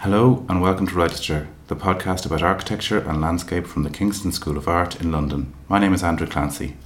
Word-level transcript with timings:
Hello 0.00 0.44
and 0.48 0.60
welcome 0.60 0.86
to 0.86 0.94
Register, 0.94 1.48
the 1.68 1.74
podcast 1.74 2.26
about 2.26 2.42
architecture 2.42 2.98
and 2.98 3.18
landscape 3.18 3.66
from 3.66 3.82
the 3.82 3.90
Kingston 3.90 4.30
School 4.30 4.58
of 4.58 4.68
Art 4.68 5.00
in 5.00 5.10
London. 5.10 5.54
My 5.68 5.78
name 5.78 5.94
is 5.94 6.04
Andrew 6.04 6.26
Clancy. 6.26 6.76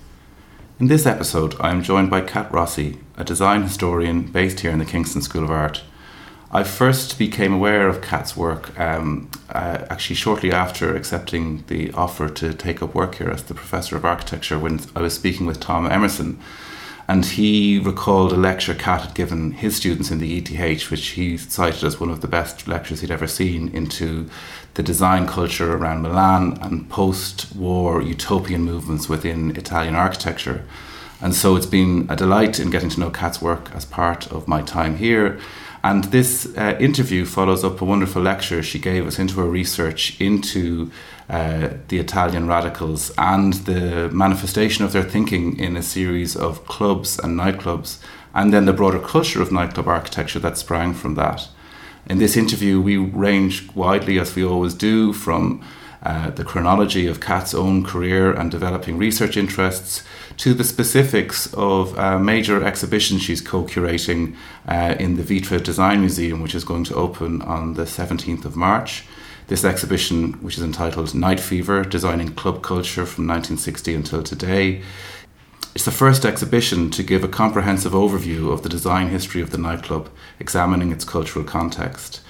In 0.78 0.86
this 0.86 1.06
episode, 1.06 1.56
I 1.60 1.70
am 1.70 1.82
joined 1.82 2.08
by 2.08 2.20
Kat 2.20 2.50
Rossi, 2.52 2.98
a 3.16 3.24
design 3.24 3.64
historian 3.64 4.22
based 4.22 4.60
here 4.60 4.70
in 4.70 4.78
the 4.78 4.84
Kingston 4.84 5.22
School 5.22 5.42
of 5.42 5.50
Art. 5.50 5.82
I 6.52 6.62
first 6.62 7.18
became 7.18 7.52
aware 7.52 7.88
of 7.88 8.00
Kat's 8.00 8.36
work 8.36 8.78
um, 8.78 9.28
uh, 9.50 9.84
actually 9.90 10.16
shortly 10.16 10.52
after 10.52 10.94
accepting 10.94 11.64
the 11.66 11.92
offer 11.92 12.28
to 12.30 12.54
take 12.54 12.80
up 12.80 12.94
work 12.94 13.16
here 13.16 13.28
as 13.28 13.42
the 13.42 13.54
Professor 13.54 13.96
of 13.96 14.04
Architecture 14.04 14.58
when 14.58 14.80
I 14.94 15.02
was 15.02 15.14
speaking 15.14 15.46
with 15.46 15.58
Tom 15.58 15.90
Emerson. 15.90 16.38
And 17.10 17.26
he 17.26 17.80
recalled 17.80 18.32
a 18.32 18.36
lecture 18.36 18.72
Kat 18.72 19.00
had 19.00 19.14
given 19.16 19.50
his 19.50 19.74
students 19.74 20.12
in 20.12 20.20
the 20.20 20.38
ETH, 20.38 20.92
which 20.92 21.08
he 21.08 21.36
cited 21.36 21.82
as 21.82 21.98
one 21.98 22.08
of 22.08 22.20
the 22.20 22.28
best 22.28 22.68
lectures 22.68 23.00
he'd 23.00 23.10
ever 23.10 23.26
seen 23.26 23.66
into 23.70 24.30
the 24.74 24.84
design 24.84 25.26
culture 25.26 25.74
around 25.74 26.02
Milan 26.02 26.56
and 26.62 26.88
post 26.88 27.52
war 27.56 28.00
utopian 28.00 28.62
movements 28.62 29.08
within 29.08 29.56
Italian 29.56 29.96
architecture. 29.96 30.64
And 31.20 31.34
so 31.34 31.56
it's 31.56 31.66
been 31.66 32.06
a 32.08 32.14
delight 32.14 32.60
in 32.60 32.70
getting 32.70 32.90
to 32.90 33.00
know 33.00 33.10
Kat's 33.10 33.42
work 33.42 33.74
as 33.74 33.84
part 33.84 34.30
of 34.30 34.46
my 34.46 34.62
time 34.62 34.96
here. 34.96 35.40
And 35.82 36.04
this 36.04 36.46
uh, 36.56 36.76
interview 36.78 37.24
follows 37.24 37.64
up 37.64 37.80
a 37.80 37.84
wonderful 37.84 38.22
lecture 38.22 38.62
she 38.62 38.78
gave 38.78 39.04
us 39.04 39.18
into 39.18 39.40
her 39.40 39.48
research 39.48 40.20
into 40.20 40.92
uh, 41.30 41.74
the 41.86 42.00
Italian 42.00 42.48
radicals 42.48 43.12
and 43.16 43.52
the 43.52 44.08
manifestation 44.10 44.84
of 44.84 44.92
their 44.92 45.04
thinking 45.04 45.56
in 45.58 45.76
a 45.76 45.82
series 45.82 46.34
of 46.34 46.66
clubs 46.66 47.20
and 47.20 47.38
nightclubs, 47.38 47.98
and 48.34 48.52
then 48.52 48.64
the 48.64 48.72
broader 48.72 48.98
culture 48.98 49.40
of 49.40 49.52
nightclub 49.52 49.86
architecture 49.86 50.40
that 50.40 50.58
sprang 50.58 50.92
from 50.92 51.14
that. 51.14 51.48
In 52.06 52.18
this 52.18 52.36
interview, 52.36 52.80
we 52.80 52.96
range 52.96 53.70
widely, 53.76 54.18
as 54.18 54.34
we 54.34 54.44
always 54.44 54.74
do, 54.74 55.12
from 55.12 55.62
uh, 56.02 56.30
the 56.30 56.44
chronology 56.44 57.06
of 57.06 57.20
Kat's 57.20 57.54
own 57.54 57.84
career 57.84 58.32
and 58.32 58.50
developing 58.50 58.98
research 58.98 59.36
interests 59.36 60.02
to 60.38 60.52
the 60.52 60.64
specifics 60.64 61.52
of 61.54 61.96
a 61.96 62.18
major 62.18 62.64
exhibition 62.64 63.18
she's 63.18 63.40
co 63.40 63.64
curating 63.64 64.34
uh, 64.66 64.96
in 64.98 65.16
the 65.16 65.22
Vitra 65.22 65.62
Design 65.62 66.00
Museum, 66.00 66.42
which 66.42 66.56
is 66.56 66.64
going 66.64 66.82
to 66.84 66.94
open 66.94 67.40
on 67.42 67.74
the 67.74 67.84
17th 67.84 68.44
of 68.44 68.56
March. 68.56 69.04
This 69.50 69.64
exhibition, 69.64 70.34
which 70.34 70.56
is 70.58 70.62
entitled 70.62 71.12
Night 71.12 71.40
Fever 71.40 71.82
Designing 71.82 72.34
Club 72.34 72.62
Culture 72.62 73.04
from 73.04 73.26
1960 73.26 73.96
until 73.96 74.22
Today, 74.22 74.80
it's 75.74 75.84
the 75.84 75.90
first 75.90 76.24
exhibition 76.24 76.88
to 76.92 77.02
give 77.02 77.24
a 77.24 77.28
comprehensive 77.28 77.90
overview 77.90 78.52
of 78.52 78.62
the 78.62 78.68
design 78.68 79.08
history 79.08 79.42
of 79.42 79.50
the 79.50 79.58
nightclub, 79.58 80.08
examining 80.38 80.92
its 80.92 81.04
cultural 81.04 81.44
context. 81.44 82.20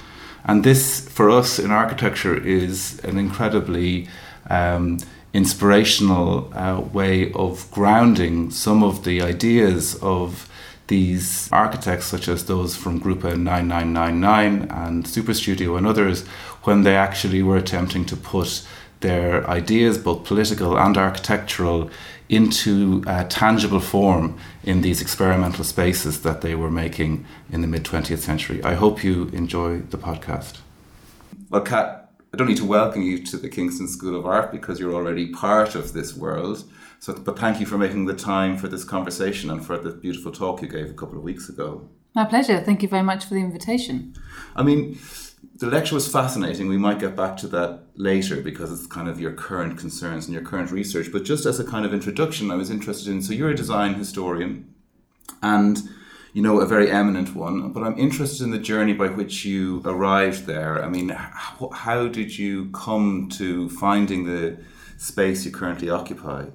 And 0.46 0.64
this, 0.64 1.06
for 1.10 1.28
us 1.28 1.58
in 1.58 1.70
architecture, 1.70 2.42
is 2.42 3.00
an 3.00 3.18
incredibly 3.18 4.08
um, 4.48 4.98
inspirational 5.34 6.50
uh, 6.54 6.80
way 6.80 7.32
of 7.34 7.70
grounding 7.70 8.50
some 8.50 8.82
of 8.82 9.04
the 9.04 9.20
ideas 9.20 9.94
of 9.96 10.50
these 10.90 11.50
architects, 11.52 12.06
such 12.06 12.28
as 12.28 12.46
those 12.46 12.74
from 12.76 13.00
Gruppo 13.00 13.38
9999 13.38 14.68
and 14.70 15.04
Superstudio 15.04 15.78
and 15.78 15.86
others, 15.86 16.24
when 16.64 16.82
they 16.82 16.96
actually 16.96 17.42
were 17.42 17.56
attempting 17.56 18.04
to 18.06 18.16
put 18.16 18.66
their 19.00 19.48
ideas, 19.48 19.98
both 19.98 20.24
political 20.24 20.78
and 20.78 20.96
architectural, 20.96 21.90
into 22.28 23.02
a 23.08 23.24
tangible 23.24 23.80
form 23.80 24.38
in 24.62 24.82
these 24.82 25.02
experimental 25.02 25.64
spaces 25.64 26.22
that 26.22 26.42
they 26.42 26.54
were 26.54 26.70
making 26.70 27.26
in 27.50 27.60
the 27.60 27.66
mid 27.66 27.84
20th 27.84 28.18
century. 28.18 28.62
I 28.62 28.74
hope 28.74 29.02
you 29.02 29.28
enjoy 29.32 29.80
the 29.80 29.98
podcast. 29.98 30.58
Well, 31.48 31.62
Kat, 31.62 32.12
I 32.32 32.36
don't 32.36 32.46
need 32.46 32.58
to 32.58 32.64
welcome 32.64 33.02
you 33.02 33.24
to 33.24 33.36
the 33.36 33.48
Kingston 33.48 33.88
School 33.88 34.16
of 34.16 34.24
Art 34.24 34.52
because 34.52 34.78
you're 34.78 34.94
already 34.94 35.32
part 35.32 35.74
of 35.74 35.92
this 35.92 36.16
world. 36.16 36.62
So, 37.00 37.14
but 37.14 37.36
thank 37.36 37.58
you 37.58 37.66
for 37.66 37.76
making 37.76 38.04
the 38.04 38.14
time 38.14 38.56
for 38.56 38.68
this 38.68 38.84
conversation 38.84 39.50
and 39.50 39.64
for 39.64 39.76
the 39.76 39.90
beautiful 39.90 40.30
talk 40.30 40.62
you 40.62 40.68
gave 40.68 40.90
a 40.90 40.94
couple 40.94 41.18
of 41.18 41.24
weeks 41.24 41.48
ago. 41.48 41.88
My 42.14 42.24
pleasure. 42.24 42.60
Thank 42.60 42.82
you 42.82 42.88
very 42.88 43.02
much 43.02 43.24
for 43.24 43.34
the 43.34 43.40
invitation. 43.40 44.14
I 44.54 44.62
mean, 44.62 44.98
the 45.60 45.66
lecture 45.66 45.94
was 45.94 46.10
fascinating. 46.10 46.68
We 46.68 46.78
might 46.78 46.98
get 46.98 47.14
back 47.14 47.36
to 47.38 47.48
that 47.48 47.80
later 47.94 48.40
because 48.40 48.72
it's 48.72 48.86
kind 48.86 49.08
of 49.08 49.20
your 49.20 49.32
current 49.32 49.78
concerns 49.78 50.24
and 50.24 50.32
your 50.32 50.42
current 50.42 50.70
research. 50.70 51.12
But 51.12 51.24
just 51.24 51.44
as 51.44 51.60
a 51.60 51.64
kind 51.64 51.84
of 51.84 51.92
introduction, 51.92 52.50
I 52.50 52.54
was 52.54 52.70
interested 52.70 53.10
in 53.10 53.20
so 53.20 53.34
you're 53.34 53.50
a 53.50 53.54
design 53.54 53.94
historian 53.94 54.74
and 55.42 55.78
you 56.32 56.40
know 56.40 56.60
a 56.60 56.66
very 56.66 56.90
eminent 56.90 57.34
one, 57.34 57.72
but 57.72 57.82
I'm 57.82 57.98
interested 57.98 58.42
in 58.42 58.52
the 58.52 58.58
journey 58.58 58.94
by 58.94 59.08
which 59.08 59.44
you 59.44 59.82
arrived 59.84 60.46
there. 60.46 60.82
I 60.82 60.88
mean, 60.88 61.10
how, 61.10 61.68
how 61.74 62.08
did 62.08 62.38
you 62.38 62.70
come 62.70 63.28
to 63.32 63.68
finding 63.68 64.24
the 64.24 64.58
space 64.96 65.44
you 65.44 65.50
currently 65.50 65.90
occupy? 65.90 66.46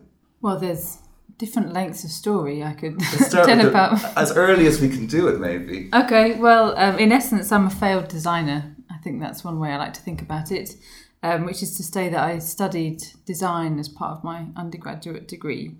Well, 0.42 0.58
there's 0.58 0.98
different 1.38 1.74
lengths 1.74 2.04
of 2.06 2.10
story 2.10 2.64
I 2.64 2.74
could 2.74 3.00
tell 3.30 3.68
about. 3.68 4.04
As 4.18 4.36
early 4.36 4.66
as 4.66 4.82
we 4.82 4.90
can 4.90 5.06
do 5.06 5.28
it, 5.28 5.40
maybe. 5.40 5.90
Okay, 5.94 6.40
well, 6.40 6.76
um, 6.78 6.98
in 6.98 7.12
essence, 7.12 7.52
I'm 7.52 7.68
a 7.68 7.70
failed 7.70 8.08
designer 8.08 8.75
think 9.06 9.22
that's 9.22 9.44
one 9.44 9.60
way 9.60 9.72
I 9.72 9.78
like 9.78 9.94
to 9.94 10.02
think 10.02 10.22
about 10.22 10.52
it, 10.52 10.76
um, 11.22 11.46
which 11.46 11.62
is 11.62 11.78
to 11.78 11.84
say 11.84 12.10
that 12.10 12.22
I 12.22 12.40
studied 12.40 13.04
design 13.26 13.78
as 13.80 13.88
part 13.88 14.18
of 14.18 14.24
my 14.24 14.48
undergraduate 14.58 15.28
degree, 15.28 15.76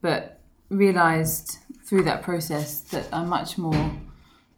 but 0.00 0.40
realised 0.70 1.58
through 1.84 2.04
that 2.04 2.22
process 2.22 2.80
that 2.80 3.06
I 3.12 3.22
much 3.22 3.58
more 3.58 3.92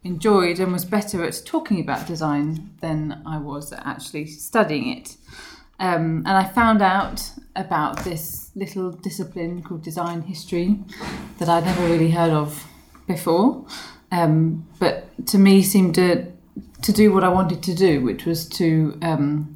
enjoyed 0.05 0.59
and 0.61 0.71
was 0.71 0.85
better 0.85 1.21
at 1.25 1.41
talking 1.45 1.81
about 1.81 2.07
design 2.07 2.71
than 2.79 3.21
I 3.25 3.39
was 3.39 3.73
at 3.73 3.85
actually 3.85 4.25
studying 4.27 4.97
it. 4.97 5.17
Um, 5.79 6.23
and 6.25 6.29
I 6.29 6.45
found 6.45 6.81
out 6.81 7.29
about 7.57 8.05
this 8.05 8.51
little 8.55 8.91
discipline 8.91 9.61
called 9.61 9.83
design 9.83 10.21
history 10.21 10.79
that 11.39 11.49
I'd 11.49 11.65
never 11.65 11.83
really 11.85 12.11
heard 12.11 12.31
of 12.31 12.65
before, 13.05 13.65
um, 14.13 14.65
but 14.79 15.27
to 15.27 15.37
me 15.37 15.61
seemed 15.61 15.95
to 15.95 16.36
to 16.81 16.91
do 16.91 17.11
what 17.13 17.23
I 17.23 17.29
wanted 17.29 17.63
to 17.63 17.75
do, 17.75 18.01
which 18.01 18.25
was 18.25 18.47
to 18.49 18.97
um, 19.01 19.55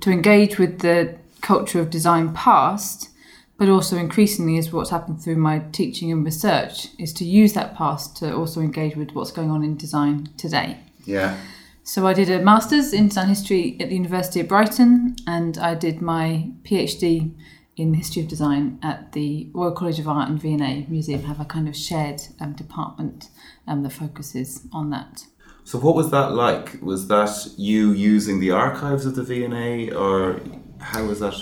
to 0.00 0.10
engage 0.10 0.58
with 0.58 0.80
the 0.80 1.16
culture 1.40 1.80
of 1.80 1.90
design 1.90 2.32
past, 2.32 3.10
but 3.58 3.68
also 3.68 3.96
increasingly 3.96 4.56
is 4.56 4.72
what's 4.72 4.90
happened 4.90 5.22
through 5.22 5.36
my 5.36 5.60
teaching 5.72 6.10
and 6.10 6.24
research 6.24 6.88
is 6.98 7.12
to 7.14 7.24
use 7.24 7.52
that 7.52 7.76
past 7.76 8.16
to 8.16 8.34
also 8.34 8.60
engage 8.60 8.96
with 8.96 9.12
what's 9.12 9.30
going 9.30 9.50
on 9.50 9.62
in 9.62 9.76
design 9.76 10.28
today. 10.36 10.78
Yeah. 11.04 11.38
So 11.86 12.06
I 12.06 12.14
did 12.14 12.30
a 12.30 12.40
master's 12.40 12.94
in 12.94 13.08
design 13.08 13.28
history 13.28 13.76
at 13.78 13.90
the 13.90 13.94
University 13.94 14.40
of 14.40 14.48
Brighton, 14.48 15.16
and 15.26 15.58
I 15.58 15.74
did 15.74 16.00
my 16.00 16.50
PhD 16.62 17.34
in 17.76 17.92
history 17.94 18.22
of 18.22 18.28
design 18.28 18.78
at 18.82 19.12
the 19.12 19.50
Royal 19.52 19.72
College 19.72 19.98
of 19.98 20.08
Art 20.08 20.30
and 20.30 20.40
V&A 20.40 20.86
Museum. 20.88 21.24
Have 21.24 21.40
a 21.40 21.44
kind 21.44 21.68
of 21.68 21.76
shared 21.76 22.22
um, 22.40 22.54
department 22.54 23.28
um, 23.66 23.82
that 23.82 23.90
focuses 23.90 24.66
on 24.72 24.90
that. 24.90 25.26
So 25.64 25.78
what 25.78 25.94
was 25.94 26.10
that 26.10 26.32
like? 26.32 26.80
Was 26.82 27.08
that 27.08 27.48
you 27.56 27.92
using 27.92 28.38
the 28.38 28.50
archives 28.50 29.06
of 29.06 29.16
the 29.16 29.22
V&A 29.22 29.90
or 29.90 30.40
how 30.78 31.06
was 31.06 31.20
that? 31.20 31.34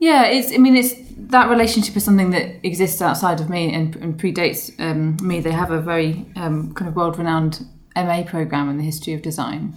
Yeah, 0.00 0.26
it's. 0.26 0.52
I 0.52 0.58
mean, 0.58 0.76
it's 0.76 0.94
that 1.30 1.50
relationship 1.50 1.96
is 1.96 2.04
something 2.04 2.30
that 2.30 2.64
exists 2.64 3.02
outside 3.02 3.40
of 3.40 3.48
me 3.48 3.72
and, 3.74 3.96
and 3.96 4.18
predates 4.18 4.72
um, 4.78 5.16
me. 5.20 5.40
They 5.40 5.50
have 5.50 5.72
a 5.72 5.80
very 5.80 6.26
um, 6.36 6.72
kind 6.74 6.88
of 6.88 6.94
world-renowned 6.94 7.66
MA 7.96 8.22
program 8.22 8.68
in 8.68 8.76
the 8.76 8.84
history 8.84 9.12
of 9.14 9.22
design. 9.22 9.74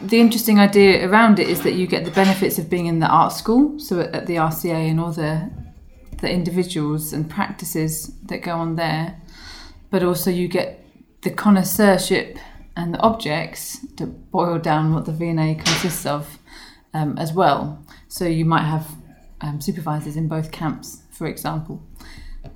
The 0.00 0.20
interesting 0.20 0.58
idea 0.58 1.06
around 1.06 1.38
it 1.38 1.48
is 1.48 1.62
that 1.62 1.72
you 1.72 1.86
get 1.86 2.06
the 2.06 2.10
benefits 2.12 2.58
of 2.58 2.70
being 2.70 2.86
in 2.86 3.00
the 3.00 3.06
art 3.06 3.32
school, 3.32 3.78
so 3.78 4.00
at, 4.00 4.14
at 4.14 4.26
the 4.26 4.36
RCA 4.36 4.90
and 4.90 5.00
all 5.00 5.12
the 5.12 5.50
the 6.20 6.30
individuals 6.30 7.12
and 7.12 7.28
practices 7.28 8.14
that 8.22 8.38
go 8.38 8.52
on 8.52 8.76
there, 8.76 9.20
but 9.90 10.02
also 10.02 10.30
you 10.30 10.48
get 10.48 10.82
the 11.22 11.30
connoisseurship 11.30 12.38
and 12.76 12.94
the 12.94 13.00
objects 13.00 13.86
to 13.96 14.06
boil 14.06 14.58
down 14.58 14.94
what 14.94 15.04
the 15.06 15.12
V&A 15.12 15.54
consists 15.54 16.06
of 16.06 16.38
um, 16.92 17.16
as 17.18 17.32
well. 17.32 17.84
So 18.08 18.24
you 18.24 18.44
might 18.44 18.64
have 18.64 18.88
um, 19.40 19.60
supervisors 19.60 20.16
in 20.16 20.28
both 20.28 20.50
camps, 20.50 21.02
for 21.10 21.26
example. 21.26 21.82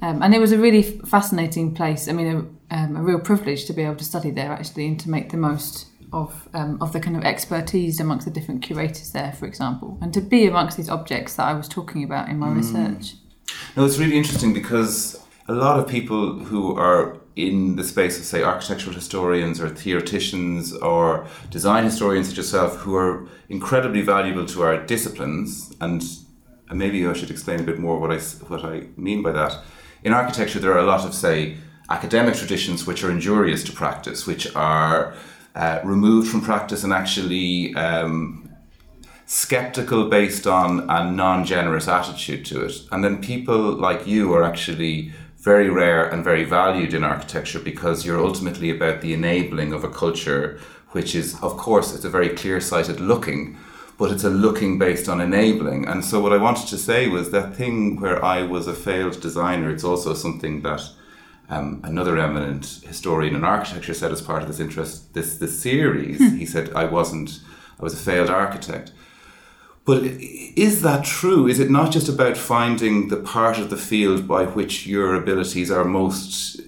Um, 0.02 0.22
and 0.22 0.34
it 0.34 0.38
was 0.38 0.52
a 0.52 0.58
really 0.58 0.82
fascinating 0.82 1.74
place. 1.74 2.08
I 2.08 2.12
mean, 2.12 2.52
a, 2.70 2.74
um, 2.74 2.96
a, 2.96 3.02
real 3.02 3.18
privilege 3.18 3.64
to 3.66 3.72
be 3.72 3.82
able 3.82 3.96
to 3.96 4.04
study 4.04 4.30
there 4.30 4.52
actually 4.52 4.86
and 4.86 5.00
to 5.00 5.10
make 5.10 5.30
the 5.30 5.36
most 5.36 5.86
of 6.12 6.48
um, 6.54 6.78
of 6.80 6.92
the 6.92 7.00
kind 7.00 7.16
of 7.16 7.24
expertise 7.24 8.00
amongst 8.00 8.26
the 8.26 8.32
different 8.32 8.62
curators 8.62 9.12
there, 9.12 9.32
for 9.32 9.46
example, 9.46 9.98
and 10.00 10.14
to 10.14 10.20
be 10.20 10.46
amongst 10.46 10.76
these 10.76 10.88
objects 10.88 11.34
that 11.34 11.46
I 11.46 11.52
was 11.54 11.68
talking 11.68 12.02
about 12.02 12.28
in 12.28 12.38
my 12.38 12.48
mm. 12.48 12.56
research. 12.56 13.14
No, 13.76 13.84
it's 13.84 13.98
really 13.98 14.16
interesting 14.16 14.52
because 14.52 15.20
a 15.48 15.52
lot 15.52 15.78
of 15.78 15.86
people 15.86 16.38
who 16.38 16.74
are 16.76 17.18
in 17.38 17.76
the 17.76 17.84
space 17.84 18.18
of, 18.18 18.24
say, 18.24 18.42
architectural 18.42 18.94
historians 18.94 19.60
or 19.60 19.68
theoreticians 19.68 20.74
or 20.74 21.26
design 21.50 21.84
historians 21.84 22.28
such 22.28 22.38
as 22.38 22.46
yourself 22.46 22.76
who 22.78 22.96
are 22.96 23.28
incredibly 23.48 24.02
valuable 24.02 24.44
to 24.44 24.62
our 24.62 24.84
disciplines. 24.84 25.72
And, 25.80 26.02
maybe 26.70 27.06
I 27.06 27.14
should 27.14 27.30
explain 27.30 27.60
a 27.60 27.62
bit 27.62 27.78
more 27.78 27.98
what 27.98 28.10
I, 28.10 28.18
what 28.48 28.64
I 28.64 28.88
mean 28.96 29.22
by 29.22 29.32
that. 29.32 29.56
In 30.04 30.12
architecture, 30.12 30.58
there 30.58 30.72
are 30.72 30.78
a 30.78 30.84
lot 30.84 31.06
of, 31.06 31.14
say, 31.14 31.56
academic 31.88 32.34
traditions 32.34 32.86
which 32.86 33.02
are 33.04 33.10
injurious 33.10 33.64
to 33.64 33.72
practice, 33.72 34.26
which 34.26 34.54
are 34.54 35.14
uh, 35.54 35.80
removed 35.84 36.28
from 36.30 36.42
practice 36.42 36.84
and 36.84 36.92
actually 36.92 37.74
um, 37.74 38.50
skeptical 39.26 40.08
based 40.08 40.46
on 40.46 40.90
a 40.90 41.10
non 41.10 41.44
generous 41.44 41.86
attitude 41.86 42.44
to 42.46 42.64
it. 42.64 42.74
And 42.90 43.04
then 43.04 43.22
people 43.22 43.72
like 43.72 44.06
you 44.06 44.34
are 44.34 44.42
actually 44.42 45.12
very 45.48 45.70
rare 45.70 46.06
and 46.12 46.22
very 46.22 46.44
valued 46.44 46.92
in 46.92 47.02
architecture 47.02 47.58
because 47.58 48.04
you're 48.04 48.26
ultimately 48.28 48.68
about 48.70 49.00
the 49.00 49.14
enabling 49.14 49.72
of 49.72 49.82
a 49.82 49.88
culture, 49.88 50.60
which 50.90 51.14
is, 51.14 51.34
of 51.40 51.56
course, 51.56 51.94
it's 51.94 52.04
a 52.04 52.16
very 52.18 52.28
clear 52.40 52.60
sighted 52.60 53.00
looking, 53.00 53.56
but 53.96 54.10
it's 54.12 54.24
a 54.24 54.28
looking 54.46 54.78
based 54.78 55.08
on 55.08 55.22
enabling. 55.22 55.88
And 55.88 56.04
so, 56.04 56.20
what 56.20 56.34
I 56.34 56.44
wanted 56.46 56.68
to 56.68 56.76
say 56.76 57.08
was 57.08 57.30
that 57.30 57.56
thing 57.56 57.98
where 57.98 58.22
I 58.22 58.42
was 58.42 58.66
a 58.68 58.74
failed 58.74 59.22
designer, 59.22 59.70
it's 59.70 59.84
also 59.84 60.14
something 60.14 60.62
that. 60.62 60.82
Um, 61.50 61.80
another 61.82 62.18
eminent 62.18 62.66
historian 62.86 63.34
in 63.34 63.42
architecture 63.42 63.94
said 63.94 64.12
as 64.12 64.20
part 64.20 64.42
of 64.42 64.48
this 64.48 64.60
interest 64.60 65.14
this 65.14 65.38
this 65.38 65.58
series 65.58 66.18
he 66.40 66.44
said 66.44 66.66
I 66.74 66.84
wasn't 66.84 67.40
I 67.80 67.82
was 67.82 67.94
a 67.94 68.04
failed 68.10 68.28
architect 68.28 68.92
but 69.88 70.02
is 70.02 70.82
that 70.82 71.02
true? 71.02 71.46
Is 71.46 71.58
it 71.60 71.70
not 71.70 71.90
just 71.90 72.10
about 72.10 72.36
finding 72.36 73.08
the 73.08 73.16
part 73.16 73.56
of 73.56 73.70
the 73.70 73.76
field 73.78 74.28
by 74.28 74.44
which 74.44 74.86
your 74.86 75.14
abilities 75.14 75.70
are 75.70 75.82
most 75.82 76.60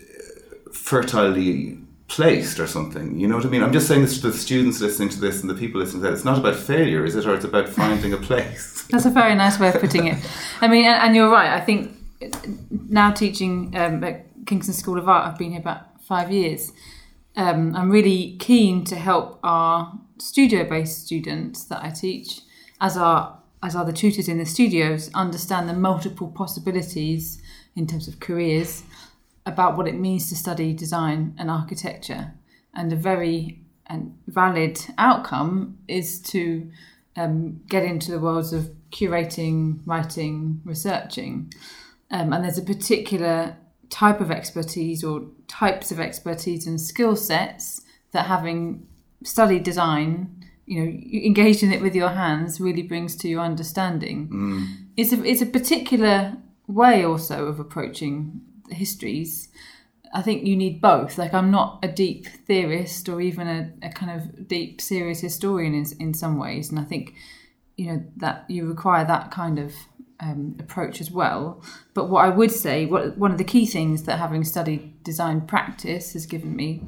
fertilely 0.72 1.76
placed 2.08 2.58
or 2.58 2.66
something? 2.66 3.20
You 3.20 3.28
know 3.28 3.36
what 3.36 3.44
I 3.44 3.50
mean? 3.50 3.62
I'm 3.62 3.74
just 3.74 3.86
saying 3.88 4.00
this 4.00 4.18
to 4.22 4.30
the 4.30 4.32
students 4.32 4.80
listening 4.80 5.10
to 5.10 5.20
this 5.20 5.42
and 5.42 5.50
the 5.50 5.54
people 5.54 5.82
listening 5.82 6.00
to 6.00 6.08
that. 6.08 6.14
It's 6.14 6.24
not 6.24 6.38
about 6.38 6.56
failure, 6.56 7.04
is 7.04 7.14
it? 7.14 7.26
Or 7.26 7.34
it's 7.34 7.44
about 7.44 7.68
finding 7.68 8.14
a 8.14 8.16
place. 8.16 8.86
That's 8.90 9.04
a 9.04 9.10
very 9.10 9.34
nice 9.34 9.60
way 9.60 9.68
of 9.68 9.78
putting 9.78 10.06
it. 10.06 10.16
I 10.62 10.68
mean, 10.68 10.86
and 10.86 11.14
you're 11.14 11.30
right. 11.30 11.50
I 11.50 11.60
think 11.60 11.94
now 12.70 13.10
teaching 13.10 13.76
um, 13.76 14.02
at 14.02 14.28
Kingston 14.46 14.72
School 14.72 14.96
of 14.96 15.10
Art, 15.10 15.28
I've 15.28 15.36
been 15.36 15.50
here 15.50 15.60
about 15.60 16.02
five 16.02 16.32
years. 16.32 16.72
Um, 17.36 17.76
I'm 17.76 17.90
really 17.90 18.38
keen 18.38 18.82
to 18.84 18.96
help 18.96 19.40
our 19.42 19.92
studio 20.16 20.66
based 20.66 21.04
students 21.04 21.64
that 21.64 21.84
I 21.84 21.90
teach 21.90 22.40
as 22.80 22.96
are 22.96 23.38
as 23.62 23.76
are 23.76 23.84
the 23.84 23.92
tutors 23.92 24.28
in 24.28 24.38
the 24.38 24.46
studios, 24.46 25.10
understand 25.14 25.68
the 25.68 25.74
multiple 25.74 26.28
possibilities 26.28 27.42
in 27.76 27.86
terms 27.86 28.08
of 28.08 28.18
careers 28.18 28.84
about 29.44 29.76
what 29.76 29.86
it 29.86 29.94
means 29.94 30.28
to 30.28 30.36
study 30.36 30.72
design 30.72 31.34
and 31.38 31.50
architecture. 31.50 32.32
And 32.74 32.92
a 32.92 32.96
very 32.96 33.60
and 33.86 34.16
valid 34.28 34.80
outcome 34.96 35.78
is 35.88 36.20
to 36.20 36.70
um, 37.16 37.60
get 37.68 37.84
into 37.84 38.12
the 38.12 38.20
worlds 38.20 38.52
of 38.52 38.70
curating, 38.92 39.80
writing, 39.84 40.60
researching. 40.64 41.52
Um, 42.10 42.32
and 42.32 42.44
there's 42.44 42.58
a 42.58 42.62
particular 42.62 43.56
type 43.90 44.20
of 44.20 44.30
expertise 44.30 45.02
or 45.02 45.26
types 45.48 45.90
of 45.90 46.00
expertise 46.00 46.66
and 46.66 46.80
skill 46.80 47.16
sets 47.16 47.82
that 48.12 48.26
having 48.26 48.86
studied 49.24 49.64
design 49.64 50.39
you 50.70 50.80
know 50.80 50.86
engaged 51.26 51.64
in 51.64 51.72
it 51.72 51.82
with 51.82 51.96
your 51.96 52.10
hands 52.10 52.60
really 52.60 52.82
brings 52.82 53.16
to 53.16 53.28
your 53.28 53.40
understanding. 53.40 54.28
Mm. 54.28 54.66
it's 54.96 55.12
a 55.12 55.22
it's 55.24 55.42
a 55.42 55.46
particular 55.46 56.36
way 56.68 57.04
also 57.04 57.46
of 57.46 57.58
approaching 57.58 58.40
histories. 58.70 59.48
I 60.12 60.22
think 60.22 60.46
you 60.46 60.56
need 60.56 60.80
both. 60.80 61.18
Like 61.18 61.34
i'm 61.34 61.50
not 61.50 61.80
a 61.82 61.88
deep 61.88 62.28
theorist 62.46 63.08
or 63.08 63.20
even 63.20 63.48
a, 63.48 63.88
a 63.88 63.90
kind 63.90 64.12
of 64.12 64.46
deep 64.46 64.80
serious 64.80 65.20
historian 65.20 65.74
in, 65.74 65.86
in 65.98 66.14
some 66.14 66.38
ways 66.38 66.70
and 66.70 66.78
i 66.78 66.84
think 66.84 67.14
you 67.76 67.86
know 67.86 68.04
that 68.18 68.44
you 68.48 68.66
require 68.66 69.04
that 69.04 69.32
kind 69.32 69.58
of 69.58 69.74
um, 70.22 70.54
approach 70.60 71.00
as 71.00 71.10
well. 71.10 71.62
But 71.94 72.10
what 72.10 72.24
i 72.24 72.28
would 72.28 72.52
say 72.52 72.86
what 72.86 73.18
one 73.18 73.32
of 73.32 73.38
the 73.38 73.52
key 73.54 73.66
things 73.66 74.04
that 74.04 74.20
having 74.20 74.44
studied 74.44 75.02
design 75.02 75.40
practice 75.40 76.12
has 76.12 76.26
given 76.26 76.54
me 76.54 76.84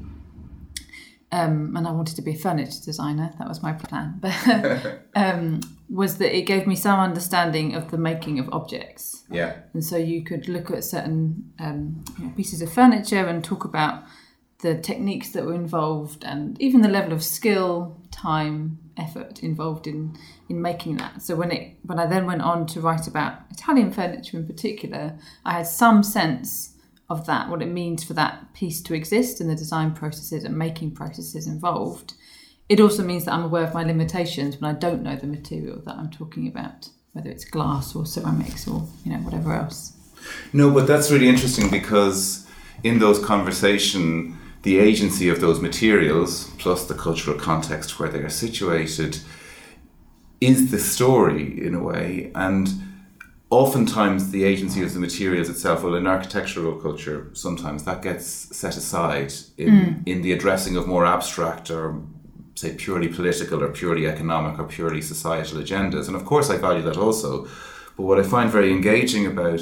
um, 1.33 1.75
and 1.75 1.87
I 1.87 1.91
wanted 1.91 2.15
to 2.17 2.21
be 2.21 2.33
a 2.33 2.37
furniture 2.37 2.79
designer. 2.85 3.33
That 3.39 3.47
was 3.47 3.63
my 3.63 3.73
plan. 3.73 4.19
But 4.21 5.01
um, 5.15 5.61
was 5.89 6.19
that 6.19 6.37
it 6.37 6.43
gave 6.43 6.67
me 6.67 6.75
some 6.75 6.99
understanding 6.99 7.73
of 7.73 7.89
the 7.89 7.97
making 7.97 8.37
of 8.37 8.47
objects. 8.53 9.23
Yeah. 9.31 9.55
And 9.73 9.83
so 9.83 9.97
you 9.97 10.23
could 10.23 10.47
look 10.47 10.69
at 10.69 10.83
certain 10.83 11.51
um, 11.59 12.05
you 12.19 12.25
know, 12.25 12.33
pieces 12.35 12.61
of 12.61 12.71
furniture 12.71 13.25
and 13.25 13.43
talk 13.43 13.65
about 13.65 14.03
the 14.59 14.77
techniques 14.77 15.31
that 15.31 15.43
were 15.43 15.55
involved 15.55 16.23
and 16.23 16.61
even 16.61 16.81
the 16.81 16.87
level 16.87 17.11
of 17.11 17.23
skill, 17.23 17.99
time, 18.11 18.77
effort 18.95 19.41
involved 19.41 19.87
in 19.87 20.15
in 20.49 20.61
making 20.61 20.97
that. 20.97 21.19
So 21.23 21.35
when 21.35 21.51
it 21.51 21.77
when 21.81 21.97
I 21.97 22.05
then 22.05 22.27
went 22.27 22.43
on 22.43 22.67
to 22.67 22.79
write 22.79 23.07
about 23.07 23.39
Italian 23.49 23.91
furniture 23.91 24.37
in 24.37 24.45
particular, 24.45 25.17
I 25.43 25.53
had 25.53 25.67
some 25.67 26.03
sense 26.03 26.72
of 27.13 27.25
that, 27.27 27.49
what 27.49 27.61
it 27.61 27.69
means 27.69 28.03
for 28.03 28.13
that 28.13 28.53
piece 28.53 28.81
to 28.81 28.93
exist 28.93 29.39
and 29.39 29.49
the 29.49 29.55
design 29.55 29.93
processes 29.93 30.43
and 30.43 30.57
making 30.57 30.91
processes 30.91 31.47
involved. 31.47 32.13
It 32.69 32.79
also 32.79 33.03
means 33.03 33.25
that 33.25 33.33
I'm 33.33 33.43
aware 33.43 33.63
of 33.63 33.73
my 33.73 33.83
limitations 33.83 34.59
when 34.59 34.75
I 34.75 34.77
don't 34.77 35.03
know 35.03 35.15
the 35.15 35.27
material 35.27 35.81
that 35.85 35.95
I'm 35.95 36.09
talking 36.09 36.47
about, 36.47 36.89
whether 37.13 37.29
it's 37.29 37.45
glass 37.45 37.95
or 37.95 38.05
ceramics 38.05 38.67
or 38.67 38.87
you 39.05 39.11
know 39.11 39.19
whatever 39.19 39.53
else. 39.53 39.93
No, 40.51 40.71
but 40.71 40.87
that's 40.87 41.11
really 41.11 41.27
interesting 41.27 41.69
because 41.69 42.47
in 42.83 42.99
those 42.99 43.23
conversation, 43.23 44.37
the 44.63 44.79
agency 44.79 45.29
of 45.29 45.41
those 45.41 45.59
materials 45.59 46.49
plus 46.57 46.85
the 46.85 46.93
cultural 46.93 47.37
context 47.37 47.99
where 47.99 48.09
they 48.09 48.19
are 48.19 48.29
situated 48.29 49.19
is 50.39 50.71
the 50.71 50.79
story 50.79 51.65
in 51.65 51.73
a 51.73 51.83
way 51.83 52.31
and 52.35 52.69
oftentimes 53.53 54.31
the 54.31 54.43
agency 54.43 54.83
of 54.83 54.93
the 54.93 54.99
materials 54.99 55.49
itself, 55.49 55.83
well, 55.83 55.95
in 55.95 56.07
architectural 56.07 56.75
culture, 56.79 57.29
sometimes 57.33 57.83
that 57.83 58.01
gets 58.01 58.25
set 58.25 58.77
aside 58.77 59.33
in, 59.57 59.69
mm. 59.69 60.07
in 60.07 60.21
the 60.21 60.31
addressing 60.31 60.77
of 60.77 60.87
more 60.87 61.05
abstract 61.05 61.69
or 61.69 62.01
say 62.55 62.75
purely 62.75 63.07
political 63.07 63.63
or 63.63 63.69
purely 63.69 64.07
economic 64.07 64.59
or 64.59 64.65
purely 64.65 65.01
societal 65.01 65.59
agendas. 65.59 66.07
And 66.07 66.15
of 66.15 66.25
course, 66.25 66.49
I 66.49 66.57
value 66.57 66.83
that 66.83 66.97
also. 66.97 67.43
But 67.97 68.03
what 68.03 68.19
I 68.19 68.23
find 68.23 68.49
very 68.49 68.71
engaging 68.71 69.25
about 69.25 69.61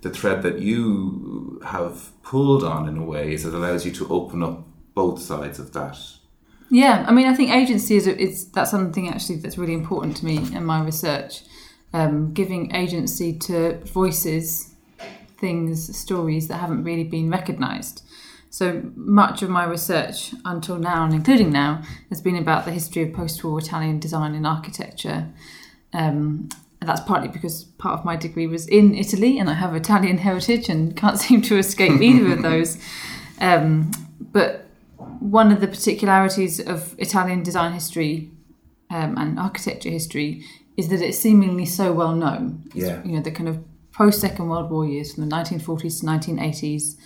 the 0.00 0.10
thread 0.10 0.42
that 0.42 0.58
you 0.58 1.60
have 1.64 2.10
pulled 2.22 2.64
on 2.64 2.88
in 2.88 2.98
a 2.98 3.04
way 3.04 3.32
is 3.32 3.44
it 3.44 3.54
allows 3.54 3.84
you 3.84 3.92
to 3.92 4.08
open 4.08 4.42
up 4.42 4.66
both 4.94 5.20
sides 5.20 5.58
of 5.58 5.72
that. 5.72 5.98
Yeah, 6.70 7.04
I 7.06 7.12
mean, 7.12 7.26
I 7.26 7.34
think 7.34 7.50
agency 7.50 7.96
is, 7.96 8.06
is 8.06 8.50
that's 8.50 8.70
something 8.70 9.08
actually 9.08 9.36
that's 9.36 9.58
really 9.58 9.74
important 9.74 10.16
to 10.18 10.24
me 10.24 10.38
in 10.38 10.64
my 10.64 10.82
research 10.82 11.42
um, 11.92 12.32
giving 12.32 12.74
agency 12.74 13.32
to 13.38 13.78
voices, 13.84 14.74
things, 15.38 15.96
stories 15.96 16.48
that 16.48 16.56
haven't 16.56 16.84
really 16.84 17.04
been 17.04 17.30
recognised. 17.30 18.02
So 18.50 18.82
much 18.94 19.42
of 19.42 19.48
my 19.48 19.64
research 19.64 20.34
until 20.44 20.76
now, 20.76 21.04
and 21.04 21.14
including 21.14 21.50
now, 21.50 21.82
has 22.10 22.20
been 22.20 22.36
about 22.36 22.64
the 22.64 22.70
history 22.70 23.02
of 23.02 23.14
post 23.14 23.42
war 23.42 23.58
Italian 23.58 23.98
design 23.98 24.34
and 24.34 24.46
architecture. 24.46 25.28
Um, 25.94 26.48
and 26.80 26.88
that's 26.88 27.00
partly 27.00 27.28
because 27.28 27.64
part 27.64 27.98
of 27.98 28.04
my 28.04 28.16
degree 28.16 28.46
was 28.46 28.66
in 28.66 28.94
Italy 28.94 29.38
and 29.38 29.48
I 29.48 29.54
have 29.54 29.74
Italian 29.74 30.18
heritage 30.28 30.68
and 30.68 30.96
can't 30.96 31.18
seem 31.18 31.40
to 31.42 31.56
escape 31.56 32.00
either 32.00 32.32
of 32.32 32.42
those. 32.42 32.76
Um, 33.40 33.90
but 34.20 34.66
one 34.98 35.52
of 35.52 35.60
the 35.60 35.68
particularities 35.68 36.60
of 36.60 36.94
Italian 36.98 37.42
design 37.42 37.72
history 37.72 38.30
um, 38.90 39.16
and 39.16 39.38
architecture 39.38 39.90
history 39.90 40.44
is 40.76 40.88
that 40.88 41.00
it's 41.00 41.18
seemingly 41.18 41.66
so 41.66 41.92
well 41.92 42.14
known. 42.14 42.64
Yeah. 42.74 43.02
You 43.04 43.12
know, 43.12 43.22
the 43.22 43.30
kind 43.30 43.48
of 43.48 43.62
post 43.92 44.20
Second 44.20 44.48
World 44.48 44.70
War 44.70 44.86
years 44.86 45.14
from 45.14 45.28
the 45.28 45.34
1940s 45.34 46.00
to 46.00 46.06
1980s 46.06 46.96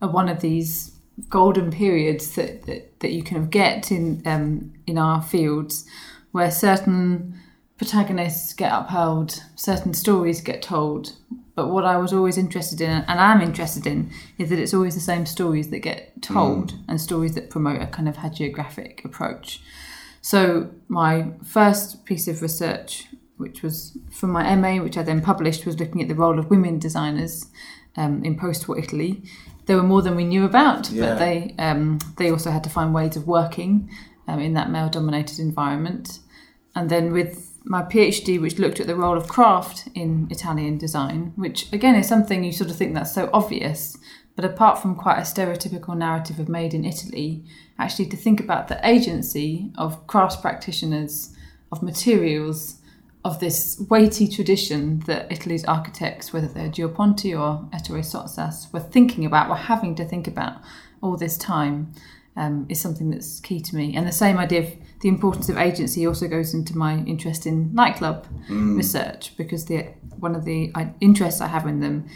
are 0.00 0.08
one 0.08 0.28
of 0.28 0.40
these 0.40 0.92
golden 1.28 1.70
periods 1.70 2.34
that, 2.36 2.64
that, 2.66 3.00
that 3.00 3.10
you 3.10 3.22
kind 3.22 3.42
of 3.42 3.50
get 3.50 3.90
in 3.90 4.22
um, 4.24 4.72
in 4.86 4.98
our 4.98 5.20
fields 5.20 5.84
where 6.30 6.50
certain 6.50 7.40
protagonists 7.76 8.52
get 8.52 8.72
upheld, 8.72 9.42
certain 9.54 9.94
stories 9.94 10.40
get 10.40 10.62
told. 10.62 11.12
But 11.54 11.68
what 11.68 11.84
I 11.84 11.96
was 11.96 12.12
always 12.12 12.38
interested 12.38 12.80
in, 12.80 12.90
and 12.90 13.20
I'm 13.20 13.40
interested 13.40 13.86
in, 13.86 14.10
is 14.36 14.50
that 14.50 14.58
it's 14.58 14.74
always 14.74 14.94
the 14.94 15.00
same 15.00 15.26
stories 15.26 15.70
that 15.70 15.80
get 15.80 16.20
told 16.22 16.72
mm. 16.72 16.84
and 16.86 17.00
stories 17.00 17.34
that 17.34 17.50
promote 17.50 17.82
a 17.82 17.86
kind 17.86 18.08
of 18.08 18.16
hagiographic 18.16 19.04
approach. 19.04 19.60
So 20.20 20.70
my 20.88 21.32
first 21.44 22.04
piece 22.04 22.28
of 22.28 22.42
research, 22.42 23.06
which 23.36 23.62
was 23.62 23.96
from 24.10 24.30
my 24.30 24.54
MA, 24.56 24.82
which 24.82 24.98
I 24.98 25.02
then 25.02 25.20
published, 25.20 25.64
was 25.64 25.78
looking 25.78 26.02
at 26.02 26.08
the 26.08 26.14
role 26.14 26.38
of 26.38 26.50
women 26.50 26.78
designers 26.78 27.46
um, 27.96 28.24
in 28.24 28.38
post-war 28.38 28.78
Italy. 28.78 29.22
There 29.66 29.76
were 29.76 29.82
more 29.82 30.02
than 30.02 30.16
we 30.16 30.24
knew 30.24 30.44
about, 30.44 30.90
yeah. 30.90 31.10
but 31.10 31.18
they 31.18 31.54
um, 31.58 31.98
they 32.16 32.30
also 32.30 32.50
had 32.50 32.64
to 32.64 32.70
find 32.70 32.94
ways 32.94 33.16
of 33.16 33.26
working 33.26 33.90
um, 34.26 34.40
in 34.40 34.54
that 34.54 34.70
male-dominated 34.70 35.38
environment. 35.38 36.20
And 36.74 36.90
then 36.90 37.12
with 37.12 37.58
my 37.64 37.82
PhD, 37.82 38.40
which 38.40 38.58
looked 38.58 38.80
at 38.80 38.86
the 38.86 38.96
role 38.96 39.16
of 39.16 39.28
craft 39.28 39.88
in 39.94 40.26
Italian 40.30 40.78
design, 40.78 41.32
which 41.36 41.70
again 41.72 41.94
is 41.94 42.08
something 42.08 42.44
you 42.44 42.52
sort 42.52 42.70
of 42.70 42.76
think 42.76 42.94
that's 42.94 43.12
so 43.12 43.28
obvious, 43.32 43.96
but 44.38 44.44
apart 44.44 44.78
from 44.78 44.94
quite 44.94 45.18
a 45.18 45.22
stereotypical 45.22 45.96
narrative 45.96 46.38
of 46.38 46.48
made 46.48 46.72
in 46.72 46.84
Italy, 46.84 47.42
actually 47.76 48.06
to 48.06 48.16
think 48.16 48.38
about 48.38 48.68
the 48.68 48.78
agency 48.88 49.72
of 49.76 50.06
crafts 50.06 50.36
practitioners, 50.36 51.34
of 51.72 51.82
materials, 51.82 52.76
of 53.24 53.40
this 53.40 53.84
weighty 53.90 54.28
tradition 54.28 55.00
that 55.08 55.26
Italy's 55.32 55.64
architects, 55.64 56.32
whether 56.32 56.46
they're 56.46 56.68
Gio 56.68 56.94
Ponti 56.94 57.34
or 57.34 57.68
Ettore 57.72 58.04
Sottsass, 58.04 58.72
were 58.72 58.78
thinking 58.78 59.26
about, 59.26 59.48
were 59.48 59.56
having 59.56 59.96
to 59.96 60.04
think 60.04 60.28
about 60.28 60.58
all 61.02 61.16
this 61.16 61.36
time. 61.36 61.92
um, 62.38 62.66
is 62.68 62.80
something 62.80 63.10
that's 63.10 63.40
key 63.40 63.60
to 63.60 63.74
me. 63.74 63.96
And 63.96 64.06
the 64.06 64.12
same 64.12 64.38
idea 64.38 64.60
of 64.60 64.72
the 65.00 65.08
importance 65.08 65.48
of 65.48 65.58
agency 65.58 66.06
also 66.06 66.28
goes 66.28 66.54
into 66.54 66.78
my 66.78 66.98
interest 66.98 67.46
in 67.46 67.74
nightclub 67.74 68.26
research 68.76 69.36
because 69.36 69.64
the 69.64 69.88
one 70.20 70.36
of 70.36 70.44
the 70.44 70.72
interests 71.00 71.40
I 71.40 71.48
have 71.48 71.66
in 71.66 71.80
them 71.80 72.06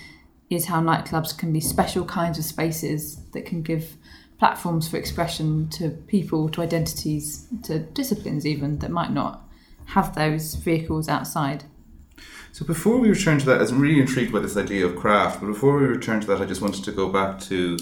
is 0.54 0.66
how 0.66 0.80
nightclubs 0.80 1.36
can 1.36 1.52
be 1.52 1.60
special 1.60 2.04
kinds 2.04 2.38
of 2.38 2.44
spaces 2.44 3.16
that 3.32 3.46
can 3.46 3.62
give 3.62 3.96
platforms 4.38 4.88
for 4.88 4.96
expression 4.96 5.68
to 5.70 5.90
people, 5.90 6.48
to 6.48 6.62
identities, 6.62 7.46
to 7.62 7.78
disciplines 7.78 8.44
even 8.44 8.78
that 8.80 8.90
might 8.90 9.12
not 9.12 9.48
have 9.86 10.14
those 10.14 10.54
vehicles 10.54 11.08
outside. 11.08 11.64
So 12.52 12.66
before 12.66 12.98
we 12.98 13.08
return 13.08 13.38
to 13.38 13.46
that, 13.46 13.58
I 13.58 13.60
was 13.62 13.72
really 13.72 14.00
intrigued 14.00 14.32
by 14.32 14.40
this 14.40 14.56
idea 14.56 14.84
of 14.84 14.96
craft. 14.96 15.40
But 15.40 15.46
before 15.46 15.78
we 15.78 15.86
return 15.86 16.20
to 16.20 16.26
that, 16.26 16.40
I 16.40 16.44
just 16.44 16.60
wanted 16.60 16.84
to 16.84 16.92
go 16.92 17.08
back 17.08 17.40
to 17.42 17.78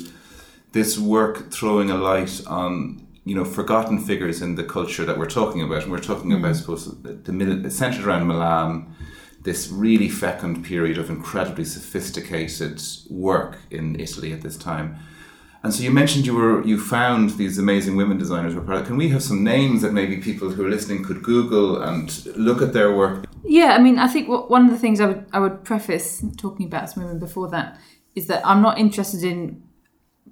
this 0.73 0.99
work 0.99 1.50
throwing 1.50 1.91
a 1.91 1.97
light 1.97 2.41
on 2.47 3.07
you 3.25 3.35
know 3.35 3.45
forgotten 3.45 3.99
figures 3.99 4.41
in 4.41 4.55
the 4.55 4.65
culture 4.65 5.05
that 5.05 5.19
we're 5.19 5.27
talking 5.27 5.62
about, 5.62 5.83
and 5.83 5.93
we're 5.93 5.99
talking 5.99 6.31
hmm. 6.31 6.39
about, 6.39 6.50
I 6.50 6.53
suppose, 6.53 6.85
the, 7.03 7.12
the 7.12 7.71
centered 7.71 8.05
around 8.05 8.27
Milan. 8.27 8.95
This 9.42 9.68
really 9.68 10.09
fecund 10.09 10.64
period 10.64 10.99
of 10.99 11.09
incredibly 11.09 11.64
sophisticated 11.64 12.82
work 13.09 13.59
in 13.70 13.99
Italy 13.99 14.32
at 14.32 14.42
this 14.42 14.56
time. 14.56 14.99
And 15.62 15.75
so 15.75 15.82
you 15.82 15.90
mentioned 15.90 16.25
you 16.25 16.35
were 16.35 16.64
you 16.64 16.80
found 16.80 17.30
these 17.30 17.59
amazing 17.59 17.97
women 17.97 18.16
designers 18.16 18.54
were 18.54 18.62
part. 18.62 18.87
Can 18.87 18.97
we 18.97 19.11
have 19.11 19.23
some 19.23 19.44
names 19.44 19.82
that 19.82 19.92
maybe 19.92 20.16
people 20.16 20.50
who 20.50 20.64
are 20.64 20.70
listening 20.70 21.04
could 21.04 21.23
Google 21.23 21.82
and 21.82 22.25
look 22.37 22.62
at 22.62 22.73
their 22.73 22.97
work? 22.97 23.26
Yeah, 23.44 23.76
I 23.76 23.78
mean, 23.78 23.99
I 23.99 24.09
think 24.09 24.28
one 24.28 24.64
of 24.64 24.70
the 24.70 24.78
things 24.78 25.00
I 25.00 25.06
would 25.06 25.26
I 25.32 25.38
would 25.38 25.64
preface 25.64 26.25
talking 26.38 26.66
about 26.66 26.90
some 26.90 27.02
women 27.02 27.18
before 27.18 27.49
that 27.50 27.78
is 28.14 28.26
that 28.26 28.47
I'm 28.47 28.62
not 28.62 28.78
interested 28.78 29.23
in 29.23 29.62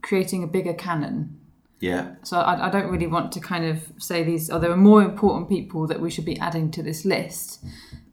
creating 0.03 0.43
a 0.43 0.47
bigger 0.47 0.75
canon. 0.75 1.39
Yeah. 1.81 2.15
So 2.23 2.39
I, 2.39 2.69
I 2.69 2.71
don't 2.71 2.91
really 2.91 3.07
want 3.07 3.31
to 3.33 3.41
kind 3.41 3.65
of 3.65 3.93
say 3.99 4.25
these. 4.25 4.51
Oh, 4.51 4.59
there 4.59 4.71
are 4.71 4.77
more 4.77 5.03
important 5.03 5.49
people 5.49 5.87
that 5.87 6.01
we 6.01 6.11
should 6.11 6.25
be 6.25 6.39
adding 6.39 6.71
to 6.73 6.83
this 6.83 7.05
list. 7.05 7.65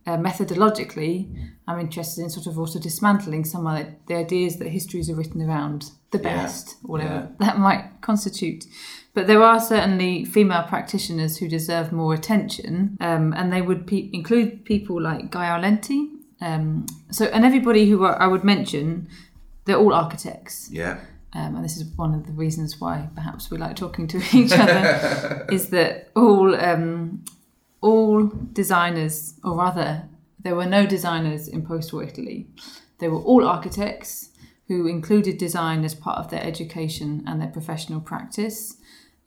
Uh, 0.07 0.17
methodologically, 0.17 1.27
I'm 1.67 1.79
interested 1.79 2.21
in 2.23 2.29
sort 2.29 2.45
of 2.47 2.59
also 2.59 2.79
dismantling 2.79 3.43
some 3.45 3.65
of 3.65 3.85
the, 4.07 4.15
ideas 4.15 4.57
that 4.57 4.67
histories 4.67 5.09
are 5.09 5.15
written 5.15 5.41
around 5.41 5.91
the 6.11 6.19
Yeah. 6.19 6.23
best, 6.43 6.75
whatever 6.83 7.13
Yeah. 7.13 7.27
that 7.39 7.57
might 7.59 8.01
constitute. 8.01 8.65
But 9.15 9.25
there 9.27 9.41
are 9.41 9.59
certainly 9.59 10.23
female 10.25 10.63
practitioners 10.63 11.37
who 11.37 11.47
deserve 11.47 11.91
more 11.91 12.13
attention, 12.13 12.97
um, 13.01 13.33
and 13.33 13.51
they 13.51 13.61
would 13.61 13.87
pe- 13.87 14.09
include 14.13 14.63
people 14.65 15.01
like 15.01 15.31
Gae 15.31 15.49
Aulenti. 15.49 16.09
Um, 16.41 16.85
so, 17.09 17.25
and 17.25 17.43
everybody 17.45 17.89
who 17.89 18.05
I 18.05 18.11
I 18.25 18.27
would 18.27 18.43
mention, 18.43 19.07
they're 19.65 19.77
all 19.77 19.93
architects. 19.93 20.69
Yeah. 20.71 20.97
Um, 21.33 21.55
and 21.55 21.65
this 21.65 21.75
is 21.77 21.83
one 21.97 22.13
of 22.13 22.25
the 22.27 22.31
reasons 22.33 22.79
why 22.79 23.09
perhaps 23.15 23.49
we 23.51 23.57
like 23.57 23.75
talking 23.75 24.07
to 24.07 24.17
each 24.37 24.51
other, 24.53 25.45
is 25.51 25.69
that 25.69 26.09
all 26.15 26.53
um, 26.55 27.23
all 27.85 28.31
designers, 28.51 29.35
or 29.43 29.55
rather, 29.55 30.09
there 30.39 30.55
were 30.55 30.65
no 30.65 30.87
designers 30.87 31.47
in 31.47 31.63
post-war 31.63 32.03
Italy. 32.03 32.47
They 32.97 33.07
were 33.07 33.21
all 33.21 33.45
architects 33.45 34.29
who 34.67 34.87
included 34.87 35.37
design 35.37 35.83
as 35.83 35.93
part 35.93 36.17
of 36.17 36.31
their 36.31 36.43
education 36.43 37.23
and 37.27 37.39
their 37.39 37.49
professional 37.49 38.01
practice. 38.01 38.77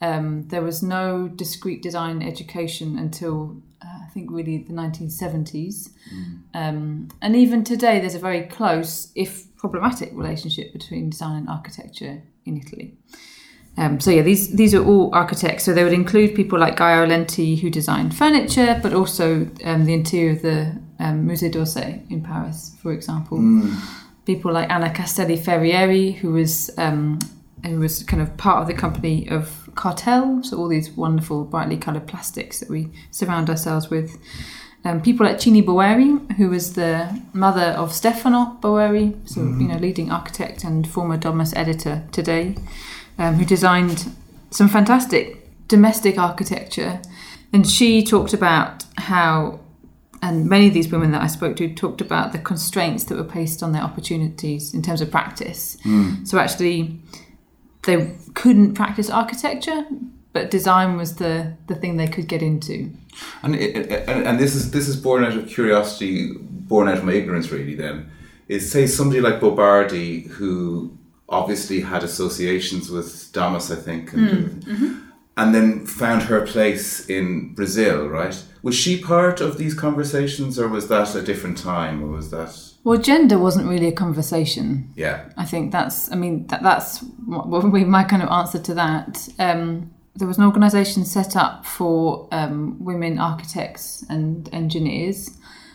Um, 0.00 0.48
there 0.48 0.62
was 0.62 0.82
no 0.82 1.28
discrete 1.28 1.82
design 1.82 2.20
education 2.20 2.98
until 2.98 3.62
uh, 3.80 3.98
I 4.06 4.08
think 4.12 4.28
really 4.32 4.58
the 4.58 4.72
1970s. 4.72 5.90
Um, 6.52 7.08
and 7.22 7.36
even 7.36 7.62
today, 7.62 8.00
there's 8.00 8.16
a 8.16 8.18
very 8.18 8.42
close, 8.42 9.12
if 9.14 9.54
problematic, 9.56 10.10
relationship 10.14 10.72
between 10.72 11.10
design 11.10 11.36
and 11.36 11.48
architecture 11.48 12.22
in 12.44 12.56
Italy. 12.56 12.96
Um, 13.78 14.00
so 14.00 14.11
yeah, 14.11 14.23
these 14.23 14.54
these 14.54 14.75
are 14.75 14.85
all 14.85 15.11
architects. 15.14 15.64
So 15.64 15.73
they 15.73 15.85
would 15.85 15.92
include 15.92 16.35
people 16.35 16.58
like 16.58 16.76
Gae 16.76 16.97
Aulenti 16.97 17.58
who 17.61 17.70
designed 17.70 18.14
furniture, 18.14 18.78
but 18.82 18.92
also 18.92 19.49
um, 19.64 19.85
the 19.85 19.94
interior 19.94 20.32
of 20.32 20.42
the 20.42 20.78
um, 20.99 21.28
Musée 21.28 21.50
d'Orsay 21.50 22.11
in 22.11 22.20
Paris, 22.23 22.76
for 22.82 22.92
example. 22.92 23.38
People 24.26 24.52
like 24.52 24.68
Anna 24.68 24.90
Castelli 24.90 25.38
Ferrieri, 25.38 26.16
who 26.16 26.32
was 26.32 26.70
um, 26.76 27.20
who 27.64 27.78
was 27.78 28.02
kind 28.02 28.20
of 28.20 28.37
part 28.37 28.61
of 28.62 28.66
the 28.66 28.75
company 28.75 29.28
of 29.30 29.70
Kartell. 29.75 30.44
So 30.44 30.58
all 30.58 30.68
these 30.68 30.90
wonderful, 30.90 31.44
brightly 31.44 31.76
coloured 31.76 32.08
plastics 32.08 32.58
that 32.61 32.68
we 32.68 32.88
surround 33.12 33.49
ourselves 33.49 33.90
with. 33.90 34.18
Um, 34.85 35.02
people 35.02 35.26
like 35.26 35.38
Cini 35.38 35.62
Boeri, 35.62 36.37
who 36.37 36.50
was 36.50 36.75
the 36.75 37.23
mother 37.32 37.75
of 37.76 37.92
Stefano 37.92 38.58
Boeri, 38.61 39.28
so 39.28 39.40
you 39.40 39.68
know, 39.68 39.76
leading 39.76 40.11
architect 40.11 40.64
and 40.64 40.87
former 40.87 41.16
Domus 41.16 41.52
editor 41.54 42.04
today, 42.12 42.56
um, 43.18 43.34
who 43.34 43.44
designed 43.44 44.10
some 44.50 44.68
fantastic 44.68 45.48
domestic 45.68 46.18
architecture. 46.18 47.00
And 47.52 47.68
she 47.68 48.02
talked 48.02 48.32
about 48.34 48.84
how, 48.96 49.60
and 50.22 50.46
many 50.48 50.68
of 50.68 50.75
these 50.75 50.90
women 50.90 51.12
that 51.12 51.22
I 51.22 51.26
spoke 51.26 51.56
to 51.56 51.72
talked 51.75 52.00
about 52.00 52.32
the 52.32 52.38
constraints 52.38 53.04
that 53.04 53.16
were 53.16 53.25
placed 53.25 53.62
on 53.62 53.72
their 53.72 53.82
opportunities 53.82 54.75
in 54.75 54.82
terms 54.82 55.00
of 55.00 55.10
practice. 55.10 55.76
So 56.25 56.38
actually, 56.38 56.98
they 57.84 58.14
couldn't 58.34 58.75
practice 58.75 59.08
architecture, 59.10 59.87
but 60.32 60.50
design 60.50 60.96
was 60.96 61.16
the 61.16 61.54
the 61.68 61.75
thing 61.75 61.96
they 61.96 62.06
could 62.08 62.28
get 62.28 62.42
into. 62.42 62.90
And, 63.42 63.54
it- 63.56 64.08
and 64.08 64.26
and 64.26 64.38
this 64.38 64.54
is 64.54 64.70
this 64.72 64.88
is 64.88 64.96
born 64.96 65.25
out 65.25 65.34
of 65.37 65.48
curiosity, 65.48 66.32
born 66.68 66.88
out 66.88 66.98
of 66.98 67.04
my 67.04 67.12
ignorance, 67.14 67.50
really. 67.50 67.75
Then 67.75 68.10
is 68.48 68.70
say 68.70 68.87
somebody 68.87 69.20
like 69.20 69.40
Bo 69.40 69.50
Bardi, 69.52 70.22
who 70.28 70.98
obviously 71.28 71.80
had 71.80 72.02
associations 72.02 72.90
with 72.90 73.30
Domus, 73.32 73.70
I 73.70 73.76
think, 73.76 74.12
and, 74.12 74.64
and 75.37 75.54
then 75.54 75.87
found 75.87 76.23
her 76.23 76.47
place 76.47 77.08
in 77.08 77.54
Brazil. 77.54 78.08
Right? 78.08 78.42
Was 78.62 78.75
she 78.75 79.00
part 79.00 79.40
of 79.40 79.58
these 79.58 79.75
conversations, 79.75 80.58
or 80.58 80.68
was 80.68 80.88
that 80.88 81.14
a 81.14 81.23
different 81.23 81.58
time, 81.58 82.02
or 82.02 82.08
was 82.08 82.30
that? 82.30 82.56
Well, 82.85 82.99
gender 82.99 83.38
wasn't 83.38 83.68
really 83.68 83.88
a 83.88 83.92
conversation. 83.92 84.92
Yeah. 84.97 85.30
I 85.37 85.44
think 85.44 85.73
that's. 85.73 86.11
I 86.11 86.16
mean, 86.16 86.47
that, 86.47 86.62
that's 86.62 87.00
what 87.26 87.49
what 87.49 87.62
would 87.62 87.73
be 87.73 87.85
my 87.85 88.04
kind 88.04 88.23
of 88.23 88.28
answer 88.30 88.58
to 88.58 88.75
that. 88.75 89.28
Um, 89.38 89.92
there 90.16 90.26
was 90.26 90.38
an 90.38 90.44
organisation 90.44 91.04
set 91.04 91.37
up 91.37 91.64
for 91.64 92.28
um, 92.32 92.82
women 92.85 93.18
architects 93.18 94.04
and 94.08 94.49
engineers, 94.52 95.30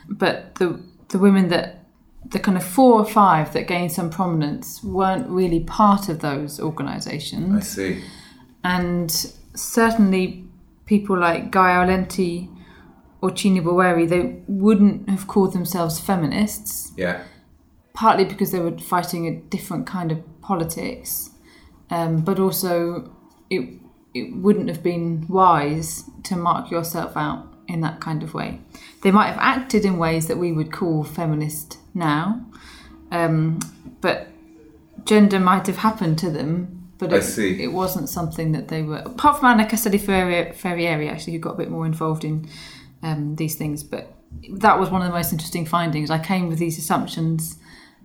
but 0.10 0.56
the 0.56 0.82
the 1.10 1.20
women 1.20 1.48
that 1.50 1.83
the 2.26 2.40
kind 2.40 2.58
of 2.58 2.64
four 2.64 2.94
or 3.00 3.06
five 3.06 3.54
that 3.54 3.68
gained 3.68 3.92
some 3.92 4.10
prominence 4.10 4.84
weren't 4.84 5.28
really 5.30 5.60
part 5.62 6.10
of 6.10 6.20
those 6.20 6.60
organisations. 6.60 7.54
I 7.56 7.60
see. 7.60 8.04
and 8.64 9.12
certainly 9.56 10.46
people 10.86 11.18
like 11.18 11.52
Gae 11.52 11.60
Aulenti 11.60 12.50
or 13.22 13.30
Cini 13.30 13.62
Boeri, 13.62 14.08
they 14.08 14.42
wouldn't 14.48 15.10
have 15.10 15.28
called 15.28 15.54
themselves 15.54 16.00
feminists, 16.00 16.92
Yeah. 16.98 17.22
partly 17.94 18.26
because 18.26 18.52
they 18.52 18.60
were 18.60 18.78
fighting 18.78 19.28
a 19.28 19.36
different 19.36 19.86
kind 19.88 20.12
of 20.12 20.20
politics, 20.42 21.30
um, 21.90 22.22
but 22.22 22.40
also 22.40 23.12
it 23.50 23.80
it 24.14 24.36
wouldn't 24.36 24.68
have 24.70 24.84
been 24.84 25.26
wise 25.28 26.04
to 26.24 26.36
mark 26.36 26.70
yourself 26.70 27.18
out 27.18 27.48
in 27.68 27.82
that 27.82 28.00
kind 28.00 28.22
of 28.22 28.36
way. 28.36 28.62
They 29.02 29.10
might 29.12 29.26
have 29.28 29.40
acted 29.40 29.86
in 29.86 29.98
ways 29.98 30.28
that 30.28 30.38
we 30.38 30.52
would 30.52 30.72
call 30.72 31.04
feminist 31.04 31.80
now, 31.94 32.46
um, 33.12 33.60
but 34.02 34.28
gender 35.06 35.40
might 35.40 35.68
have 35.68 35.78
happened 35.78 36.18
to 36.20 36.30
them. 36.30 36.80
But 36.98 37.14
I 37.14 37.18
it, 37.18 37.24
see. 37.24 37.62
it 37.62 37.74
wasn't 37.74 38.08
something 38.08 38.52
that 38.54 38.70
they 38.70 38.82
were. 38.82 38.98
Apart 38.98 39.40
from 39.40 39.48
Anna 39.48 39.68
Castelli 39.68 40.00
Ferrieri, 40.00 41.12
actually, 41.12 41.34
who 41.34 41.40
got 41.40 41.56
a 41.56 41.58
bit 41.58 41.70
more 41.70 41.86
involved 41.86 42.24
in 42.24 42.48
um, 43.02 43.36
these 43.36 43.56
things. 43.56 43.84
But 43.84 44.14
that 44.50 44.80
was 44.80 44.90
one 44.90 45.02
of 45.02 45.08
the 45.08 45.14
most 45.14 45.32
interesting 45.32 45.66
findings. 45.66 46.10
I 46.10 46.20
came 46.20 46.48
with 46.48 46.60
these 46.60 46.78
assumptions 46.78 47.58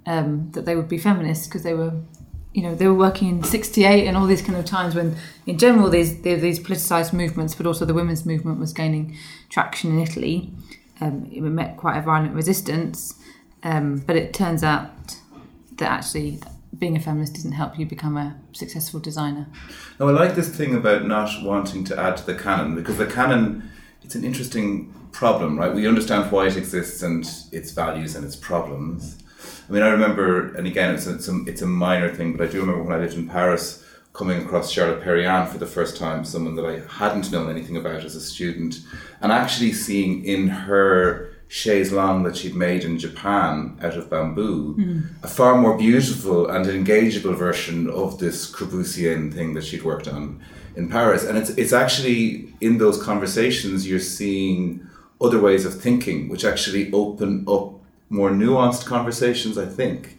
um, 0.07 0.51
that 0.53 0.65
they 0.65 0.75
would 0.75 0.89
be 0.89 0.99
feminists 0.99 1.47
because 1.47 1.63
they 1.63 1.75
were, 1.75 1.93
you 2.53 2.63
know, 2.63 2.75
they 2.75 2.87
were 2.87 2.95
working 2.95 3.29
in 3.29 3.43
'68 3.45 4.07
and 4.07 4.17
all 4.17 4.27
these 4.27 4.43
kind 4.43 4.59
of 4.59 4.65
times 4.65 4.95
when, 4.95 5.17
in 5.47 5.59
general, 5.59 5.89
these 5.89 6.21
these 6.23 6.59
politicized 6.59 7.13
movements, 7.13 7.55
but 7.55 7.67
also 7.67 7.85
the 7.85 7.95
women's 7.95 8.27
movement 8.27 8.59
was 8.59 8.73
gaining 8.73 9.17
traction 9.49 9.93
in 9.93 10.01
Italy. 10.01 10.53
Um, 11.01 11.31
it 11.33 11.41
met 11.43 11.77
quite 11.77 11.97
a 11.97 12.03
violent 12.03 12.35
resistance, 12.35 13.15
um, 13.63 13.99
but 14.07 14.17
it 14.17 14.33
turns 14.33 14.63
out 14.63 15.17
that 15.73 15.91
actually 15.91 16.41
being 16.79 16.97
a 16.97 17.01
feminist 17.01 17.35
doesn't 17.35 17.53
help 17.53 17.79
you 17.79 17.87
become 17.87 18.17
a 18.17 18.37
successful 18.53 19.01
designer. 19.01 19.47
No, 19.99 20.09
I 20.09 20.13
like 20.13 20.35
this 20.35 20.55
thing 20.55 20.75
about 20.75 21.07
not 21.07 21.43
wanting 21.43 21.85
to 21.85 21.99
add 21.99 22.17
to 22.19 22.27
the 22.27 22.35
canon 22.35 22.75
because 22.75 22.99
the 22.99 23.07
canon, 23.07 23.71
it's 24.03 24.15
an 24.15 24.25
interesting 24.25 24.95
problem, 25.13 25.59
right? 25.59 25.75
We 25.75 25.89
understand 25.89 26.31
why 26.31 26.47
it 26.47 26.57
exists 26.57 27.03
and 27.03 27.29
its 27.53 27.73
values 27.73 28.15
and 28.15 28.25
its 28.25 28.37
problems. 28.37 29.19
I 29.69 29.73
mean, 29.73 29.83
I 29.83 29.89
remember, 29.89 30.55
and 30.55 30.67
again, 30.67 30.95
it's 30.95 31.07
a, 31.07 31.15
it's 31.15 31.29
a, 31.29 31.43
it's 31.47 31.63
a 31.63 31.67
minor 31.67 32.15
thing, 32.15 32.37
but 32.37 32.47
I 32.47 32.51
do 32.51 32.61
remember 32.61 32.83
when 32.83 32.93
I 32.93 33.01
lived 33.01 33.15
in 33.15 33.29
Paris 33.29 33.85
coming 34.13 34.43
across 34.43 34.71
Charlotte 34.71 35.03
Perriand 35.03 35.49
for 35.49 35.59
the 35.59 35.67
first 35.67 35.97
time, 35.97 36.25
someone 36.25 36.57
that 36.57 36.65
I 36.65 36.81
hadn't 36.99 37.31
known 37.31 37.51
anything 37.51 37.77
about 37.77 38.05
as 38.05 38.17
a 38.17 38.21
student, 38.21 38.81
and 39.21 39.31
actually 39.31 39.73
seeing 39.73 40.25
in 40.25 40.49
her 40.49 41.38
chaise 41.49 41.91
longue 41.93 42.25
that 42.25 42.37
she'd 42.37 42.55
made 42.55 42.85
in 42.85 42.99
Japan 42.99 43.79
out 43.83 43.97
of 43.97 44.11
bamboo, 44.11 45.03
a 45.23 45.29
far 45.29 45.57
more 45.57 45.77
beautiful 45.79 46.47
and 46.49 46.67
engageable 46.67 47.35
version 47.35 47.89
of 47.89 48.19
this 48.19 48.51
Corbusian 48.51 49.33
thing 49.33 49.55
that 49.55 49.65
she'd 49.65 49.83
worked 49.83 50.07
on. 50.09 50.41
in 50.77 50.89
Paris, 50.89 51.25
and 51.25 51.37
it's 51.37 51.51
it's 51.51 51.73
actually 51.73 52.55
in 52.61 52.79
those 52.79 53.03
conversations 53.03 53.89
you're 53.89 53.99
seeing 54.19 54.87
other 55.21 55.41
ways 55.41 55.65
of 55.67 55.81
thinking, 55.81 56.29
which 56.29 56.45
actually 56.45 56.93
open 56.93 57.45
up 57.49 57.73
more 58.09 58.31
nuanced 58.31 58.85
conversations. 58.87 59.59
I 59.59 59.67
think. 59.67 60.15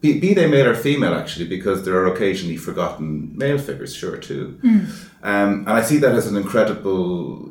Be, 0.00 0.20
be 0.20 0.32
they 0.32 0.46
male 0.46 0.68
or 0.68 0.76
female, 0.76 1.12
actually, 1.12 1.48
because 1.48 1.84
there 1.84 1.96
are 1.96 2.06
occasionally 2.14 2.56
forgotten 2.56 3.36
male 3.36 3.58
figures, 3.58 3.92
sure, 3.92 4.16
too. 4.16 4.56
Um, 5.24 5.50
and 5.66 5.70
I 5.70 5.82
see 5.82 5.98
that 5.98 6.14
as 6.14 6.28
an 6.28 6.36
incredible 6.36 7.50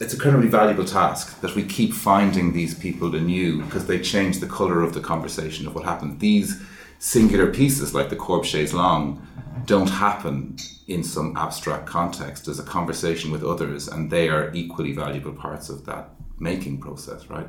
it's 0.00 0.12
a 0.12 0.16
incredibly 0.16 0.48
valuable 0.48 0.84
task 0.84 1.40
that 1.40 1.54
we 1.54 1.64
keep 1.64 1.92
finding 1.92 2.52
these 2.52 2.74
people 2.74 3.14
anew 3.14 3.62
because 3.62 3.86
they 3.86 3.98
change 3.98 4.40
the 4.40 4.46
color 4.46 4.82
of 4.82 4.94
the 4.94 5.00
conversation 5.00 5.66
of 5.66 5.74
what 5.74 5.84
happened. 5.84 6.20
These 6.20 6.62
singular 6.98 7.52
pieces, 7.52 7.94
like 7.94 8.08
the 8.08 8.16
Corps 8.16 8.44
Chaise 8.44 8.72
Longue, 8.72 9.20
don't 9.66 9.90
happen 9.90 10.56
in 10.86 11.02
some 11.02 11.36
abstract 11.36 11.86
context. 11.86 12.48
as 12.48 12.58
a 12.58 12.62
conversation 12.62 13.30
with 13.30 13.42
others, 13.44 13.88
and 13.88 14.10
they 14.10 14.28
are 14.28 14.52
equally 14.54 14.92
valuable 14.92 15.32
parts 15.32 15.68
of 15.68 15.84
that 15.86 16.10
making 16.38 16.80
process, 16.80 17.28
right? 17.28 17.46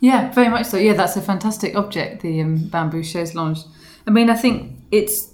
Yeah, 0.00 0.30
very 0.32 0.48
much 0.48 0.66
so. 0.66 0.76
Yeah, 0.76 0.94
that's 0.94 1.16
a 1.16 1.22
fantastic 1.22 1.74
object, 1.76 2.22
the 2.22 2.40
um, 2.40 2.68
bamboo 2.68 3.02
chaise 3.02 3.34
longue. 3.34 3.58
I 4.06 4.10
mean, 4.10 4.28
I 4.28 4.34
think 4.34 4.78
it's 4.90 5.32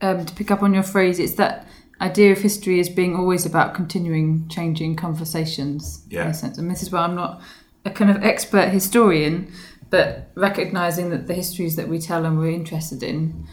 um, 0.00 0.24
to 0.24 0.34
pick 0.34 0.50
up 0.50 0.62
on 0.62 0.74
your 0.74 0.82
phrase. 0.82 1.18
It's 1.18 1.34
that 1.34 1.66
idea 2.00 2.32
of 2.32 2.38
history 2.38 2.80
as 2.80 2.88
being 2.88 3.16
always 3.16 3.46
about 3.46 3.74
continuing, 3.74 4.48
changing 4.48 4.96
conversations. 4.96 6.04
Yeah. 6.08 6.24
In 6.24 6.28
a 6.28 6.34
sense, 6.34 6.58
and 6.58 6.70
this 6.70 6.82
is 6.82 6.90
why 6.90 7.00
I'm 7.00 7.14
not 7.14 7.40
a 7.84 7.90
kind 7.90 8.10
of 8.10 8.22
expert 8.22 8.70
historian, 8.70 9.52
but 9.90 10.30
recognizing 10.34 11.10
that 11.10 11.26
the 11.26 11.34
histories 11.34 11.76
that 11.76 11.88
we 11.88 11.98
tell 11.98 12.24
and 12.24 12.38
we're 12.38 12.50
interested 12.50 13.02
in 13.02 13.46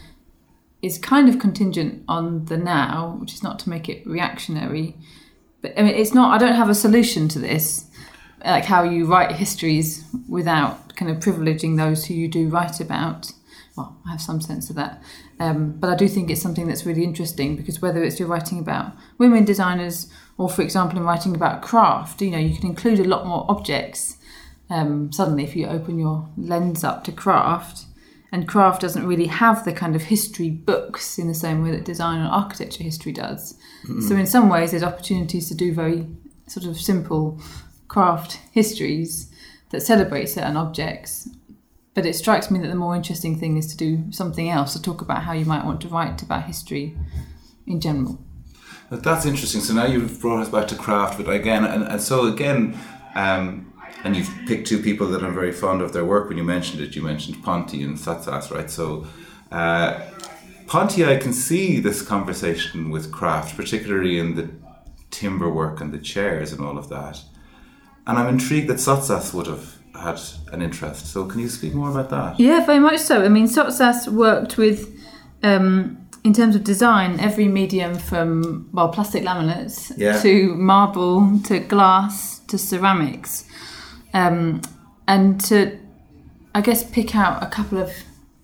is 0.80 0.98
kind 0.98 1.28
of 1.28 1.38
contingent 1.38 2.02
on 2.08 2.46
the 2.46 2.56
now, 2.56 3.16
which 3.20 3.32
is 3.32 3.42
not 3.42 3.58
to 3.60 3.70
make 3.70 3.88
it 3.88 4.04
reactionary. 4.06 4.96
But 5.60 5.78
I 5.78 5.82
mean, 5.82 5.94
it's 5.94 6.12
not. 6.12 6.34
I 6.34 6.44
don't 6.44 6.56
have 6.56 6.70
a 6.70 6.74
solution 6.74 7.28
to 7.28 7.38
this 7.38 7.86
like 8.44 8.64
how 8.64 8.82
you 8.82 9.06
write 9.06 9.32
histories 9.32 10.04
without 10.28 10.96
kind 10.96 11.10
of 11.10 11.18
privileging 11.18 11.76
those 11.76 12.06
who 12.06 12.14
you 12.14 12.28
do 12.28 12.48
write 12.48 12.80
about. 12.80 13.32
Well, 13.76 13.96
I 14.06 14.10
have 14.10 14.20
some 14.20 14.40
sense 14.40 14.68
of 14.70 14.76
that. 14.76 15.02
Um, 15.40 15.72
but 15.72 15.90
I 15.90 15.96
do 15.96 16.08
think 16.08 16.30
it's 16.30 16.42
something 16.42 16.68
that's 16.68 16.86
really 16.86 17.04
interesting 17.04 17.56
because 17.56 17.82
whether 17.82 18.02
it's 18.02 18.20
you're 18.20 18.28
writing 18.28 18.58
about 18.58 18.92
women 19.18 19.44
designers 19.44 20.08
or, 20.38 20.48
for 20.48 20.62
example, 20.62 20.98
in 20.98 21.04
writing 21.04 21.34
about 21.34 21.62
craft, 21.62 22.22
you 22.22 22.30
know, 22.30 22.38
you 22.38 22.56
can 22.56 22.68
include 22.68 23.00
a 23.00 23.04
lot 23.04 23.26
more 23.26 23.44
objects 23.48 24.16
um, 24.70 25.12
suddenly 25.12 25.44
if 25.44 25.54
you 25.54 25.66
open 25.66 25.98
your 25.98 26.28
lens 26.36 26.84
up 26.84 27.04
to 27.04 27.12
craft. 27.12 27.86
And 28.34 28.48
craft 28.48 28.80
doesn't 28.80 29.06
really 29.06 29.26
have 29.26 29.64
the 29.66 29.74
kind 29.74 29.94
of 29.94 30.04
history 30.04 30.48
books 30.48 31.18
in 31.18 31.28
the 31.28 31.34
same 31.34 31.62
way 31.62 31.70
that 31.72 31.84
design 31.84 32.18
and 32.18 32.28
architecture 32.28 32.82
history 32.82 33.12
does. 33.12 33.58
So, 34.08 34.16
in 34.16 34.26
some 34.26 34.48
ways, 34.48 34.70
there's 34.70 34.82
opportunities 34.82 35.48
to 35.48 35.54
do 35.54 35.74
very 35.74 36.06
sort 36.46 36.64
of 36.64 36.80
simple 36.80 37.38
craft 37.88 38.38
histories 38.52 39.30
that 39.70 39.82
celebrate 39.82 40.26
certain 40.26 40.56
objects. 40.56 41.28
But 41.94 42.06
it 42.06 42.14
strikes 42.14 42.50
me 42.50 42.58
that 42.60 42.68
the 42.68 42.74
more 42.74 42.96
interesting 42.96 43.38
thing 43.38 43.56
is 43.56 43.66
to 43.68 43.76
do 43.76 44.10
something 44.10 44.48
else, 44.48 44.72
to 44.72 44.80
talk 44.80 45.02
about 45.02 45.24
how 45.24 45.32
you 45.32 45.44
might 45.44 45.64
want 45.64 45.80
to 45.82 45.88
write 45.88 46.22
about 46.22 46.44
history 46.44 46.96
in 47.66 47.80
general. 47.80 48.18
That's 48.90 49.26
interesting. 49.26 49.60
So 49.60 49.74
now 49.74 49.86
you've 49.86 50.20
brought 50.20 50.40
us 50.40 50.48
back 50.48 50.68
to 50.68 50.74
craft, 50.74 51.22
but 51.22 51.32
again, 51.32 51.64
and, 51.64 51.84
and 51.84 52.00
so 52.00 52.26
again, 52.26 52.78
um, 53.14 53.72
and 54.04 54.16
you've 54.16 54.30
picked 54.46 54.66
two 54.66 54.82
people 54.82 55.06
that 55.08 55.22
I'm 55.22 55.34
very 55.34 55.52
fond 55.52 55.80
of 55.80 55.92
their 55.92 56.04
work. 56.04 56.28
When 56.28 56.38
you 56.38 56.44
mentioned 56.44 56.82
it, 56.82 56.96
you 56.96 57.02
mentioned 57.02 57.42
Ponti 57.42 57.82
and 57.82 57.96
Sottsass, 57.96 58.50
right? 58.50 58.70
So 58.70 59.06
uh, 59.50 60.00
Ponti, 60.66 61.04
I 61.04 61.16
can 61.16 61.32
see 61.32 61.78
this 61.78 62.02
conversation 62.02 62.90
with 62.90 63.12
craft, 63.12 63.56
particularly 63.56 64.18
in 64.18 64.34
the 64.34 64.50
timber 65.10 65.50
work 65.50 65.80
and 65.80 65.92
the 65.92 65.98
chairs 65.98 66.52
and 66.52 66.60
all 66.62 66.78
of 66.78 66.88
that. 66.88 67.22
And 68.06 68.18
I'm 68.18 68.28
intrigued 68.28 68.68
that 68.68 68.78
Sottsass 68.78 69.32
would 69.32 69.46
have 69.46 69.78
had 69.94 70.20
an 70.52 70.62
interest. 70.62 71.06
So 71.06 71.24
can 71.26 71.40
you 71.40 71.48
speak 71.48 71.74
more 71.74 71.90
about 71.90 72.10
that? 72.10 72.40
Yeah, 72.40 72.64
very 72.64 72.78
much 72.80 72.98
so. 73.00 73.22
I 73.24 73.28
mean, 73.28 73.46
Sottsass 73.46 74.08
worked 74.08 74.56
with, 74.58 74.88
um, 75.42 75.98
in 76.24 76.32
terms 76.32 76.54
of 76.56 76.64
design, 76.64 77.18
every 77.20 77.48
medium 77.48 77.94
from, 77.96 78.68
well, 78.72 78.88
plastic 78.88 79.22
laminates 79.24 79.92
Yeah. 79.96 80.20
to 80.22 80.54
marble 80.54 81.38
to 81.44 81.58
glass 81.60 82.38
to 82.48 82.58
ceramics. 82.58 83.44
Um, 84.14 84.60
and 85.08 85.40
to, 85.44 85.78
I 86.54 86.60
guess, 86.60 86.84
pick 86.84 87.14
out 87.16 87.42
a 87.42 87.46
couple 87.46 87.78
of 87.78 87.90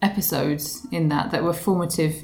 episodes 0.03 0.87
in 0.91 1.09
that 1.09 1.31
that 1.31 1.43
were 1.45 1.53
formative 1.53 2.15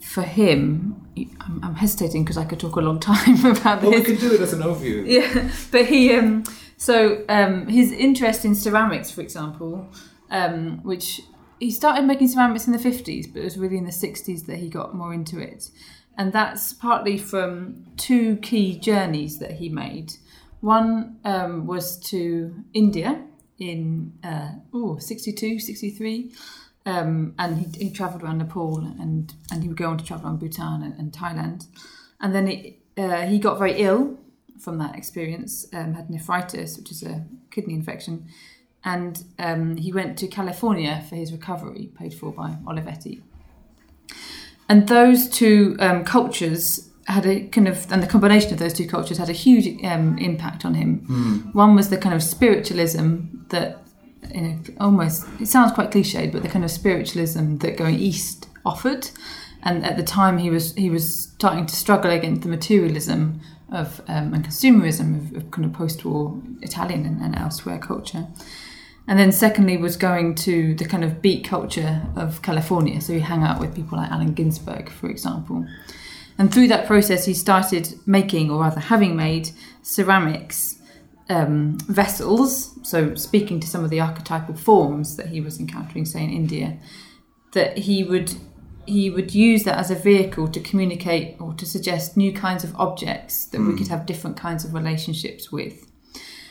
for 0.00 0.22
him. 0.22 0.96
I'm, 1.40 1.60
I'm 1.62 1.74
hesitating 1.74 2.24
because 2.24 2.36
I 2.38 2.44
could 2.44 2.58
talk 2.60 2.76
a 2.76 2.80
long 2.80 3.00
time 3.12 3.44
about 3.46 3.80
this. 3.80 3.90
Well, 3.90 3.98
we 3.98 4.02
can 4.04 4.16
do 4.16 4.32
it 4.34 4.40
as 4.40 4.52
an 4.52 4.60
overview. 4.60 5.04
Yeah, 5.06 5.50
but 5.70 5.86
he 5.86 6.14
um 6.14 6.44
so 6.80 7.24
um 7.28 7.66
his 7.66 7.92
interest 7.92 8.44
in 8.44 8.54
ceramics, 8.54 9.10
for 9.10 9.20
example, 9.20 9.72
um, 10.30 10.82
which 10.82 11.20
he 11.58 11.70
started 11.70 12.06
making 12.06 12.28
ceramics 12.28 12.66
in 12.66 12.72
the 12.72 12.78
fifties, 12.78 13.26
but 13.26 13.40
it 13.40 13.44
was 13.44 13.58
really 13.58 13.76
in 13.76 13.84
the 13.84 13.92
sixties 13.92 14.44
that 14.44 14.56
he 14.56 14.68
got 14.68 14.94
more 14.94 15.12
into 15.12 15.38
it. 15.38 15.70
And 16.16 16.32
that's 16.32 16.72
partly 16.72 17.16
from 17.16 17.86
two 17.96 18.36
key 18.38 18.78
journeys 18.78 19.38
that 19.38 19.52
he 19.52 19.68
made. 19.68 20.14
One 20.60 21.16
um, 21.24 21.66
was 21.66 21.98
to 22.10 22.54
India 22.74 23.24
in 23.58 24.12
uh, 24.24 24.52
oh, 24.74 24.98
62, 24.98 25.58
63. 25.60 26.32
Um, 26.86 27.34
and 27.38 27.58
he, 27.58 27.86
he 27.86 27.90
travelled 27.90 28.22
around 28.22 28.38
Nepal 28.38 28.78
and, 28.78 29.32
and 29.52 29.62
he 29.62 29.68
would 29.68 29.76
go 29.76 29.90
on 29.90 29.98
to 29.98 30.04
travel 30.04 30.26
around 30.26 30.40
Bhutan 30.40 30.82
and, 30.82 30.98
and 30.98 31.12
Thailand. 31.12 31.66
And 32.20 32.34
then 32.34 32.48
it, 32.48 32.78
uh, 32.96 33.26
he 33.26 33.38
got 33.38 33.58
very 33.58 33.74
ill 33.78 34.18
from 34.60 34.78
that 34.78 34.94
experience, 34.96 35.66
um, 35.72 35.94
had 35.94 36.10
nephritis, 36.10 36.76
which 36.76 36.90
is 36.92 37.02
a 37.02 37.24
kidney 37.50 37.74
infection. 37.74 38.26
And 38.84 39.24
um, 39.38 39.76
he 39.76 39.92
went 39.92 40.18
to 40.18 40.26
California 40.26 41.04
for 41.08 41.16
his 41.16 41.32
recovery, 41.32 41.90
paid 41.98 42.14
for 42.14 42.32
by 42.32 42.56
Olivetti. 42.66 43.22
And 44.68 44.88
those 44.88 45.28
two 45.28 45.76
um, 45.80 46.04
cultures 46.04 46.88
had 47.06 47.26
a 47.26 47.46
kind 47.48 47.66
of, 47.68 47.90
and 47.90 48.02
the 48.02 48.06
combination 48.06 48.52
of 48.52 48.58
those 48.58 48.72
two 48.72 48.86
cultures 48.86 49.18
had 49.18 49.28
a 49.28 49.32
huge 49.32 49.82
um, 49.84 50.16
impact 50.18 50.64
on 50.64 50.74
him. 50.74 51.50
One 51.52 51.74
was 51.74 51.90
the 51.90 51.98
kind 51.98 52.14
of 52.14 52.22
spiritualism 52.22 53.44
that, 53.48 53.82
you 54.32 54.40
know, 54.40 54.58
almost, 54.78 55.26
it 55.40 55.46
sounds 55.48 55.72
quite 55.72 55.90
cliched, 55.90 56.32
but 56.32 56.42
the 56.42 56.48
kind 56.48 56.64
of 56.64 56.70
spiritualism 56.70 57.56
that 57.58 57.76
going 57.76 57.96
east 57.96 58.48
offered. 58.64 59.10
And 59.62 59.84
at 59.84 59.96
the 59.96 60.02
time, 60.02 60.38
he 60.38 60.48
was 60.48 60.74
he 60.74 60.88
was 60.88 61.24
starting 61.32 61.66
to 61.66 61.76
struggle 61.76 62.10
against 62.10 62.42
the 62.42 62.48
materialism 62.48 63.40
of 63.72 64.00
um, 64.08 64.34
and 64.34 64.44
consumerism 64.44 65.16
of, 65.16 65.36
of 65.36 65.50
kind 65.50 65.64
of 65.64 65.72
post-war 65.72 66.40
Italian 66.62 67.06
and, 67.06 67.20
and 67.20 67.36
elsewhere 67.36 67.78
culture. 67.78 68.26
And 69.06 69.18
then 69.18 69.32
secondly 69.32 69.76
was 69.76 69.96
going 69.96 70.34
to 70.36 70.74
the 70.74 70.84
kind 70.84 71.02
of 71.02 71.20
beat 71.20 71.44
culture 71.44 72.02
of 72.16 72.42
California. 72.42 73.00
So 73.00 73.12
he 73.12 73.20
hung 73.20 73.42
out 73.42 73.58
with 73.60 73.74
people 73.74 73.98
like 73.98 74.10
Allen 74.10 74.34
Ginsberg, 74.34 74.88
for 74.88 75.08
example. 75.08 75.66
And 76.38 76.52
through 76.52 76.68
that 76.68 76.86
process, 76.86 77.24
he 77.24 77.34
started 77.34 77.94
making, 78.06 78.50
or 78.50 78.60
rather 78.60 78.80
having 78.80 79.16
made, 79.16 79.50
ceramics 79.82 80.78
um, 81.28 81.78
vessels. 81.88 82.78
So 82.82 83.14
speaking 83.14 83.60
to 83.60 83.66
some 83.66 83.84
of 83.84 83.90
the 83.90 84.00
archetypal 84.00 84.54
forms 84.54 85.16
that 85.16 85.26
he 85.26 85.40
was 85.40 85.58
encountering, 85.58 86.04
say 86.04 86.22
in 86.22 86.30
India, 86.30 86.78
that 87.52 87.78
he 87.78 88.04
would 88.04 88.34
he 88.86 89.10
would 89.10 89.34
use 89.34 89.64
that 89.64 89.78
as 89.78 89.90
a 89.90 89.94
vehicle 89.94 90.48
to 90.48 90.60
communicate 90.60 91.40
or 91.40 91.54
to 91.54 91.66
suggest 91.66 92.16
new 92.16 92.32
kinds 92.32 92.64
of 92.64 92.74
objects 92.76 93.46
that 93.46 93.60
we 93.60 93.72
hmm. 93.72 93.76
could 93.76 93.88
have 93.88 94.06
different 94.06 94.36
kinds 94.36 94.64
of 94.64 94.74
relationships 94.74 95.52
with. 95.52 95.86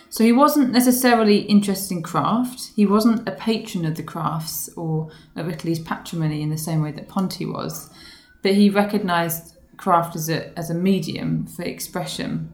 So 0.10 0.24
he 0.24 0.32
wasn't 0.32 0.72
necessarily 0.72 1.40
interested 1.42 1.94
in 1.94 2.02
craft. 2.02 2.72
He 2.76 2.86
wasn't 2.86 3.28
a 3.28 3.32
patron 3.32 3.86
of 3.86 3.96
the 3.96 4.04
crafts 4.04 4.70
or 4.76 5.12
of 5.36 5.48
Italy's 5.48 5.80
patrimony 5.80 6.42
in 6.42 6.50
the 6.50 6.58
same 6.58 6.82
way 6.82 6.92
that 6.92 7.08
Ponti 7.08 7.46
was, 7.46 7.92
but 8.42 8.56
he 8.56 8.70
recognised 8.70 9.56
craft 9.78 10.16
as 10.16 10.30
a 10.30 10.58
as 10.58 10.70
a 10.70 10.74
medium 10.74 11.46
for 11.46 11.64
expression. 11.64 12.52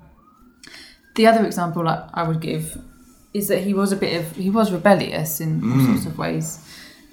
The 1.15 1.27
other 1.27 1.45
example 1.45 1.87
I, 1.87 2.09
I 2.13 2.23
would 2.23 2.41
give 2.41 2.77
is 3.33 3.47
that 3.47 3.63
he 3.63 3.73
was 3.73 3.91
a 3.91 3.95
bit 3.95 4.19
of 4.19 4.35
he 4.35 4.49
was 4.49 4.71
rebellious 4.71 5.39
in 5.39 5.63
all 5.63 5.77
hmm. 5.77 5.85
sorts 5.85 6.05
of 6.05 6.17
ways, 6.17 6.64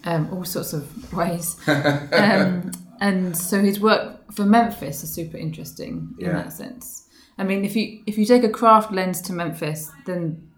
um, 0.05 0.29
all 0.33 0.45
sorts 0.45 0.73
of 0.73 1.13
ways, 1.21 1.57
um, 1.69 2.71
and 3.01 3.37
so 3.37 3.61
his 3.61 3.81
work 3.81 4.33
for 4.33 4.45
Memphis 4.45 5.03
is 5.03 5.13
super 5.13 5.37
interesting 5.37 6.15
in 6.19 6.27
Yeah. 6.27 6.33
that 6.35 6.53
sense. 6.53 7.09
I 7.39 7.45
mean, 7.45 7.65
if 7.65 7.75
you 7.77 8.03
if 8.07 8.19
you 8.19 8.25
take 8.27 8.45
a 8.45 8.49
craft 8.49 8.93
lens 8.93 9.21
to 9.23 9.33
Memphis, 9.33 9.91
then 10.07 10.49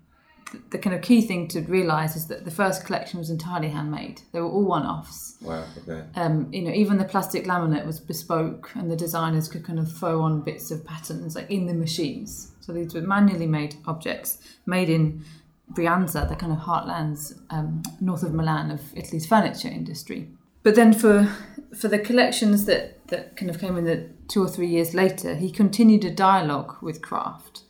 th- 0.50 0.62
the 0.70 0.78
kind 0.78 0.94
of 0.94 1.02
key 1.02 1.20
thing 1.22 1.48
to 1.48 1.61
realise 1.62 2.16
is 2.16 2.26
that 2.26 2.44
the 2.44 2.50
first 2.50 2.85
collection 2.85 3.18
was 3.18 3.30
entirely 3.30 3.68
handmade. 3.68 4.22
They 4.33 4.40
were 4.40 4.48
all 4.50 4.64
one-offs. 4.64 5.37
Wow. 5.40 5.64
Okay. 5.88 6.02
Um, 6.16 6.52
you 6.52 6.62
know, 6.62 6.72
even 6.72 6.98
the 6.98 7.04
plastic 7.04 7.44
laminate 7.44 7.87
was 7.87 8.00
bespoke, 8.00 8.70
and 8.74 8.90
the 8.90 8.96
designers 8.96 9.48
could 9.48 9.64
kind 9.64 9.78
of 9.78 9.90
throw 9.90 10.20
on 10.20 10.42
bits 10.42 10.70
of 10.70 10.85
patterns 10.85 11.37
like 11.37 11.50
in 11.50 11.66
the 11.66 11.74
machines. 11.74 12.50
So 12.61 12.72
these 12.72 12.92
were 12.94 13.02
manually 13.02 13.46
made 13.46 13.76
objects, 13.87 14.38
made 14.66 14.88
in 14.90 15.24
Brianza, 15.72 16.29
the 16.29 16.37
kind 16.37 16.53
of 16.53 16.59
heartlands 16.59 17.40
um, 17.50 17.83
north 18.00 18.22
of 18.22 18.33
Milan 18.33 18.70
of 18.70 18.81
Italy's 18.96 19.27
furniture 19.27 19.68
industry. 19.68 20.29
But 20.62 20.74
then 20.74 20.92
for 20.92 21.29
for 21.79 21.88
the 21.88 21.98
collections 21.98 22.64
that 22.66 23.07
that 23.09 23.37
kind 23.37 23.50
of 23.50 23.61
came 23.61 23.77
in 23.77 23.85
the 23.85 24.09
two 24.29 24.42
or 24.42 24.48
three 24.48 24.68
years 24.68 24.94
later, 24.94 25.35
he 25.35 25.50
continued 25.50 26.05
a 26.05 26.11
dialogue 26.11 26.77
with 26.81 27.03
craft. 27.03 27.62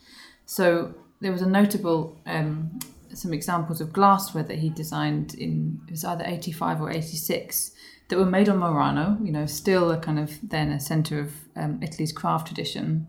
So 0.47 0.95
there 1.21 1.33
was 1.33 1.43
a 1.43 1.49
notable 1.49 2.21
um, 2.27 2.79
some 3.13 3.33
examples 3.33 3.81
of 3.81 3.93
glassware 3.93 4.45
that 4.45 4.59
he 4.59 4.71
designed 4.71 5.35
in 5.35 5.81
it 5.87 5.93
was 5.93 6.05
either 6.05 6.25
85 6.27 6.81
or 6.81 6.91
86 6.91 7.71
that 8.09 8.19
were 8.19 8.27
made 8.27 8.49
on 8.49 8.59
Murano, 8.59 9.17
you 9.23 9.33
know, 9.33 9.47
still 9.47 9.91
a 9.91 9.99
kind 9.99 10.19
of 10.19 10.39
then 10.43 10.71
a 10.71 10.81
centre 10.81 11.19
of 11.21 11.33
um, 11.57 11.81
Italy's 11.83 12.13
craft 12.13 12.49
tradition. 12.49 13.07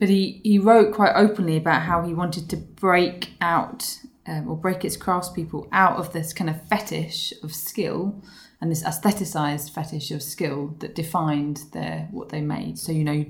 But 0.00 0.08
he, 0.08 0.40
he 0.42 0.58
wrote 0.58 0.94
quite 0.94 1.12
openly 1.14 1.56
about 1.56 1.82
how 1.82 2.02
he 2.02 2.14
wanted 2.14 2.48
to 2.50 2.56
break 2.56 3.34
out 3.40 3.98
um, 4.26 4.48
or 4.48 4.56
break 4.56 4.84
its 4.84 4.96
craftspeople 4.96 5.68
out 5.70 5.98
of 5.98 6.12
this 6.12 6.32
kind 6.32 6.48
of 6.48 6.66
fetish 6.68 7.32
of 7.42 7.54
skill 7.54 8.24
and 8.60 8.70
this 8.70 8.82
aestheticized 8.82 9.70
fetish 9.70 10.10
of 10.10 10.22
skill 10.22 10.74
that 10.78 10.94
defined 10.94 11.64
their 11.72 12.08
what 12.10 12.30
they 12.30 12.40
made. 12.40 12.78
So 12.78 12.92
you 12.92 13.04
know, 13.04 13.24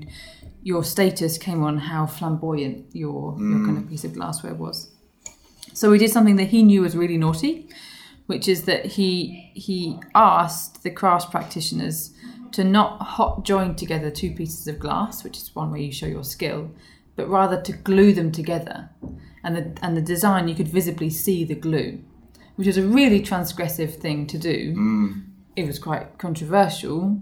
your 0.63 0.83
status 0.83 1.37
came 1.37 1.63
on 1.63 1.77
how 1.77 2.05
flamboyant 2.05 2.87
your 2.93 3.33
mm. 3.33 3.51
your 3.51 3.65
kind 3.65 3.77
of 3.77 3.89
piece 3.89 4.03
of 4.03 4.13
glassware 4.13 4.53
was. 4.53 4.89
So 5.73 5.91
he 5.91 5.99
did 5.99 6.11
something 6.11 6.35
that 6.35 6.49
he 6.49 6.63
knew 6.63 6.81
was 6.81 6.97
really 6.97 7.17
naughty, 7.17 7.69
which 8.27 8.47
is 8.47 8.63
that 8.63 8.85
he 8.85 9.51
he 9.53 9.99
asked 10.15 10.83
the 10.83 10.91
crafts 10.91 11.25
practitioners 11.25 12.13
to 12.53 12.63
not 12.63 13.01
hot 13.01 13.45
join 13.45 13.75
together 13.75 14.11
two 14.11 14.31
pieces 14.31 14.67
of 14.67 14.79
glass, 14.79 15.23
which 15.23 15.37
is 15.37 15.55
one 15.55 15.71
way 15.71 15.81
you 15.81 15.91
show 15.91 16.05
your 16.05 16.23
skill, 16.23 16.71
but 17.15 17.29
rather 17.29 17.61
to 17.61 17.73
glue 17.73 18.13
them 18.13 18.31
together. 18.31 18.89
And 19.43 19.55
the 19.55 19.77
and 19.81 19.97
the 19.97 20.01
design 20.01 20.47
you 20.47 20.55
could 20.55 20.67
visibly 20.67 21.09
see 21.09 21.43
the 21.43 21.55
glue, 21.55 22.03
which 22.55 22.67
is 22.67 22.77
a 22.77 22.85
really 22.85 23.21
transgressive 23.21 23.95
thing 23.95 24.27
to 24.27 24.37
do. 24.37 24.75
Mm. 24.75 25.25
It 25.55 25.65
was 25.65 25.79
quite 25.79 26.17
controversial, 26.17 27.21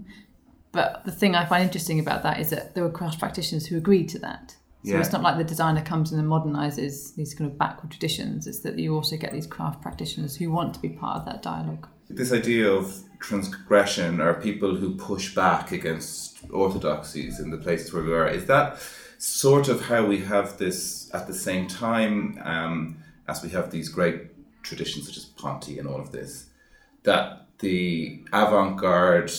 but 0.72 1.02
the 1.04 1.12
thing 1.12 1.34
I 1.34 1.46
find 1.46 1.64
interesting 1.64 1.98
about 1.98 2.22
that 2.22 2.38
is 2.40 2.50
that 2.50 2.74
there 2.74 2.84
were 2.84 2.90
craft 2.90 3.18
practitioners 3.18 3.66
who 3.66 3.76
agreed 3.76 4.08
to 4.10 4.18
that. 4.20 4.56
So 4.84 4.92
yeah. 4.92 5.00
it's 5.00 5.12
not 5.12 5.22
like 5.22 5.36
the 5.36 5.44
designer 5.44 5.82
comes 5.82 6.10
in 6.12 6.18
and 6.18 6.28
modernizes 6.28 7.14
these 7.14 7.34
kind 7.34 7.50
of 7.50 7.58
backward 7.58 7.90
traditions. 7.90 8.46
It's 8.46 8.60
that 8.60 8.78
you 8.78 8.94
also 8.94 9.16
get 9.16 9.32
these 9.32 9.46
craft 9.46 9.82
practitioners 9.82 10.36
who 10.36 10.50
want 10.50 10.72
to 10.74 10.80
be 10.80 10.88
part 10.88 11.18
of 11.18 11.26
that 11.26 11.42
dialogue. 11.42 11.86
This 12.12 12.32
idea 12.32 12.70
of 12.70 13.02
transgression 13.20 14.20
or 14.20 14.34
people 14.34 14.74
who 14.74 14.96
push 14.96 15.34
back 15.34 15.72
against 15.72 16.38
orthodoxies 16.50 17.38
in 17.38 17.50
the 17.50 17.56
places 17.56 17.92
where 17.92 18.02
we 18.02 18.12
are, 18.12 18.28
is 18.28 18.46
that 18.46 18.78
sort 19.18 19.68
of 19.68 19.82
how 19.82 20.04
we 20.06 20.18
have 20.18 20.58
this 20.58 21.10
at 21.14 21.26
the 21.26 21.34
same 21.34 21.68
time 21.68 22.40
um, 22.42 22.96
as 23.28 23.42
we 23.42 23.50
have 23.50 23.70
these 23.70 23.88
great 23.88 24.22
traditions 24.62 25.06
such 25.06 25.16
as 25.16 25.24
Ponti 25.24 25.78
and 25.78 25.86
all 25.86 26.00
of 26.00 26.10
this, 26.10 26.46
that 27.04 27.46
the 27.60 28.24
avant 28.32 28.76
garde 28.76 29.30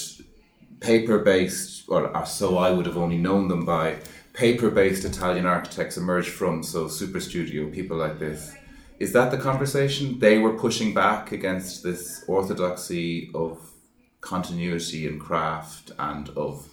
paper 0.79 1.19
based, 1.19 1.83
or 1.89 2.25
so 2.25 2.57
I 2.57 2.71
would 2.71 2.85
have 2.85 2.97
only 2.97 3.17
known 3.17 3.47
them 3.47 3.65
by, 3.65 3.97
paper-based 4.33 5.03
Italian 5.03 5.45
architects 5.45 5.97
emerged 5.97 6.29
from, 6.29 6.63
so 6.63 6.85
Superstudio, 6.85 7.71
people 7.73 7.97
like 7.97 8.17
this. 8.17 8.55
Is 9.01 9.13
that 9.13 9.31
the 9.31 9.37
conversation? 9.37 10.19
They 10.19 10.37
were 10.37 10.53
pushing 10.53 10.93
back 10.93 11.31
against 11.31 11.81
this 11.81 12.23
orthodoxy 12.27 13.31
of 13.33 13.57
continuity 14.21 15.07
and 15.07 15.19
craft 15.19 15.91
and 15.97 16.29
of 16.37 16.69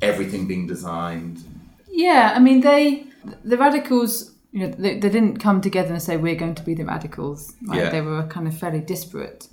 everything 0.00 0.46
being 0.46 0.66
designed. 0.66 1.44
Yeah, 1.90 2.32
I 2.34 2.38
mean, 2.38 2.62
they 2.62 3.04
the 3.44 3.58
radicals, 3.58 4.32
you 4.52 4.60
know, 4.60 4.72
they, 4.72 4.98
they 4.98 5.10
didn't 5.10 5.36
come 5.36 5.60
together 5.60 5.92
and 5.92 6.02
say 6.02 6.16
we're 6.16 6.34
going 6.34 6.54
to 6.54 6.62
be 6.62 6.72
the 6.72 6.86
radicals. 6.86 7.54
Right? 7.66 7.80
Yeah. 7.80 7.90
They 7.90 8.00
were 8.00 8.20
a 8.20 8.26
kind 8.26 8.48
of 8.48 8.56
fairly 8.56 8.80
disparate 8.80 9.46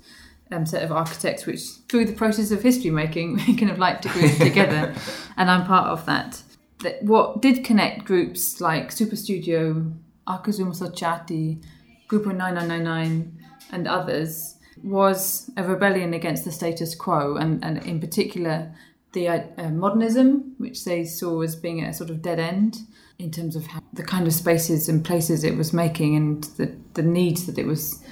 um, 0.50 0.64
set 0.64 0.82
of 0.82 0.90
architects, 0.90 1.44
which 1.44 1.60
through 1.90 2.06
the 2.06 2.14
process 2.14 2.50
of 2.50 2.62
history 2.62 2.90
making, 2.90 3.34
we 3.46 3.54
kind 3.54 3.70
of 3.70 3.78
like 3.78 4.00
to 4.00 4.08
group 4.08 4.34
together, 4.38 4.94
and 5.36 5.50
I'm 5.50 5.66
part 5.66 5.88
of 5.88 6.06
that 6.06 6.42
that 6.80 7.02
what 7.02 7.42
did 7.42 7.64
connect 7.64 8.06
groups 8.06 8.62
like 8.62 8.88
Superstudio, 8.88 9.92
Archizoom 10.26 10.72
Associati, 10.72 11.62
Gruppo 12.08 12.34
9999, 12.34 13.38
and 13.72 13.86
others 13.86 14.56
was 14.82 15.50
a 15.56 15.64
rebellion 15.64 16.14
against 16.14 16.44
the 16.44 16.52
status 16.52 16.94
quo, 16.94 17.36
and, 17.36 17.64
and 17.64 17.78
in 17.84 18.00
particular 18.00 18.74
the 19.12 19.28
uh, 19.28 19.70
modernism, 19.70 20.54
which 20.58 20.84
they 20.84 21.04
saw 21.04 21.40
as 21.40 21.56
being 21.56 21.82
a 21.82 21.94
sort 21.94 22.10
of 22.10 22.20
dead 22.20 22.38
end 22.38 22.78
in 23.18 23.30
terms 23.30 23.56
of 23.56 23.66
how, 23.66 23.80
the 23.92 24.02
kind 24.02 24.26
of 24.26 24.34
spaces 24.34 24.88
and 24.88 25.04
places 25.04 25.44
it 25.44 25.56
was 25.56 25.72
making 25.72 26.14
and 26.14 26.44
the, 26.56 26.76
the 26.94 27.02
needs 27.02 27.46
that 27.46 27.58
it 27.58 27.66
was 27.66 28.02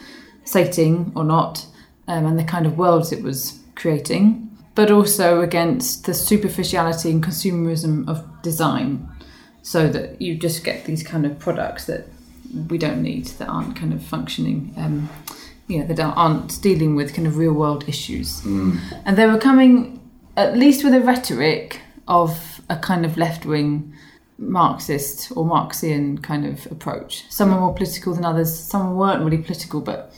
sating 0.44 1.12
or 1.14 1.22
not, 1.22 1.66
um, 2.08 2.24
and 2.24 2.38
the 2.38 2.44
kind 2.44 2.66
of 2.66 2.78
worlds 2.78 3.12
it 3.12 3.22
was 3.22 3.60
creating 3.74 4.46
but 4.76 4.90
also 4.90 5.40
against 5.40 6.04
the 6.04 6.14
superficiality 6.14 7.10
and 7.10 7.24
consumerism 7.24 8.06
of 8.06 8.22
design. 8.42 9.08
So 9.62 9.88
that 9.88 10.22
you 10.22 10.36
just 10.36 10.62
get 10.62 10.84
these 10.84 11.02
kind 11.02 11.26
of 11.26 11.40
products 11.40 11.86
that 11.86 12.06
we 12.68 12.78
don't 12.78 13.02
need 13.02 13.26
that 13.26 13.48
aren't 13.48 13.76
kind 13.76 13.92
of 13.92 14.02
functioning 14.02 14.72
um, 14.76 15.08
you 15.68 15.78
know 15.78 15.86
that 15.86 16.00
aren't 16.00 16.60
dealing 16.62 16.94
with 16.94 17.14
kind 17.14 17.26
of 17.26 17.36
real 17.36 17.52
world 17.52 17.88
issues 17.88 18.40
mm. 18.42 18.78
and 19.04 19.16
they 19.16 19.26
were 19.26 19.38
coming 19.38 20.00
at 20.36 20.56
least 20.56 20.84
with 20.84 20.94
a 20.94 21.00
rhetoric 21.00 21.80
of 22.08 22.60
a 22.68 22.76
kind 22.76 23.04
of 23.04 23.16
left-wing 23.16 23.92
marxist 24.38 25.32
or 25.36 25.44
marxian 25.44 26.18
kind 26.22 26.44
of 26.46 26.70
approach 26.70 27.24
some 27.30 27.52
are 27.52 27.60
more 27.60 27.74
political 27.74 28.14
than 28.14 28.24
others 28.24 28.56
some 28.56 28.96
weren't 28.96 29.24
really 29.24 29.38
political 29.38 29.80
but 29.80 30.12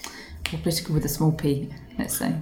more 0.53 0.61
political 0.61 0.95
with 0.95 1.05
a 1.05 1.09
small 1.09 1.33
p 1.33 1.73
let's 1.99 2.19
say 2.19 2.35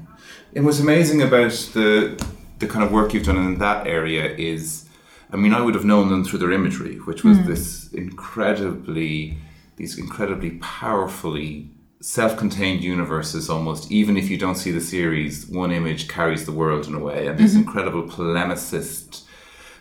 and 0.54 0.64
what's 0.64 0.80
amazing 0.80 1.20
about 1.20 1.52
the 1.74 2.18
the 2.58 2.66
kind 2.66 2.84
of 2.84 2.92
work 2.92 3.12
you've 3.12 3.24
done 3.24 3.36
in 3.36 3.58
that 3.58 3.86
area 3.86 4.34
is, 4.34 4.86
I 5.32 5.36
mean, 5.36 5.52
I 5.52 5.60
would 5.60 5.74
have 5.74 5.84
known 5.84 6.08
them 6.08 6.24
through 6.24 6.38
their 6.38 6.52
imagery, 6.52 6.96
which 6.96 7.24
was 7.24 7.38
mm. 7.38 7.46
this 7.46 7.92
incredibly, 7.92 9.38
these 9.76 9.98
incredibly 9.98 10.52
powerfully 10.58 11.70
self-contained 12.00 12.82
universes 12.82 13.48
almost 13.48 13.90
even 13.90 14.16
if 14.16 14.28
you 14.28 14.36
don't 14.36 14.56
see 14.56 14.70
the 14.70 14.80
series 14.80 15.46
one 15.46 15.72
image 15.72 16.08
carries 16.08 16.44
the 16.44 16.52
world 16.52 16.86
in 16.86 16.94
a 16.94 16.98
way 16.98 17.26
and 17.26 17.38
this 17.38 17.52
mm-hmm. 17.52 17.60
incredible 17.60 18.02
polemicist 18.02 19.22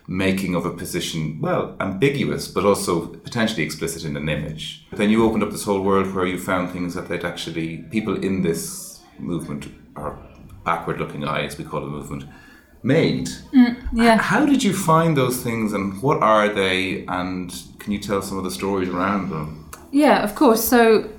making 0.07 0.55
of 0.55 0.65
a 0.65 0.71
position 0.71 1.39
well 1.41 1.75
ambiguous 1.79 2.47
but 2.47 2.65
also 2.65 3.07
potentially 3.07 3.63
explicit 3.63 4.05
in 4.05 4.15
an 4.15 4.29
image 4.29 4.85
but 4.89 4.97
then 4.97 5.09
you 5.09 5.25
opened 5.25 5.43
up 5.43 5.51
this 5.51 5.65
whole 5.65 5.81
world 5.81 6.13
where 6.15 6.25
you 6.25 6.37
found 6.37 6.71
things 6.71 6.93
that 6.93 7.09
they'd 7.09 7.25
actually 7.25 7.79
people 7.91 8.15
in 8.23 8.41
this 8.41 9.01
movement 9.19 9.67
are 9.95 10.17
backward 10.65 10.99
looking 10.99 11.23
eye, 11.23 11.45
as 11.45 11.57
we 11.57 11.63
call 11.63 11.81
the 11.81 11.87
movement, 11.87 12.25
made. 12.83 13.29
Mm, 13.53 13.87
yeah. 13.93 14.17
How 14.17 14.45
did 14.45 14.63
you 14.63 14.73
find 14.73 15.15
those 15.15 15.41
things 15.41 15.71
and 15.71 16.01
what 16.01 16.21
are 16.21 16.49
they? 16.49 17.05
And 17.07 17.53
can 17.79 17.93
you 17.93 17.99
tell 17.99 18.21
some 18.21 18.37
of 18.37 18.43
the 18.43 18.51
stories 18.51 18.89
around 18.89 19.29
them? 19.29 19.69
Yeah, 19.95 20.23
of 20.23 20.35
course. 20.35 20.67
So, 20.67 21.09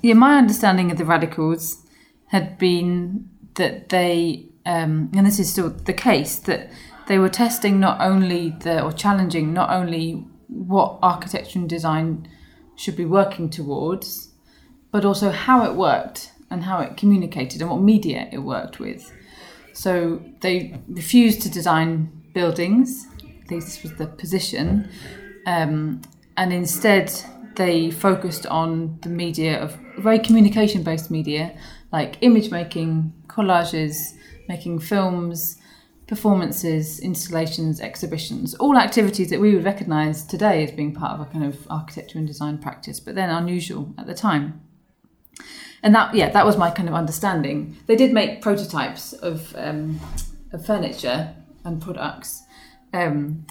yeah, 0.00 0.14
my 0.14 0.38
understanding 0.38 0.90
of 0.90 0.96
the 0.96 1.04
radicals 1.04 1.84
had 2.28 2.56
been 2.56 3.28
that 3.56 3.90
they, 3.90 4.46
um, 4.64 5.10
and 5.14 5.26
this 5.26 5.38
is 5.38 5.52
still 5.52 5.68
the 5.68 5.92
case, 5.92 6.38
that 6.38 6.70
they 7.08 7.18
were 7.18 7.28
testing 7.28 7.78
not 7.78 8.00
only 8.00 8.56
the, 8.60 8.82
or 8.82 8.90
challenging 8.90 9.52
not 9.52 9.68
only 9.68 10.24
what 10.48 10.98
architecture 11.02 11.58
and 11.58 11.68
design 11.68 12.26
should 12.74 12.96
be 12.96 13.04
working 13.04 13.50
towards, 13.50 14.30
but 14.90 15.04
also 15.04 15.28
how 15.28 15.70
it 15.70 15.74
worked 15.74 16.32
and 16.48 16.64
how 16.64 16.80
it 16.80 16.96
communicated 16.96 17.60
and 17.60 17.70
what 17.70 17.82
media 17.82 18.30
it 18.32 18.38
worked 18.38 18.78
with. 18.78 19.12
So 19.74 20.22
they 20.40 20.80
refused 20.88 21.42
to 21.42 21.50
design 21.50 22.10
buildings, 22.32 23.06
at 23.44 23.50
least 23.50 23.66
this 23.66 23.82
was 23.82 23.92
the 23.96 24.06
position, 24.06 24.88
um, 25.44 26.00
and 26.38 26.50
instead 26.50 27.12
they 27.62 27.90
focused 27.90 28.44
on 28.46 28.98
the 29.02 29.08
media 29.08 29.62
of 29.62 29.78
very 29.98 30.18
communication 30.18 30.82
based 30.82 31.10
media 31.10 31.44
like 31.92 32.16
image 32.22 32.50
making, 32.50 33.12
collages, 33.28 33.94
making 34.48 34.78
films, 34.78 35.58
performances, 36.06 36.98
installations, 37.00 37.80
exhibitions, 37.80 38.54
all 38.54 38.76
activities 38.78 39.28
that 39.30 39.40
we 39.40 39.54
would 39.54 39.64
recognise 39.64 40.24
today 40.24 40.64
as 40.64 40.70
being 40.72 40.92
part 40.94 41.12
of 41.12 41.20
a 41.20 41.30
kind 41.30 41.44
of 41.44 41.66
architecture 41.68 42.18
and 42.18 42.26
design 42.26 42.56
practice, 42.58 42.98
but 42.98 43.14
then 43.14 43.30
unusual 43.30 43.94
at 43.98 44.06
the 44.06 44.14
time. 44.14 44.60
And 45.84 45.94
that 45.94 46.14
yeah 46.14 46.30
that 46.30 46.46
was 46.46 46.56
my 46.56 46.70
kind 46.70 46.88
of 46.88 46.94
understanding. 46.94 47.76
They 47.86 47.96
did 47.96 48.12
make 48.12 48.42
prototypes 48.42 49.12
of, 49.12 49.54
um, 49.56 50.00
of 50.52 50.64
furniture 50.66 51.34
and 51.64 51.80
products 51.80 52.42
um, 52.94 53.46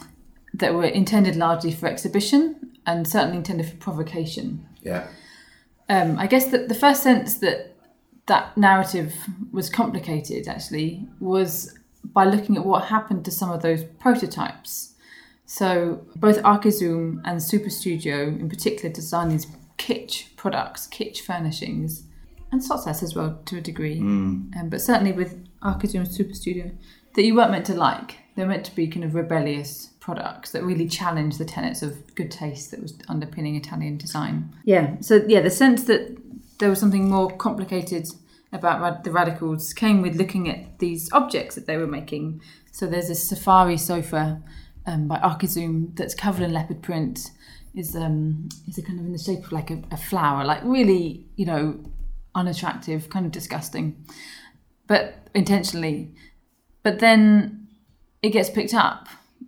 that 0.54 0.74
were 0.74 0.86
intended 0.86 1.36
largely 1.36 1.72
for 1.72 1.88
exhibition 1.88 2.78
and 2.86 3.08
certainly 3.08 3.38
intended 3.38 3.68
for 3.68 3.76
provocation 3.78 4.66
yeah 4.82 5.08
um, 5.90 6.18
i 6.18 6.28
guess 6.28 6.48
that 6.48 6.70
the 6.70 6.76
first 6.76 7.04
sense 7.04 7.36
that 7.36 7.76
that 8.28 8.56
narrative 8.58 9.14
was 9.52 9.70
complicated 9.70 10.48
actually 10.48 11.08
was 11.20 11.78
by 12.04 12.26
looking 12.26 12.58
at 12.58 12.66
what 12.66 12.86
happened 12.86 13.24
to 13.26 13.32
some 13.32 13.52
of 13.52 13.62
those 13.62 13.84
prototypes 14.00 14.92
so 15.52 16.00
both 16.16 16.42
Archizoom 16.44 17.20
and 17.26 17.42
Superstudio 17.42 18.40
in 18.40 18.48
particular 18.48 18.90
designed 18.90 19.32
these 19.32 19.48
kitsch 19.78 20.34
products, 20.38 20.88
kitsch 20.88 21.20
furnishings, 21.20 22.04
and 22.54 22.62
Sottsass 22.62 23.04
as 23.04 23.16
well 23.16 23.38
to 23.48 23.58
a 23.58 23.62
degree. 23.62 24.00
Mm. 24.00 24.56
Um, 24.56 24.70
but 24.70 24.80
certainly 24.80 25.12
with 25.12 25.46
Archizoom 25.60 26.08
Super 26.10 26.34
Studio 26.34 26.72
that 27.16 27.24
you 27.24 27.36
weren't 27.36 27.52
meant 27.52 27.66
to 27.68 27.74
like. 27.74 28.18
They're 28.36 28.48
meant 28.48 28.66
to 28.66 28.76
be 28.76 28.88
kind 28.88 29.04
of 29.04 29.16
rebellious 29.16 29.88
products 30.00 30.52
that 30.52 30.64
really 30.64 30.88
challenge 30.88 31.38
the 31.38 31.46
tenets 31.46 31.82
of 31.82 32.16
good 32.16 32.32
taste 32.32 32.72
that 32.72 32.82
was 32.82 32.98
underpinning 33.08 33.56
Italian 33.56 33.98
design. 33.98 34.54
Yeah, 34.64 34.96
so 35.02 35.24
yeah, 35.28 35.42
the 35.42 35.50
sense 35.50 35.84
that 35.86 36.18
there 36.60 36.70
was 36.70 36.80
something 36.80 37.10
more 37.10 37.30
complicated 37.30 38.08
about 38.54 39.04
the 39.04 39.12
radicals 39.12 39.74
came 39.74 40.02
with 40.02 40.16
looking 40.16 40.50
at 40.50 40.80
these 40.80 41.12
objects 41.14 41.56
that 41.56 41.68
they 41.68 41.78
were 41.78 41.88
making. 41.88 42.42
So 42.72 42.88
there's 42.88 43.10
a 43.10 43.16
safari 43.16 43.78
sofa 43.78 44.42
um, 44.86 45.08
by 45.08 45.18
Archizoom 45.18 45.96
that's 45.96 46.16
covered 46.16 46.44
in 46.44 46.54
leopard 46.54 46.82
print. 46.82 47.32
Is 47.74 47.96
um 47.96 48.50
is 48.68 48.78
a 48.78 48.82
kind 48.82 49.00
of 49.00 49.06
in 49.06 49.14
the 49.14 49.18
shape 49.18 49.46
of 49.46 49.52
like 49.54 49.72
a, 49.72 49.82
a 49.92 49.98
flower, 49.98 50.44
like 50.44 50.62
really 50.66 51.26
you 51.38 51.46
know 51.46 51.80
unattractive, 52.36 53.10
kind 53.10 53.26
of 53.26 53.32
disgusting, 53.32 54.06
but 54.88 55.30
intentionally. 55.34 56.14
But 56.84 57.00
then 57.00 57.68
it 58.22 58.30
gets 58.30 58.50
picked 58.50 58.74
up 58.74 59.08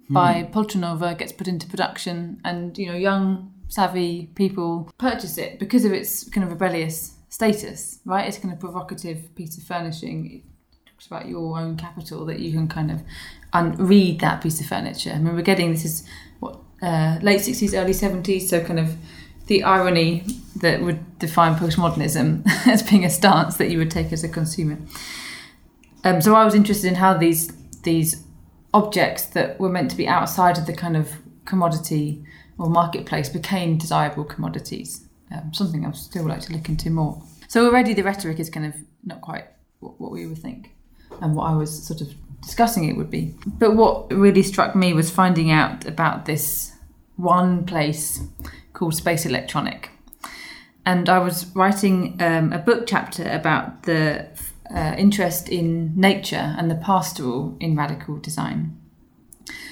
by 0.09 0.47
Poltronova, 0.51 1.17
gets 1.17 1.31
put 1.31 1.47
into 1.47 1.67
production, 1.67 2.39
and 2.43 2.77
you 2.77 2.87
know 2.87 2.95
young 2.95 3.51
savvy 3.67 4.29
people 4.35 4.91
purchase 4.97 5.37
it 5.37 5.57
because 5.59 5.85
of 5.85 5.91
its 5.91 6.29
kind 6.29 6.43
of 6.43 6.51
rebellious 6.51 7.15
status, 7.29 7.99
right? 8.05 8.27
It's 8.27 8.37
kind 8.37 8.53
of 8.53 8.59
provocative 8.59 9.33
piece 9.35 9.57
of 9.57 9.63
furnishing. 9.63 10.43
It 10.75 10.89
talks 10.89 11.07
about 11.07 11.27
your 11.27 11.57
own 11.57 11.77
capital 11.77 12.25
that 12.25 12.39
you 12.39 12.51
can 12.51 12.67
kind 12.67 12.91
of 12.91 13.01
un- 13.53 13.75
read 13.77 14.19
that 14.19 14.41
piece 14.41 14.59
of 14.59 14.67
furniture. 14.67 15.11
I 15.11 15.17
mean, 15.17 15.35
we're 15.35 15.41
getting 15.41 15.71
this 15.71 15.85
is 15.85 16.07
what 16.39 16.59
uh, 16.81 17.17
late 17.21 17.41
sixties, 17.41 17.73
early 17.73 17.93
seventies, 17.93 18.49
so 18.49 18.63
kind 18.63 18.79
of 18.79 18.95
the 19.47 19.63
irony 19.63 20.23
that 20.57 20.81
would 20.81 21.19
define 21.19 21.55
postmodernism 21.55 22.43
as 22.67 22.83
being 22.83 23.03
a 23.03 23.09
stance 23.09 23.57
that 23.57 23.69
you 23.69 23.77
would 23.77 23.91
take 23.91 24.13
as 24.13 24.23
a 24.23 24.29
consumer. 24.29 24.77
Um, 26.03 26.21
so 26.21 26.35
I 26.35 26.45
was 26.45 26.55
interested 26.55 26.87
in 26.87 26.95
how 26.95 27.17
these 27.17 27.51
these 27.83 28.23
objects 28.73 29.25
that 29.27 29.59
were 29.59 29.69
meant 29.69 29.91
to 29.91 29.97
be 29.97 30.07
outside 30.07 30.57
of 30.57 30.65
the 30.65 30.73
kind 30.73 30.97
of 30.97 31.11
commodity 31.45 32.23
or 32.57 32.69
marketplace 32.69 33.29
became 33.29 33.77
desirable 33.77 34.23
commodities. 34.23 35.05
Um, 35.31 35.53
something 35.53 35.85
I'd 35.85 35.95
still 35.95 36.25
like 36.25 36.41
to 36.41 36.53
look 36.53 36.69
into 36.69 36.89
more. 36.89 37.21
So 37.47 37.65
already 37.65 37.93
the 37.93 38.03
rhetoric 38.03 38.39
is 38.39 38.49
kind 38.49 38.65
of 38.65 38.75
not 39.03 39.21
quite 39.21 39.45
what, 39.79 39.99
what 39.99 40.11
we 40.11 40.25
would 40.25 40.37
think 40.37 40.71
and 41.21 41.35
what 41.35 41.43
I 41.43 41.55
was 41.55 41.85
sort 41.85 42.01
of 42.01 42.13
discussing 42.41 42.85
it 42.85 42.97
would 42.97 43.09
be. 43.09 43.35
But 43.45 43.75
what 43.75 44.11
really 44.11 44.43
struck 44.43 44.75
me 44.75 44.93
was 44.93 45.09
finding 45.09 45.51
out 45.51 45.85
about 45.85 46.25
this 46.25 46.73
one 47.15 47.65
place 47.65 48.21
called 48.73 48.95
Space 48.95 49.25
Electronic. 49.25 49.89
And 50.85 51.07
I 51.07 51.19
was 51.19 51.45
writing 51.55 52.21
um, 52.21 52.51
a 52.51 52.59
book 52.59 52.85
chapter 52.87 53.29
about 53.29 53.83
the 53.83 54.27
uh, 54.69 54.95
interest 54.97 55.49
in 55.49 55.93
nature 55.95 56.55
and 56.57 56.69
the 56.69 56.75
pastoral 56.75 57.57
in 57.59 57.75
radical 57.75 58.17
design. 58.17 58.77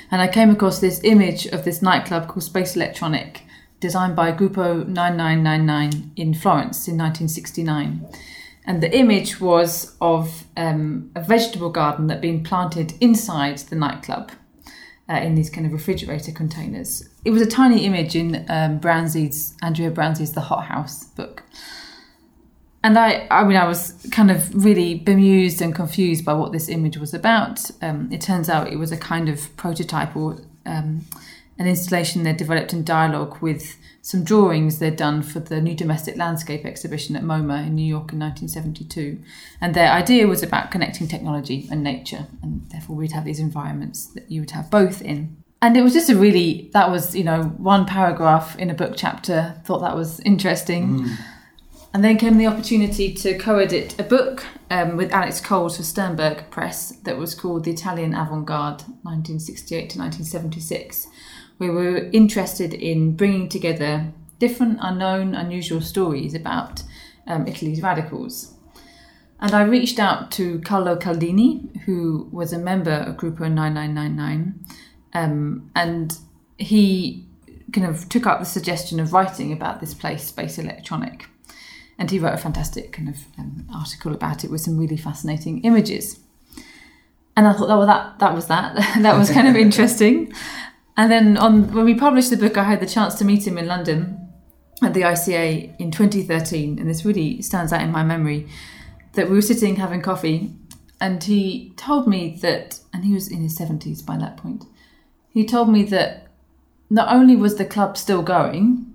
And 0.10 0.22
I 0.22 0.28
came 0.28 0.50
across 0.50 0.80
this 0.80 1.00
image 1.04 1.46
of 1.48 1.64
this 1.64 1.82
nightclub 1.82 2.28
called 2.28 2.44
Space 2.44 2.76
Electronic, 2.76 3.44
designed 3.80 4.16
by 4.16 4.32
Gruppo 4.32 4.86
9999 4.88 6.12
in 6.16 6.34
Florence 6.34 6.88
in 6.88 6.98
1969. 6.98 8.08
And 8.66 8.84
the 8.84 8.96
image 8.96 9.40
was 9.40 9.96
of 10.02 10.44
um, 10.56 11.12
a 11.16 11.22
vegetable 11.22 11.72
garden 11.72 12.08
that 12.08 12.16
had 12.16 12.22
been 12.22 12.44
planted 12.44 12.94
inside 13.02 13.58
the 13.60 13.76
nightclub 13.76 14.32
uh, 15.10 15.16
in 15.16 15.36
these 15.36 15.50
kind 15.50 15.66
of 15.66 15.74
refrigerator 15.74 16.32
containers. 16.32 17.10
It 17.26 17.32
was 17.32 17.42
a 17.42 17.48
tiny 17.48 17.86
image 17.86 18.16
in 18.16 18.46
um, 18.50 18.80
Andrea 18.84 19.92
Branzi's 19.92 20.34
The 20.34 20.42
Hot 20.42 20.66
House 20.66 21.06
book. 21.06 21.44
And 22.84 22.98
I, 22.98 23.28
I 23.30 23.44
mean, 23.44 23.58
I 23.58 23.68
was 23.68 24.08
kind 24.12 24.32
of 24.32 24.66
really 24.66 24.96
bemused 24.96 25.62
and 25.62 25.74
confused 25.74 26.26
by 26.26 26.34
what 26.34 26.52
this 26.52 26.68
image 26.68 26.98
was 26.98 27.14
about. 27.14 27.70
Um, 27.82 28.10
it 28.12 28.22
turns 28.22 28.50
out 28.50 28.72
it 28.72 28.78
was 28.78 28.92
a 28.92 28.98
kind 28.98 29.30
of 29.30 29.56
prototype 29.56 30.16
or 30.16 30.40
um, 30.66 31.06
an 31.60 31.68
installation 31.68 32.24
they 32.24 32.34
developed 32.34 32.74
in 32.74 32.84
dialogue 32.84 33.40
with 33.40 33.78
some 34.02 34.24
drawings 34.24 34.80
they'd 34.80 34.96
done 34.96 35.22
for 35.22 35.40
the 35.40 35.62
New 35.62 35.76
Domestic 35.76 36.18
Landscape 36.18 36.66
exhibition 36.66 37.16
at 37.16 37.22
MoMA 37.22 37.68
in 37.68 37.76
New 37.76 37.86
York 37.86 38.14
in 38.14 38.20
1972. 38.20 39.22
And 39.62 39.76
their 39.76 39.92
idea 39.92 40.28
was 40.28 40.42
about 40.42 40.72
connecting 40.72 41.08
technology 41.08 41.68
and 41.70 41.84
nature, 41.84 42.26
and 42.42 42.68
therefore 42.72 42.96
we'd 42.96 43.12
have 43.12 43.26
these 43.26 43.40
environments 43.40 44.08
that 44.08 44.30
you 44.32 44.42
would 44.42 44.52
have 44.52 44.72
both 44.72 45.04
in. 45.04 45.38
And 45.62 45.78
it 45.78 45.84
was 45.84 45.94
just 45.94 46.10
a 46.10 46.16
really, 46.16 46.72
that 46.74 46.90
was, 46.90 47.16
you 47.16 47.24
know, 47.24 47.44
one 47.44 47.86
paragraph 47.86 48.58
in 48.58 48.72
a 48.72 48.74
book 48.74 48.94
chapter, 48.96 49.62
thought 49.64 49.82
that 49.82 49.96
was 49.96 50.20
interesting. 50.22 51.06
And 51.94 52.06
then 52.06 52.18
came 52.18 52.38
the 52.38 52.48
opportunity 52.48 53.14
to 53.16 53.38
co 53.38 53.60
edit 53.60 54.00
a 54.00 54.04
book 54.04 54.46
um, 54.70 54.96
with 54.96 55.12
Alex 55.12 55.42
Coles 55.42 55.76
for 55.76 55.84
Sternberg 55.84 56.50
Press 56.50 56.92
that 57.04 57.18
was 57.18 57.36
called 57.36 57.66
The 57.66 57.72
Italian 57.72 58.14
Avant 58.14 58.46
Garde, 58.46 58.82
1968 59.04 59.90
to 59.90 60.00
1976, 60.00 61.08
where 61.58 61.74
we 61.74 61.78
were 61.78 62.10
interested 62.14 62.74
in 62.74 63.18
bringing 63.18 63.50
together 63.50 64.14
different, 64.40 64.80
unknown, 64.82 65.36
unusual 65.36 65.82
stories 65.82 66.34
about 66.34 66.82
um, 67.28 67.46
Italy's 67.46 67.82
radicals. 67.82 68.54
And 69.42 69.54
I 69.54 69.64
reached 69.64 70.00
out 70.00 70.32
to 70.34 70.60
Carlo 70.62 70.96
Caldini, 70.96 71.82
who 71.82 72.30
was 72.32 72.54
a 72.54 72.58
member 72.58 72.92
of 72.92 73.18
Gruppo 73.18 73.52
9999, 73.52 74.66
um, 75.14 75.70
and 75.76 76.18
he 76.58 77.28
kind 77.74 77.88
of 77.88 78.08
took 78.08 78.26
up 78.26 78.40
the 78.40 78.46
suggestion 78.46 79.02
of 79.02 79.12
writing 79.12 79.52
about 79.52 79.82
this 79.82 79.94
place, 79.94 80.24
Space 80.24 80.58
Electronic 80.58 81.28
and 82.02 82.10
he 82.10 82.18
wrote 82.18 82.34
a 82.34 82.38
fantastic 82.38 82.92
kind 82.92 83.08
of 83.08 83.18
um, 83.38 83.64
article 83.72 84.12
about 84.12 84.44
it 84.44 84.50
with 84.50 84.62
some 84.62 84.76
really 84.76 84.98
fascinating 84.98 85.62
images. 85.64 86.20
And 87.38 87.48
I 87.48 87.54
thought, 87.54 87.70
oh, 87.70 87.78
well, 87.78 87.86
that 87.86 88.18
that 88.18 88.34
was 88.34 88.48
that. 88.48 88.74
that 89.04 89.16
was 89.16 89.30
kind 89.30 89.48
of 89.48 89.56
interesting. 89.56 90.34
And 90.98 91.12
then 91.12 91.38
on 91.38 91.72
when 91.72 91.86
we 91.86 91.94
published 91.94 92.32
the 92.32 92.38
book, 92.38 92.58
I 92.58 92.64
had 92.64 92.80
the 92.80 92.88
chance 92.88 93.14
to 93.20 93.24
meet 93.24 93.46
him 93.46 93.56
in 93.56 93.68
London 93.68 94.30
at 94.82 94.96
the 94.96 95.02
ICA 95.02 95.76
in 95.78 95.92
2013, 95.92 96.80
and 96.80 96.90
this 96.90 97.06
really 97.06 97.40
stands 97.44 97.72
out 97.72 97.84
in 97.84 97.92
my 97.92 98.04
memory. 98.04 98.48
That 99.14 99.30
we 99.30 99.36
were 99.36 99.44
sitting 99.44 99.76
having 99.76 100.02
coffee, 100.02 100.56
and 101.00 101.24
he 101.24 101.72
told 101.78 102.08
me 102.08 102.36
that, 102.42 102.80
and 102.92 103.06
he 103.06 103.14
was 103.14 103.28
in 103.28 103.44
his 103.44 103.60
70s 103.60 104.04
by 104.04 104.18
that 104.18 104.38
point. 104.38 104.66
He 105.30 105.46
told 105.46 105.70
me 105.70 105.84
that 105.84 106.30
not 106.90 107.14
only 107.14 107.36
was 107.36 107.58
the 107.58 107.66
club 107.66 107.96
still 107.96 108.24
going, 108.24 108.92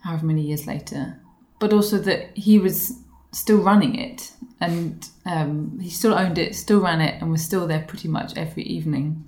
however 0.00 0.26
many 0.26 0.42
years 0.42 0.66
later, 0.66 1.19
but 1.60 1.72
also 1.72 1.98
that 1.98 2.36
he 2.36 2.58
was 2.58 2.94
still 3.30 3.58
running 3.58 3.94
it 3.94 4.32
and 4.60 5.08
um, 5.24 5.78
he 5.80 5.88
still 5.88 6.14
owned 6.14 6.38
it, 6.38 6.54
still 6.56 6.80
ran 6.80 7.00
it, 7.00 7.20
and 7.20 7.30
was 7.30 7.44
still 7.44 7.66
there 7.66 7.84
pretty 7.86 8.08
much 8.08 8.36
every 8.36 8.64
evening, 8.64 9.24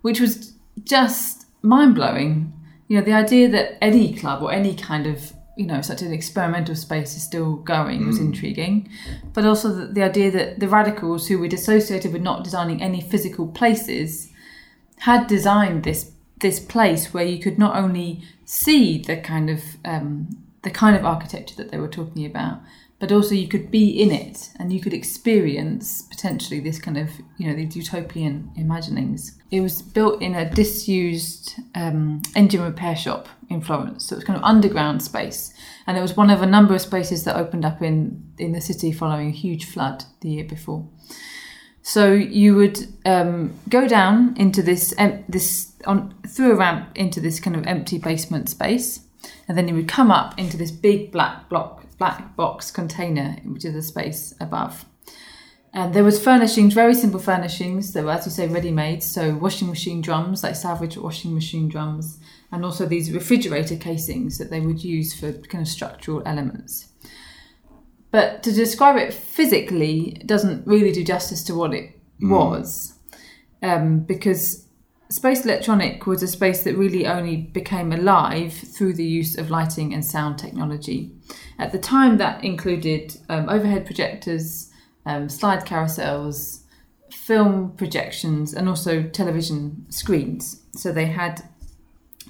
which 0.00 0.20
was 0.20 0.54
just 0.84 1.46
mind 1.62 1.94
blowing. 1.94 2.52
You 2.88 2.98
know, 2.98 3.04
the 3.04 3.12
idea 3.12 3.48
that 3.50 3.76
any 3.82 4.14
club 4.14 4.42
or 4.42 4.50
any 4.50 4.74
kind 4.74 5.06
of 5.06 5.32
you 5.56 5.66
know 5.66 5.80
such 5.80 6.02
an 6.02 6.12
experimental 6.12 6.76
space 6.76 7.16
is 7.16 7.22
still 7.22 7.56
going 7.56 8.06
was 8.06 8.18
intriguing, 8.18 8.88
but 9.32 9.44
also 9.44 9.72
the, 9.72 9.86
the 9.86 10.02
idea 10.02 10.30
that 10.30 10.60
the 10.60 10.68
radicals 10.68 11.28
who 11.28 11.38
were 11.38 11.46
associated 11.46 12.12
with 12.12 12.22
not 12.22 12.44
designing 12.44 12.80
any 12.80 13.00
physical 13.00 13.46
places 13.46 14.32
had 14.98 15.26
designed 15.26 15.84
this 15.84 16.12
this 16.40 16.60
place 16.60 17.12
where 17.12 17.24
you 17.24 17.38
could 17.38 17.58
not 17.58 17.76
only 17.76 18.22
see 18.44 18.98
the 18.98 19.16
kind 19.16 19.50
of 19.50 19.62
um, 19.84 20.28
the 20.62 20.70
kind 20.70 20.96
of 20.96 21.04
architecture 21.04 21.54
that 21.56 21.70
they 21.70 21.78
were 21.78 21.88
talking 21.88 22.26
about, 22.26 22.60
but 22.98 23.12
also 23.12 23.34
you 23.34 23.46
could 23.46 23.70
be 23.70 23.88
in 23.90 24.10
it 24.10 24.50
and 24.58 24.72
you 24.72 24.80
could 24.80 24.92
experience 24.92 26.02
potentially 26.02 26.58
this 26.58 26.80
kind 26.80 26.98
of 26.98 27.10
you 27.36 27.46
know 27.46 27.54
these 27.54 27.76
utopian 27.76 28.50
imaginings. 28.56 29.38
It 29.50 29.60
was 29.60 29.82
built 29.82 30.20
in 30.20 30.34
a 30.34 30.50
disused 30.50 31.54
um, 31.74 32.22
engine 32.34 32.62
repair 32.62 32.96
shop 32.96 33.28
in 33.48 33.60
Florence, 33.60 34.06
so 34.06 34.14
it 34.14 34.18
was 34.18 34.24
kind 34.24 34.36
of 34.36 34.44
underground 34.44 35.02
space, 35.02 35.54
and 35.86 35.96
it 35.96 36.02
was 36.02 36.16
one 36.16 36.30
of 36.30 36.42
a 36.42 36.46
number 36.46 36.74
of 36.74 36.80
spaces 36.80 37.24
that 37.24 37.36
opened 37.36 37.64
up 37.64 37.80
in 37.82 38.32
in 38.38 38.52
the 38.52 38.60
city 38.60 38.92
following 38.92 39.28
a 39.28 39.32
huge 39.32 39.64
flood 39.64 40.04
the 40.20 40.30
year 40.30 40.44
before. 40.44 40.88
So 41.82 42.12
you 42.12 42.54
would 42.56 42.86
um, 43.06 43.58
go 43.70 43.88
down 43.88 44.34
into 44.36 44.62
this 44.62 44.92
em- 44.98 45.24
this 45.28 45.72
on 45.86 46.14
through 46.26 46.52
a 46.52 46.56
ramp 46.56 46.90
into 46.96 47.20
this 47.20 47.40
kind 47.40 47.56
of 47.56 47.66
empty 47.66 47.98
basement 47.98 48.50
space, 48.50 49.00
and 49.46 49.56
then 49.56 49.68
you 49.68 49.74
would 49.74 49.88
come 49.88 50.10
up 50.10 50.38
into 50.38 50.56
this 50.56 50.70
big 50.70 51.10
black 51.10 51.48
block 51.48 51.84
black 51.98 52.36
box 52.36 52.70
container, 52.70 53.36
which 53.44 53.64
is 53.64 53.74
the 53.74 53.82
space 53.82 54.34
above. 54.40 54.84
And 55.74 55.92
there 55.92 56.04
was 56.04 56.22
furnishings, 56.22 56.72
very 56.72 56.94
simple 56.94 57.20
furnishings. 57.20 57.92
that 57.92 58.04
were, 58.04 58.12
as 58.12 58.24
you 58.24 58.32
say, 58.32 58.46
ready-made. 58.46 59.02
So 59.02 59.34
washing 59.34 59.68
machine 59.68 60.00
drums, 60.00 60.42
like 60.42 60.56
salvage 60.56 60.96
washing 60.96 61.34
machine 61.34 61.68
drums, 61.68 62.18
and 62.50 62.64
also 62.64 62.86
these 62.86 63.12
refrigerator 63.12 63.76
casings 63.76 64.38
that 64.38 64.50
they 64.50 64.60
would 64.60 64.82
use 64.82 65.18
for 65.18 65.32
kind 65.32 65.62
of 65.62 65.68
structural 65.68 66.22
elements. 66.24 66.88
But 68.10 68.42
to 68.44 68.52
describe 68.52 68.96
it 68.96 69.12
physically 69.12 70.22
doesn't 70.24 70.66
really 70.66 70.92
do 70.92 71.04
justice 71.04 71.44
to 71.44 71.54
what 71.54 71.74
it 71.74 72.00
was, 72.20 72.94
um, 73.62 74.00
because 74.00 74.67
Space 75.10 75.42
Electronic 75.44 76.06
was 76.06 76.22
a 76.22 76.28
space 76.28 76.62
that 76.64 76.76
really 76.76 77.06
only 77.06 77.36
became 77.36 77.92
alive 77.92 78.52
through 78.52 78.92
the 78.92 79.06
use 79.06 79.38
of 79.38 79.50
lighting 79.50 79.94
and 79.94 80.04
sound 80.04 80.38
technology. 80.38 81.10
At 81.58 81.72
the 81.72 81.78
time, 81.78 82.18
that 82.18 82.44
included 82.44 83.16
um, 83.30 83.48
overhead 83.48 83.86
projectors, 83.86 84.70
um, 85.06 85.30
slide 85.30 85.64
carousels, 85.64 86.60
film 87.10 87.72
projections, 87.72 88.52
and 88.52 88.68
also 88.68 89.02
television 89.02 89.86
screens. 89.88 90.62
So 90.72 90.92
they 90.92 91.06
had, 91.06 91.42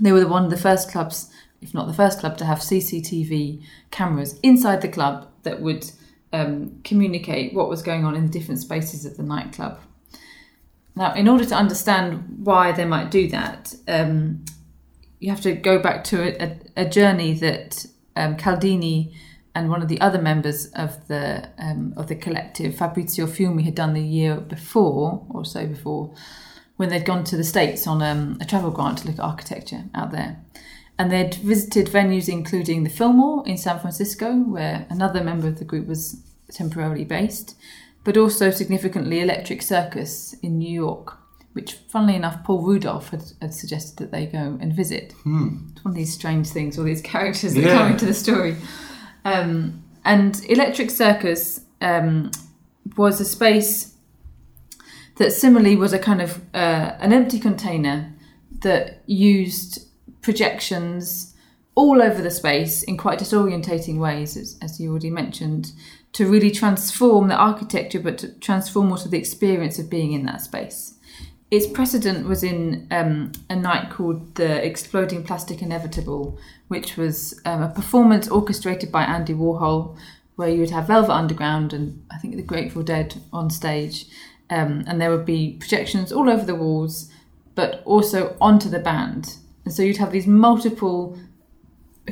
they 0.00 0.12
were 0.12 0.28
one 0.28 0.44
of 0.44 0.50
the 0.50 0.56
first 0.56 0.88
clubs, 0.88 1.32
if 1.60 1.74
not 1.74 1.88
the 1.88 1.94
first 1.94 2.20
club, 2.20 2.38
to 2.38 2.44
have 2.44 2.58
CCTV 2.58 3.60
cameras 3.90 4.38
inside 4.44 4.82
the 4.82 4.88
club 4.88 5.26
that 5.42 5.60
would 5.60 5.90
um, 6.32 6.80
communicate 6.84 7.54
what 7.54 7.68
was 7.68 7.82
going 7.82 8.04
on 8.04 8.14
in 8.14 8.26
the 8.26 8.32
different 8.32 8.60
spaces 8.60 9.04
of 9.04 9.16
the 9.16 9.24
nightclub. 9.24 9.80
Now, 10.98 11.14
in 11.14 11.28
order 11.28 11.44
to 11.44 11.54
understand 11.54 12.27
why 12.38 12.72
they 12.72 12.84
might 12.84 13.10
do 13.10 13.28
that, 13.28 13.74
um, 13.88 14.44
you 15.18 15.30
have 15.30 15.40
to 15.40 15.52
go 15.54 15.78
back 15.78 16.04
to 16.04 16.22
a, 16.22 16.46
a, 16.76 16.84
a 16.84 16.88
journey 16.88 17.34
that 17.34 17.86
um, 18.14 18.36
Caldini 18.36 19.12
and 19.54 19.68
one 19.68 19.82
of 19.82 19.88
the 19.88 20.00
other 20.00 20.20
members 20.22 20.66
of 20.66 21.08
the 21.08 21.48
um, 21.58 21.92
of 21.96 22.06
the 22.06 22.14
collective, 22.14 22.76
Fabrizio 22.76 23.26
Fiumi, 23.26 23.64
had 23.64 23.74
done 23.74 23.92
the 23.92 24.02
year 24.02 24.36
before 24.36 25.26
or 25.30 25.44
so 25.44 25.66
before, 25.66 26.14
when 26.76 26.90
they'd 26.90 27.04
gone 27.04 27.24
to 27.24 27.36
the 27.36 27.42
States 27.42 27.86
on 27.86 28.00
um, 28.00 28.38
a 28.40 28.44
travel 28.44 28.70
grant 28.70 28.98
to 28.98 29.06
look 29.08 29.18
at 29.18 29.24
architecture 29.24 29.84
out 29.94 30.12
there. 30.12 30.40
And 30.96 31.10
they'd 31.10 31.34
visited 31.34 31.88
venues 31.88 32.28
including 32.28 32.84
the 32.84 32.90
Fillmore 32.90 33.46
in 33.46 33.56
San 33.56 33.80
Francisco, 33.80 34.34
where 34.34 34.86
another 34.90 35.24
member 35.24 35.48
of 35.48 35.58
the 35.58 35.64
group 35.64 35.88
was 35.88 36.22
temporarily 36.50 37.04
based, 37.04 37.56
but 38.04 38.16
also 38.16 38.50
significantly 38.50 39.20
Electric 39.20 39.62
Circus 39.62 40.34
in 40.42 40.58
New 40.58 40.70
York, 40.70 41.18
which, 41.58 41.72
funnily 41.88 42.14
enough, 42.14 42.44
Paul 42.44 42.62
Rudolph 42.62 43.08
had, 43.10 43.24
had 43.42 43.52
suggested 43.52 43.98
that 43.98 44.12
they 44.12 44.26
go 44.26 44.56
and 44.60 44.72
visit. 44.72 45.12
Hmm. 45.24 45.48
It's 45.72 45.84
one 45.84 45.90
of 45.90 45.96
these 45.96 46.14
strange 46.14 46.46
things, 46.50 46.78
all 46.78 46.84
these 46.84 47.02
characters 47.02 47.54
that 47.54 47.62
Yeah. 47.62 47.76
come 47.78 47.90
into 47.90 48.06
the 48.06 48.14
story. 48.14 48.54
Um, 49.24 49.82
and 50.04 50.40
Electric 50.48 50.88
Circus 50.92 51.62
um, 51.80 52.30
was 52.96 53.20
a 53.20 53.24
space 53.24 53.96
that 55.16 55.32
similarly 55.32 55.74
was 55.74 55.92
a 55.92 55.98
kind 55.98 56.22
of 56.22 56.40
uh, 56.54 56.92
an 57.00 57.12
empty 57.12 57.40
container 57.40 58.14
that 58.62 59.02
used 59.06 59.80
projections 60.22 61.34
all 61.74 62.00
over 62.00 62.22
the 62.22 62.30
space 62.30 62.84
in 62.84 62.96
quite 62.96 63.18
disorientating 63.18 63.98
ways, 63.98 64.36
as, 64.36 64.56
as 64.62 64.78
you 64.78 64.90
already 64.90 65.10
mentioned, 65.10 65.72
to 66.12 66.24
really 66.24 66.52
transform 66.52 67.26
the 67.26 67.34
architecture, 67.34 67.98
but 68.00 68.16
to 68.18 68.28
transform 68.38 68.92
also 68.92 69.08
the 69.08 69.18
experience 69.18 69.76
of 69.80 69.90
being 69.90 70.12
in 70.12 70.24
that 70.26 70.40
space. 70.40 70.94
Its 71.50 71.66
precedent 71.66 72.26
was 72.28 72.42
in 72.42 72.86
um, 72.90 73.32
a 73.48 73.56
night 73.56 73.90
called 73.90 74.34
The 74.34 74.64
Exploding 74.64 75.24
Plastic 75.24 75.62
Inevitable, 75.62 76.38
which 76.68 76.96
was 76.98 77.40
um, 77.46 77.62
a 77.62 77.70
performance 77.70 78.28
orchestrated 78.28 78.92
by 78.92 79.04
Andy 79.04 79.32
Warhol, 79.32 79.96
where 80.36 80.50
you 80.50 80.60
would 80.60 80.70
have 80.70 80.86
Velvet 80.86 81.12
Underground 81.12 81.72
and 81.72 82.04
I 82.10 82.18
think 82.18 82.36
the 82.36 82.42
Grateful 82.42 82.82
Dead 82.82 83.14
on 83.32 83.48
stage. 83.48 84.06
Um, 84.50 84.84
and 84.86 85.00
there 85.00 85.10
would 85.10 85.24
be 85.24 85.56
projections 85.58 86.12
all 86.12 86.28
over 86.28 86.44
the 86.44 86.54
walls, 86.54 87.10
but 87.54 87.82
also 87.84 88.36
onto 88.40 88.68
the 88.68 88.78
band. 88.78 89.36
And 89.64 89.72
so 89.72 89.82
you'd 89.82 89.96
have 89.96 90.12
these 90.12 90.26
multiple 90.26 91.18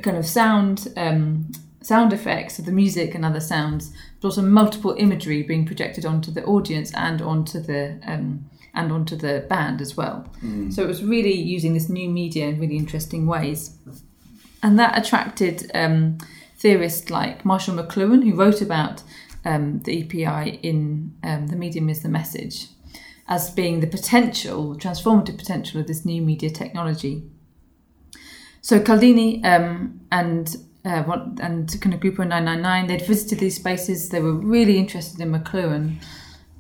kind 0.03 0.17
of 0.17 0.27
sound 0.27 0.89
um, 0.97 1.51
sound 1.81 2.13
effects 2.13 2.59
of 2.59 2.65
the 2.65 2.73
music 2.73 3.15
and 3.15 3.25
other 3.25 3.41
sounds, 3.41 3.93
but 4.21 4.29
also 4.29 4.43
multiple 4.43 4.97
imagery 4.99 5.43
being 5.43 5.65
projected 5.65 6.05
onto 6.05 6.33
the 6.33 6.45
audience 6.45 6.93
and 6.95 7.23
onto 7.23 7.61
the 7.61 8.01
um, 8.05 8.45
and 8.77 8.93
onto 8.93 9.17
the 9.17 9.45
band 9.49 9.81
as 9.81 9.97
well. 9.97 10.27
So 10.71 10.83
it 10.83 10.87
was 10.87 11.03
really 11.03 11.35
using 11.35 11.75
this 11.75 11.89
new 11.89 12.09
media 12.09 12.47
in 12.47 12.61
really 12.61 12.77
interesting 12.77 13.27
ways, 13.27 13.77
and 14.63 14.79
that 14.79 14.99
attracted 14.99 15.71
um, 15.75 16.19
theorists 16.57 17.11
like 17.11 17.45
Marshall 17.45 17.75
McLuhan, 17.75 18.23
who 18.25 18.35
wrote 18.35 18.61
about 18.61 19.03
um, 19.45 19.81
the 19.81 20.03
EPI 20.03 20.61
in 20.63 21.15
um, 21.23 21.47
The 21.47 21.57
Medium 21.57 21.89
is 21.89 22.03
the 22.03 22.09
Message, 22.09 22.67
as 23.29 23.51
being 23.51 23.81
the 23.81 23.87
potential, 23.87 24.77
transformative 24.77 25.39
potential 25.39 25.81
of 25.81 25.87
this 25.87 26.05
new 26.05 26.21
media 26.23 26.51
technology. 26.51 27.23
So 28.61 28.81
Caldini 28.81 29.45
um, 29.45 30.01
and 30.11 30.57
uh, 30.85 31.03
what, 31.03 31.21
and 31.41 31.81
kind 31.81 31.95
of 31.95 32.01
Gruppo 32.01 32.19
999, 32.19 32.87
they'd 32.87 33.07
visited 33.07 33.39
these 33.39 33.57
spaces. 33.57 34.09
They 34.09 34.21
were 34.21 34.33
really 34.33 34.79
interested 34.79 35.21
in 35.21 35.33
McLuhan, 35.33 35.97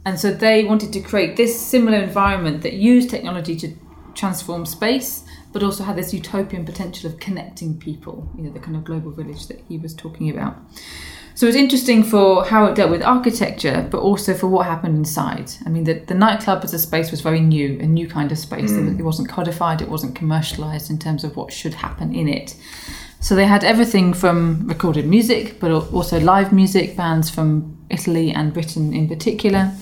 and 0.07 0.21
so 0.21 0.33
they 0.33 0.63
wanted 0.63 0.93
to 0.93 1.01
create 1.01 1.37
this 1.37 1.61
similar 1.61 1.99
environment 1.99 2.63
that 2.63 2.75
used 2.75 3.11
technology 3.11 3.57
to 3.57 3.75
transform 4.15 4.65
space, 4.65 5.25
but 5.53 5.65
also 5.65 5.83
had 5.83 5.97
this 5.97 6.15
utopian 6.15 6.65
potential 6.65 7.11
of 7.11 7.19
connecting 7.19 7.77
people. 7.77 8.31
You 8.37 8.45
know, 8.45 8.53
the 8.53 8.61
kind 8.61 8.77
of 8.77 8.85
global 8.85 9.11
village 9.11 9.49
that 9.49 9.61
he 9.69 9.79
was 9.79 9.95
talking 9.95 10.31
about. 10.31 10.57
So 11.35 11.47
it's 11.47 11.57
interesting 11.57 12.05
for 12.05 12.45
how 12.45 12.67
it 12.67 12.77
dealt 12.77 12.93
with 12.93 13.03
architecture, 13.03 13.87
but 13.91 13.99
also 13.99 14.33
for 14.33 14.47
what 14.47 14.67
happened 14.67 14.97
inside. 14.97 15.51
I 15.67 15.71
mean, 15.71 15.83
the, 15.83 15.95
the 15.95 16.15
nightclub 16.15 16.63
as 16.63 16.73
a 16.73 16.79
space 16.79 17.11
was 17.11 17.21
very 17.21 17.41
new, 17.41 17.77
a 17.81 17.87
new 17.87 18.09
kind 18.09 18.31
of 18.31 18.39
space. 18.39 18.71
Mm. 18.71 19.01
It 19.01 19.03
wasn't 19.03 19.29
codified, 19.29 19.83
it 19.83 19.89
wasn't 19.89 20.15
commercialized 20.15 20.89
in 20.89 20.99
terms 21.01 21.25
of 21.25 21.37
what 21.37 21.53
should 21.53 21.75
happen 21.75 22.15
in 22.15 22.29
it. 22.29 22.55
So 23.19 23.35
they 23.35 23.47
had 23.47 23.65
everything 23.65 24.15
from 24.15 24.69
recorded 24.69 25.05
music, 25.07 25.59
but 25.59 25.73
also 25.73 26.21
live 26.21 26.53
music, 26.53 26.97
bands 26.97 27.29
from 27.29 27.76
Italy 27.91 28.33
and 28.33 28.53
Britain 28.53 28.93
in 28.93 29.09
particular. 29.09 29.73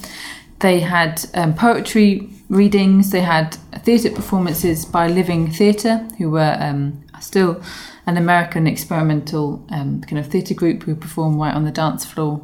They 0.61 0.81
had 0.81 1.25
um, 1.35 1.55
poetry 1.55 2.29
readings, 2.49 3.11
they 3.11 3.21
had 3.21 3.55
theatre 3.83 4.11
performances 4.11 4.85
by 4.85 5.09
Living 5.09 5.51
Theatre, 5.51 6.07
who 6.19 6.31
were 6.31 6.57
um, 6.61 7.05
still 7.21 7.63
an 8.07 8.17
American 8.17 8.67
experimental 8.67 9.65
um, 9.71 10.01
kind 10.03 10.19
of 10.19 10.27
theatre 10.27 10.55
group 10.55 10.83
who 10.83 10.95
perform 10.95 11.39
right 11.39 11.55
on 11.55 11.65
the 11.65 11.71
dance 11.71 12.05
floor. 12.05 12.43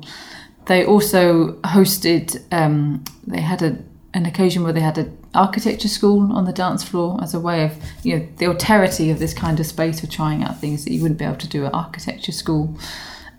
They 0.67 0.85
also 0.85 1.53
hosted, 1.63 2.43
um, 2.53 3.05
they 3.27 3.41
had 3.41 3.63
a, 3.63 3.79
an 4.15 4.27
occasion 4.27 4.63
where 4.63 4.73
they 4.73 4.81
had 4.81 4.99
an 4.99 5.17
architecture 5.35 5.89
school 5.89 6.33
on 6.33 6.45
the 6.45 6.53
dance 6.53 6.83
floor 6.83 7.19
as 7.23 7.35
a 7.35 7.41
way 7.41 7.65
of, 7.65 7.73
you 8.03 8.19
know, 8.19 8.27
the 8.37 8.47
alterity 8.47 9.11
of 9.11 9.19
this 9.19 9.35
kind 9.35 9.61
of 9.61 9.67
space 9.67 10.01
for 10.01 10.07
trying 10.07 10.43
out 10.43 10.59
things 10.59 10.85
that 10.85 10.93
you 10.93 11.03
wouldn't 11.03 11.19
be 11.19 11.25
able 11.25 11.37
to 11.37 11.49
do 11.49 11.65
at 11.65 11.75
architecture 11.75 12.33
school. 12.33 12.77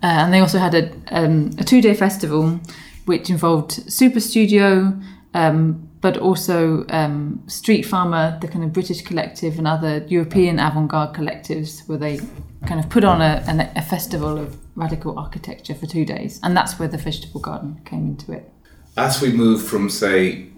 Uh, 0.02 0.06
and 0.06 0.32
they 0.32 0.40
also 0.40 0.58
had 0.58 0.74
a, 0.74 0.90
um, 1.08 1.50
a 1.58 1.64
two 1.64 1.80
day 1.80 1.94
festival 1.94 2.60
which 3.04 3.30
involved 3.30 3.70
Superstudio, 3.86 5.02
um, 5.34 5.88
but 6.00 6.16
also 6.16 6.84
um, 6.88 7.42
Street 7.46 7.82
Farmer, 7.82 8.38
the 8.40 8.48
kind 8.48 8.64
of 8.64 8.72
British 8.72 9.02
collective, 9.02 9.58
and 9.58 9.66
other 9.66 10.04
European 10.08 10.58
avant 10.58 10.88
garde 10.88 11.14
collectives, 11.14 11.88
where 11.88 11.98
they 11.98 12.20
kind 12.66 12.80
of 12.80 12.88
put 12.90 13.04
on 13.04 13.20
a, 13.20 13.72
a 13.76 13.82
festival 13.82 14.38
of 14.38 14.56
radical 14.76 15.18
architecture 15.18 15.74
for 15.74 15.86
two 15.86 16.04
days. 16.04 16.40
And 16.42 16.56
that's 16.56 16.78
where 16.78 16.88
the 16.88 16.96
Vegetable 16.96 17.40
Garden 17.40 17.80
came 17.84 18.06
into 18.06 18.32
it. 18.32 18.50
As 18.96 19.20
we 19.20 19.32
move 19.32 19.62
from, 19.62 19.88
say, 19.88 20.48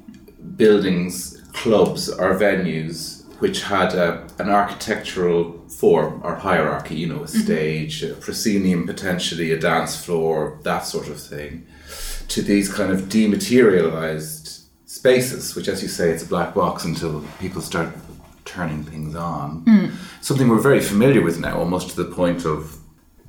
buildings, 0.57 1.42
clubs, 1.52 2.09
or 2.09 2.35
venues 2.35 3.13
which 3.38 3.62
had 3.62 3.94
a, 3.94 4.27
an 4.38 4.49
architectural 4.49 5.61
form 5.68 6.20
or 6.25 6.37
hierarchy, 6.37 6.94
you 6.94 7.07
know, 7.07 7.16
a 7.16 7.27
mm-hmm. 7.27 7.38
stage, 7.40 8.03
a 8.03 8.14
proscenium, 8.14 8.87
potentially 8.87 9.51
a 9.53 9.59
dance 9.59 10.03
floor, 10.03 10.59
that 10.62 10.87
sort 10.87 11.09
of 11.09 11.20
thing, 11.20 11.66
to 12.29 12.42
these 12.42 12.73
kind 12.73 12.92
of 12.92 13.09
dematerialized 13.09 14.68
spaces, 14.87 15.55
which, 15.55 15.68
as 15.68 15.83
you 15.83 15.88
say, 15.88 16.11
it's 16.11 16.23
a 16.23 16.27
black 16.27 16.55
box 16.55 16.85
until 16.85 17.23
people 17.40 17.61
start 17.61 17.94
turning 18.44 18.85
things 18.85 19.14
on. 19.14 19.64
Mm. 19.64 19.92
Something 20.20 20.49
we're 20.49 20.61
very 20.61 20.81
familiar 20.81 21.23
with 21.23 21.40
now, 21.40 21.59
almost 21.59 21.90
to 21.90 21.97
the 21.97 22.11
point 22.11 22.44
of 22.44 22.79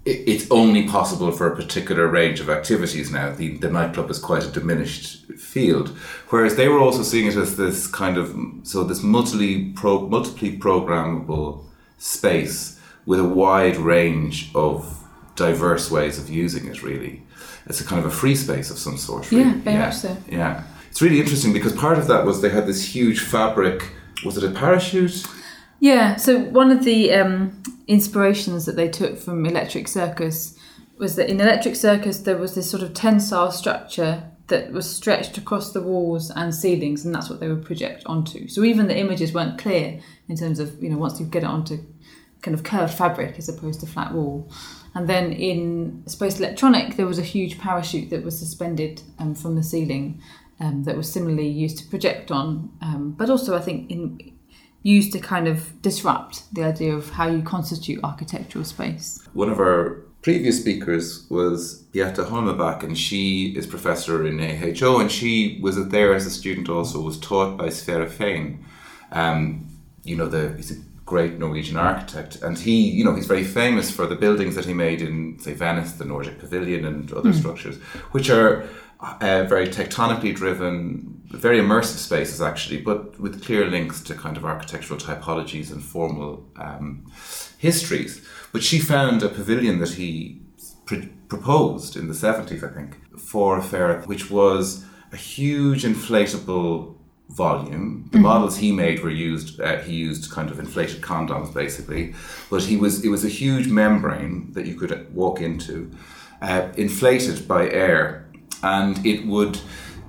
it's 0.06 0.50
only 0.52 0.88
possible 0.88 1.32
for 1.32 1.52
a 1.52 1.56
particular 1.56 2.08
range 2.08 2.40
of 2.40 2.50
activities 2.50 3.10
now. 3.10 3.32
The, 3.34 3.58
the 3.58 3.72
nightclub 3.72 4.12
is 4.12 4.20
quite 4.20 4.46
a 4.46 4.52
diminished 4.52 5.26
field, 5.34 5.90
whereas 6.30 6.56
they 6.56 6.68
were 6.68 6.80
also 6.80 7.02
seeing 7.02 7.26
it 7.26 7.36
as 7.36 7.58
this 7.58 7.88
kind 7.88 8.18
of 8.18 8.36
so 8.64 8.84
this 8.84 9.02
multiply 9.02 9.72
pro, 9.74 10.08
multiply 10.08 10.50
programmable 10.50 11.64
space 11.98 12.80
with 13.08 13.20
a 13.20 13.24
wide 13.24 13.78
range 13.78 14.52
of 14.54 15.04
diverse 15.36 15.90
ways 15.90 16.20
of 16.20 16.30
using 16.30 16.68
it. 16.68 16.84
Really, 16.84 17.24
it's 17.66 17.82
a 17.82 17.86
kind 17.86 18.00
of 18.00 18.06
a 18.06 18.16
free 18.16 18.36
space 18.36 18.70
of 18.70 18.78
some 18.78 18.98
sort. 18.98 19.32
Really. 19.32 19.44
Yeah, 19.44 19.54
very 19.56 19.78
much 19.78 19.96
so. 19.96 20.16
Yeah, 20.30 20.64
it's 20.92 21.02
really 21.02 21.20
interesting 21.20 21.52
because 21.52 21.74
part 21.74 21.98
of 21.98 22.06
that 22.08 22.26
was 22.26 22.44
they 22.44 22.50
had 22.50 22.68
this 22.68 22.96
huge 22.96 23.22
fabric. 23.22 23.92
Was 24.24 24.38
it 24.38 24.44
a 24.44 24.52
parachute? 24.52 25.26
Yeah, 25.80 26.16
so 26.16 26.40
one 26.40 26.72
of 26.72 26.84
the 26.84 27.12
um, 27.14 27.62
inspirations 27.88 28.66
that 28.66 28.76
they 28.76 28.90
took 28.90 29.18
from 29.18 29.46
Electric 29.46 29.88
Circus 29.88 30.58
was 30.98 31.16
that 31.16 31.30
in 31.30 31.42
Electric 31.42 31.76
Circus 31.76 32.20
there 32.20 32.38
was 32.38 32.56
this 32.56 32.70
sort 32.70 32.82
of 32.82 32.94
tensile 32.94 33.52
structure 33.52 34.24
that 34.48 34.72
was 34.72 34.90
stretched 34.90 35.38
across 35.38 35.74
the 35.74 35.82
walls 35.82 36.32
and 36.32 36.54
ceilings, 36.54 37.04
and 37.04 37.14
that's 37.14 37.30
what 37.30 37.40
they 37.40 37.48
would 37.48 37.66
project 37.66 38.04
onto. 38.06 38.48
So 38.48 38.64
even 38.64 38.88
the 38.88 38.98
images 38.98 39.34
weren't 39.34 39.58
clear 39.58 40.00
in 40.30 40.38
terms 40.38 40.60
of, 40.60 40.82
you 40.82 40.90
know, 40.90 40.98
once 40.98 41.20
you 41.20 41.26
get 41.26 41.44
it 41.44 41.50
onto 41.50 41.80
kind 42.42 42.54
of 42.54 42.64
curved 42.64 42.94
fabric 42.94 43.40
as 43.40 43.50
opposed 43.50 43.80
to 43.80 43.88
flat 43.88 44.14
wall. 44.14 44.48
And 44.94 45.10
then 45.10 45.34
in 45.34 46.04
Space 46.06 46.40
Electronic, 46.40 46.96
there 46.96 47.08
was 47.08 47.18
a 47.18 47.24
huge 47.24 47.58
parachute 47.58 48.12
that 48.12 48.24
was 48.24 48.38
suspended 48.38 49.02
um, 49.18 49.34
from 49.34 49.56
the 49.56 49.64
ceiling 49.64 50.22
um, 50.60 50.84
that 50.84 50.96
was 50.96 51.12
similarly 51.12 51.48
used 51.48 51.80
to 51.80 51.86
project 51.86 52.30
on, 52.32 52.72
um, 52.82 53.16
but 53.18 53.30
also 53.32 53.58
I 53.58 53.62
think 53.62 53.90
in 53.90 54.35
used 54.86 55.12
to 55.12 55.20
kind 55.20 55.48
of 55.48 55.82
disrupt 55.82 56.54
the 56.54 56.64
idea 56.64 56.94
of 56.94 57.10
how 57.10 57.28
you 57.28 57.42
constitute 57.42 58.00
architectural 58.04 58.64
space. 58.64 59.20
one 59.34 59.50
of 59.50 59.60
our 59.60 60.06
previous 60.22 60.60
speakers 60.62 61.26
was 61.30 61.84
Beate 61.92 62.16
Hølmebakk, 62.16 62.84
and 62.84 62.98
she 62.98 63.54
is 63.58 63.66
professor 63.66 64.26
in 64.26 64.40
AHO, 64.40 65.00
and 65.00 65.12
she 65.12 65.60
was 65.62 65.76
there 65.90 66.14
as 66.14 66.26
a 66.28 66.30
student 66.30 66.70
also, 66.70 67.02
was 67.02 67.20
taught 67.20 67.58
by 67.58 67.70
Sverre 67.70 68.06
Fehn. 68.08 68.60
Um, 69.12 69.68
you 70.04 70.16
know, 70.16 70.28
the, 70.28 70.54
he's 70.56 70.72
a 70.72 70.80
great 71.06 71.40
Norwegian 71.40 71.78
architect, 71.78 72.42
and 72.44 72.58
he, 72.58 72.90
you 72.90 73.04
know, 73.04 73.16
he's 73.16 73.28
very 73.28 73.44
famous 73.44 73.90
for 73.92 74.06
the 74.06 74.16
buildings 74.16 74.54
that 74.56 74.66
he 74.66 74.74
made 74.74 75.02
in, 75.02 75.40
say, 75.40 75.54
Venice, 75.54 75.94
the 75.94 76.06
Nordic 76.06 76.38
Pavilion, 76.40 76.86
and 76.86 77.12
other 77.12 77.32
mm. 77.32 77.40
structures, 77.40 77.78
which 78.12 78.30
are 78.30 78.68
uh, 79.22 79.44
very 79.44 79.68
tectonically 79.68 80.34
driven, 80.36 81.22
very 81.30 81.60
immersive 81.60 81.98
spaces 81.98 82.42
actually, 82.42 82.82
but 82.82 83.20
with 83.20 83.44
clear 83.44 83.66
links 83.66 84.02
to 84.02 84.14
kind 84.14 84.38
of 84.38 84.46
architectural 84.46 85.00
typologies 85.00 85.72
and 85.72 85.84
formal 85.84 86.46
um, 86.58 87.06
histories. 87.58 88.26
But 88.52 88.64
she 88.64 88.80
found 88.80 89.24
a 89.24 89.30
pavilion 89.30 89.80
that 89.80 89.94
he 89.94 90.42
pr- 90.86 91.10
proposed 91.28 91.96
in 91.96 92.08
the 92.08 92.14
70s, 92.14 92.64
I 92.64 92.74
think, 92.74 93.20
for 93.20 93.58
a 93.58 93.64
fair, 93.64 94.02
which 94.02 94.32
was 94.32 94.86
a 95.12 95.18
huge 95.18 95.84
inflatable 95.84 96.96
volume. 97.30 98.08
The 98.12 98.18
mm-hmm. 98.18 98.24
models 98.24 98.58
he 98.58 98.72
made 98.72 99.02
were 99.04 99.10
used. 99.10 99.60
Uh, 99.60 99.78
he 99.80 99.94
used 99.94 100.32
kind 100.32 100.50
of 100.50 100.60
inflated 100.60 101.02
condoms, 101.02 101.54
basically, 101.54 102.14
but 102.50 102.64
he 102.64 102.78
was 102.78 103.04
it 103.04 103.10
was 103.10 103.26
a 103.26 103.30
huge 103.30 103.68
membrane 103.68 104.52
that 104.54 104.66
you 104.66 104.76
could 104.76 105.14
walk 105.14 105.42
into, 105.42 105.92
uh, 106.42 106.70
inflated 106.78 107.48
by 107.48 107.70
air 107.70 108.25
and 108.66 109.06
it 109.06 109.26
would 109.26 109.60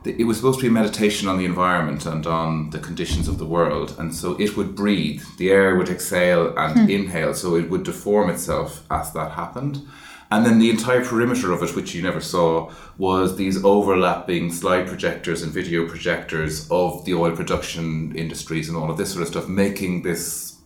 it 0.04 0.24
was 0.24 0.36
supposed 0.36 0.60
to 0.60 0.62
be 0.62 0.68
a 0.68 0.72
meditation 0.82 1.26
on 1.26 1.36
the 1.36 1.44
environment 1.44 2.06
and 2.06 2.28
on 2.28 2.70
the 2.70 2.78
conditions 2.78 3.26
of 3.26 3.38
the 3.38 3.44
world. 3.44 3.96
And 3.98 4.14
so 4.14 4.36
it 4.40 4.56
would 4.56 4.76
breathe. 4.76 5.24
The 5.36 5.50
air 5.50 5.74
would 5.74 5.88
exhale 5.88 6.56
and 6.56 6.78
hmm. 6.78 6.88
inhale. 6.88 7.34
So 7.34 7.56
it 7.56 7.68
would 7.70 7.82
deform 7.82 8.30
itself 8.30 8.86
as 8.88 9.12
that 9.14 9.32
happened. 9.32 9.84
And 10.30 10.46
then 10.46 10.60
the 10.60 10.70
entire 10.70 11.04
perimeter 11.04 11.50
of 11.50 11.60
it 11.60 11.74
which 11.74 11.92
you 11.92 12.02
never 12.02 12.20
saw 12.20 12.70
was 12.98 13.36
these 13.36 13.64
overlapping 13.64 14.52
slide 14.52 14.86
projectors 14.86 15.42
and 15.42 15.52
video 15.52 15.88
projectors 15.88 16.68
of 16.70 17.04
the 17.04 17.14
oil 17.14 17.34
production 17.34 18.14
industries 18.14 18.68
and 18.68 18.78
all 18.78 18.90
of 18.92 18.98
this 18.98 19.10
sort 19.12 19.22
of 19.22 19.28
stuff 19.28 19.48
making 19.48 20.02
this 20.02 20.58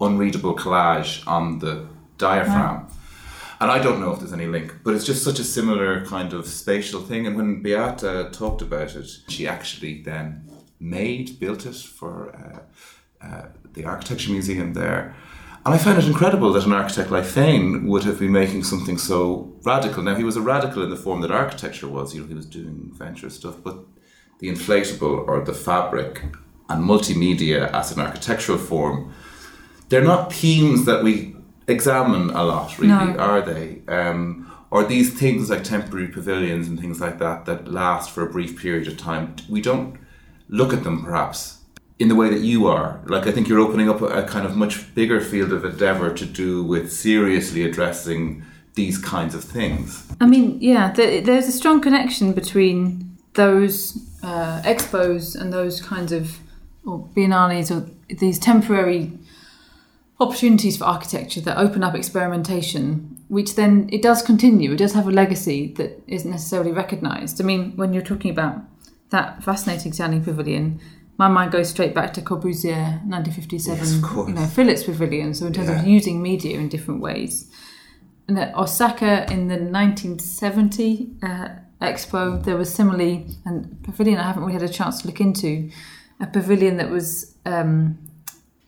unreadable 0.00 0.54
collage 0.54 1.26
on 1.26 1.58
the 1.58 1.88
diaphragm 2.18 2.88
and 3.60 3.70
I 3.70 3.78
don't 3.78 4.00
know 4.00 4.12
if 4.12 4.18
there's 4.18 4.32
any 4.32 4.46
link, 4.46 4.74
but 4.84 4.94
it's 4.94 5.04
just 5.04 5.24
such 5.24 5.38
a 5.38 5.44
similar 5.44 6.04
kind 6.04 6.32
of 6.32 6.46
spatial 6.46 7.00
thing. 7.00 7.26
And 7.26 7.36
when 7.36 7.62
Beate 7.62 8.32
talked 8.32 8.62
about 8.62 8.94
it, 8.94 9.08
she 9.28 9.48
actually 9.48 10.02
then 10.02 10.48
made, 10.78 11.38
built 11.38 11.64
it 11.66 11.76
for 11.76 12.34
uh, 12.36 13.26
uh, 13.26 13.46
the 13.72 13.84
Architecture 13.84 14.30
Museum 14.30 14.74
there. 14.74 15.14
And 15.64 15.74
I 15.74 15.78
found 15.78 15.98
it 15.98 16.04
incredible 16.04 16.52
that 16.52 16.64
an 16.64 16.72
architect 16.72 17.10
like 17.10 17.24
Fehn 17.24 17.86
would 17.86 18.04
have 18.04 18.20
been 18.20 18.30
making 18.30 18.62
something 18.62 18.98
so 18.98 19.52
radical. 19.64 20.02
Now, 20.02 20.14
he 20.14 20.22
was 20.22 20.36
a 20.36 20.40
radical 20.40 20.84
in 20.84 20.90
the 20.90 20.96
form 20.96 21.22
that 21.22 21.32
architecture 21.32 21.88
was, 21.88 22.14
you 22.14 22.20
know, 22.20 22.28
he 22.28 22.34
was 22.34 22.46
doing 22.46 22.92
venture 22.94 23.28
stuff, 23.30 23.56
but 23.64 23.78
the 24.38 24.48
inflatable 24.48 25.26
or 25.26 25.44
the 25.44 25.52
fabric 25.52 26.22
and 26.68 26.84
multimedia 26.84 27.68
as 27.72 27.90
an 27.90 28.00
architectural 28.00 28.58
form, 28.58 29.12
they're 29.88 30.04
not 30.04 30.32
themes 30.32 30.84
that 30.84 31.02
we 31.02 31.35
examine 31.68 32.30
a 32.30 32.44
lot, 32.44 32.78
really, 32.78 33.12
no. 33.12 33.18
are 33.18 33.42
they? 33.42 33.82
Um, 33.88 34.52
or 34.70 34.84
these 34.84 35.18
things 35.18 35.50
like 35.50 35.64
temporary 35.64 36.08
pavilions 36.08 36.68
and 36.68 36.78
things 36.78 37.00
like 37.00 37.18
that 37.18 37.46
that 37.46 37.68
last 37.68 38.10
for 38.10 38.22
a 38.26 38.30
brief 38.30 38.60
period 38.60 38.88
of 38.88 38.96
time, 38.96 39.36
we 39.48 39.60
don't 39.60 39.98
look 40.48 40.72
at 40.72 40.84
them 40.84 41.04
perhaps 41.04 41.58
in 41.98 42.08
the 42.08 42.14
way 42.14 42.28
that 42.28 42.40
you 42.40 42.66
are. 42.66 43.00
Like, 43.06 43.26
I 43.26 43.32
think 43.32 43.48
you're 43.48 43.60
opening 43.60 43.88
up 43.88 44.02
a, 44.02 44.22
kind 44.24 44.46
of 44.46 44.56
much 44.56 44.94
bigger 44.94 45.20
field 45.20 45.52
of 45.52 45.64
endeavour 45.64 46.12
to 46.12 46.26
do 46.26 46.62
with 46.62 46.92
seriously 46.92 47.64
addressing 47.64 48.44
these 48.74 48.98
kinds 48.98 49.34
of 49.34 49.42
things. 49.42 50.06
I 50.20 50.26
mean, 50.26 50.58
yeah, 50.60 50.92
the, 50.92 51.20
there's 51.20 51.48
a 51.48 51.52
strong 51.52 51.80
connection 51.80 52.32
between 52.32 53.16
those 53.32 53.98
uh, 54.22 54.60
expos 54.62 55.34
and 55.40 55.52
those 55.52 55.80
kinds 55.80 56.12
of 56.12 56.38
or 56.84 57.04
biennales 57.16 57.70
or 57.70 57.90
these 58.14 58.38
temporary 58.38 59.12
opportunities 60.18 60.78
for 60.78 60.84
architecture 60.84 61.40
that 61.42 61.58
open 61.58 61.82
up 61.82 61.94
experimentation, 61.94 63.18
which 63.28 63.54
then 63.54 63.88
it 63.92 64.02
does 64.02 64.22
continue. 64.22 64.72
It 64.72 64.78
does 64.78 64.94
have 64.94 65.06
a 65.06 65.10
legacy 65.10 65.74
that 65.74 66.02
isn't 66.06 66.30
necessarily 66.30 66.72
recognised. 66.72 67.40
I 67.40 67.44
mean, 67.44 67.76
when 67.76 67.92
you're 67.92 68.02
talking 68.02 68.30
about 68.30 68.62
that 69.10 69.42
fascinating 69.42 69.92
standing 69.92 70.24
pavilion, 70.24 70.80
my 71.18 71.28
mind 71.28 71.52
goes 71.52 71.70
straight 71.70 71.94
back 71.94 72.12
to 72.14 72.20
Corbusier, 72.22 73.02
1957, 73.06 73.78
yes, 73.78 74.28
you 74.28 74.34
know, 74.34 74.46
Philips 74.46 74.84
Pavilion. 74.84 75.34
So 75.34 75.46
in 75.46 75.52
terms 75.52 75.68
yeah. 75.68 75.80
of 75.80 75.86
using 75.86 76.22
media 76.22 76.58
in 76.58 76.68
different 76.68 77.00
ways. 77.00 77.50
And 78.28 78.38
at 78.38 78.54
Osaka 78.56 79.30
in 79.30 79.48
the 79.48 79.54
1970 79.54 81.10
uh, 81.22 81.48
expo, 81.80 82.42
there 82.42 82.56
was 82.56 82.72
similarly, 82.72 83.26
and 83.44 83.82
pavilion 83.82 84.18
I 84.18 84.24
haven't 84.24 84.42
really 84.42 84.54
had 84.54 84.62
a 84.62 84.68
chance 84.68 85.02
to 85.02 85.06
look 85.06 85.20
into, 85.20 85.70
a 86.20 86.26
pavilion 86.26 86.78
that 86.78 86.90
was 86.90 87.34
um, 87.44 87.98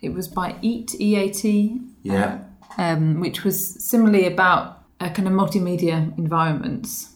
it 0.00 0.10
was 0.10 0.28
by 0.28 0.56
EAT, 0.62 0.94
E-A-T, 1.00 1.80
yeah, 2.02 2.40
uh, 2.78 2.82
um, 2.82 3.20
which 3.20 3.44
was 3.44 3.84
similarly 3.84 4.26
about 4.26 4.84
a 5.00 5.10
kind 5.10 5.28
of 5.28 5.34
multimedia 5.34 6.16
environments. 6.18 7.14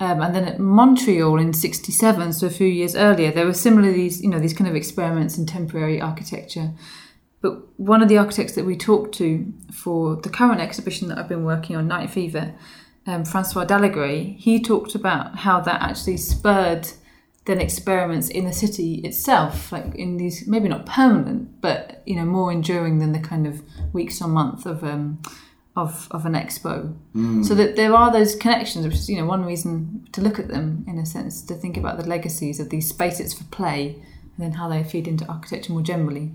Um, 0.00 0.22
and 0.22 0.34
then 0.34 0.44
at 0.44 0.58
Montreal 0.58 1.38
in 1.38 1.52
'67, 1.52 2.32
so 2.32 2.46
a 2.46 2.50
few 2.50 2.66
years 2.66 2.96
earlier, 2.96 3.30
there 3.30 3.46
were 3.46 3.54
similarly 3.54 3.94
these, 3.94 4.22
you 4.22 4.30
know, 4.30 4.38
these 4.38 4.54
kind 4.54 4.68
of 4.68 4.74
experiments 4.74 5.36
in 5.36 5.46
temporary 5.46 6.00
architecture. 6.00 6.72
But 7.42 7.78
one 7.78 8.02
of 8.02 8.08
the 8.08 8.18
architects 8.18 8.54
that 8.54 8.64
we 8.64 8.76
talked 8.76 9.14
to 9.16 9.52
for 9.72 10.16
the 10.16 10.28
current 10.28 10.60
exhibition 10.60 11.08
that 11.08 11.18
I've 11.18 11.28
been 11.28 11.44
working 11.44 11.76
on, 11.76 11.88
Night 11.88 12.10
Fever, 12.10 12.54
um, 13.06 13.24
François 13.24 13.66
Dallegret, 13.66 14.36
he 14.36 14.62
talked 14.62 14.94
about 14.94 15.36
how 15.36 15.60
that 15.60 15.80
actually 15.80 16.18
spurred 16.18 16.88
then 17.46 17.60
experiments 17.60 18.28
in 18.28 18.44
the 18.44 18.52
city 18.52 18.96
itself, 18.96 19.72
like 19.72 19.94
in 19.94 20.18
these 20.18 20.46
maybe 20.46 20.68
not 20.68 20.86
permanent, 20.86 21.60
but 21.60 22.02
you 22.06 22.16
know 22.16 22.24
more 22.24 22.52
enduring 22.52 22.98
than 22.98 23.12
the 23.12 23.18
kind 23.18 23.46
of 23.46 23.62
weeks 23.92 24.20
or 24.20 24.28
month 24.28 24.66
of 24.66 24.84
um, 24.84 25.22
of 25.76 26.08
of 26.10 26.26
an 26.26 26.34
expo. 26.34 26.94
Mm. 27.14 27.44
So 27.44 27.54
that 27.54 27.76
there 27.76 27.94
are 27.94 28.12
those 28.12 28.36
connections, 28.36 28.86
which 28.86 28.94
is 28.94 29.08
you 29.08 29.16
know 29.16 29.26
one 29.26 29.44
reason 29.44 30.06
to 30.12 30.20
look 30.20 30.38
at 30.38 30.48
them 30.48 30.84
in 30.86 30.98
a 30.98 31.06
sense 31.06 31.42
to 31.42 31.54
think 31.54 31.76
about 31.76 31.98
the 31.98 32.06
legacies 32.06 32.60
of 32.60 32.70
these 32.70 32.88
spaces 32.88 33.32
for 33.32 33.44
play 33.44 33.96
and 34.36 34.46
then 34.46 34.52
how 34.52 34.68
they 34.68 34.82
feed 34.84 35.08
into 35.08 35.26
architecture 35.26 35.72
more 35.72 35.82
generally. 35.82 36.32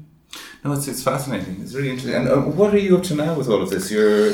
No, 0.64 0.74
it's 0.74 0.88
it's 0.88 1.04
fascinating. 1.04 1.62
It's 1.62 1.76
really 1.76 1.90
interesting. 1.90 2.16
And 2.16 2.28
uh, 2.28 2.42
what 2.42 2.74
are 2.74 2.80
you 2.80 2.98
up 2.98 3.04
to 3.04 3.16
now 3.16 3.36
with 3.36 3.48
all 3.48 3.62
of 3.62 3.70
this? 3.70 3.92
You're 3.92 4.34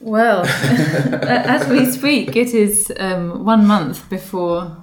well, 0.00 0.44
as 0.46 1.68
we 1.68 1.84
speak, 1.90 2.34
it 2.34 2.54
is 2.54 2.90
um, 2.98 3.44
one 3.44 3.66
month 3.66 4.08
before 4.08 4.74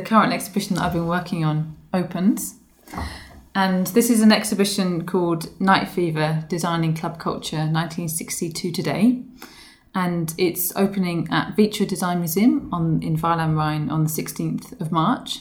the 0.00 0.06
current 0.06 0.32
exhibition 0.32 0.76
that 0.76 0.82
I've 0.82 0.92
been 0.94 1.06
working 1.06 1.44
on 1.44 1.76
opens. 1.92 2.54
And 3.54 3.86
this 3.88 4.08
is 4.08 4.22
an 4.22 4.32
exhibition 4.32 5.04
called 5.04 5.60
Night 5.60 5.88
Fever 5.88 6.44
Designing 6.48 6.94
Club 6.94 7.18
Culture 7.18 7.58
1962 7.58 8.72
Today. 8.72 9.22
And 9.94 10.32
it's 10.38 10.74
opening 10.76 11.28
at 11.30 11.56
Vitra 11.56 11.86
Design 11.86 12.20
Museum 12.20 12.70
on, 12.72 13.02
in 13.02 13.16
Weil 13.16 13.40
am 13.40 13.56
Rhein 13.56 13.90
on 13.90 14.04
the 14.04 14.10
16th 14.10 14.80
of 14.80 14.90
March. 14.90 15.40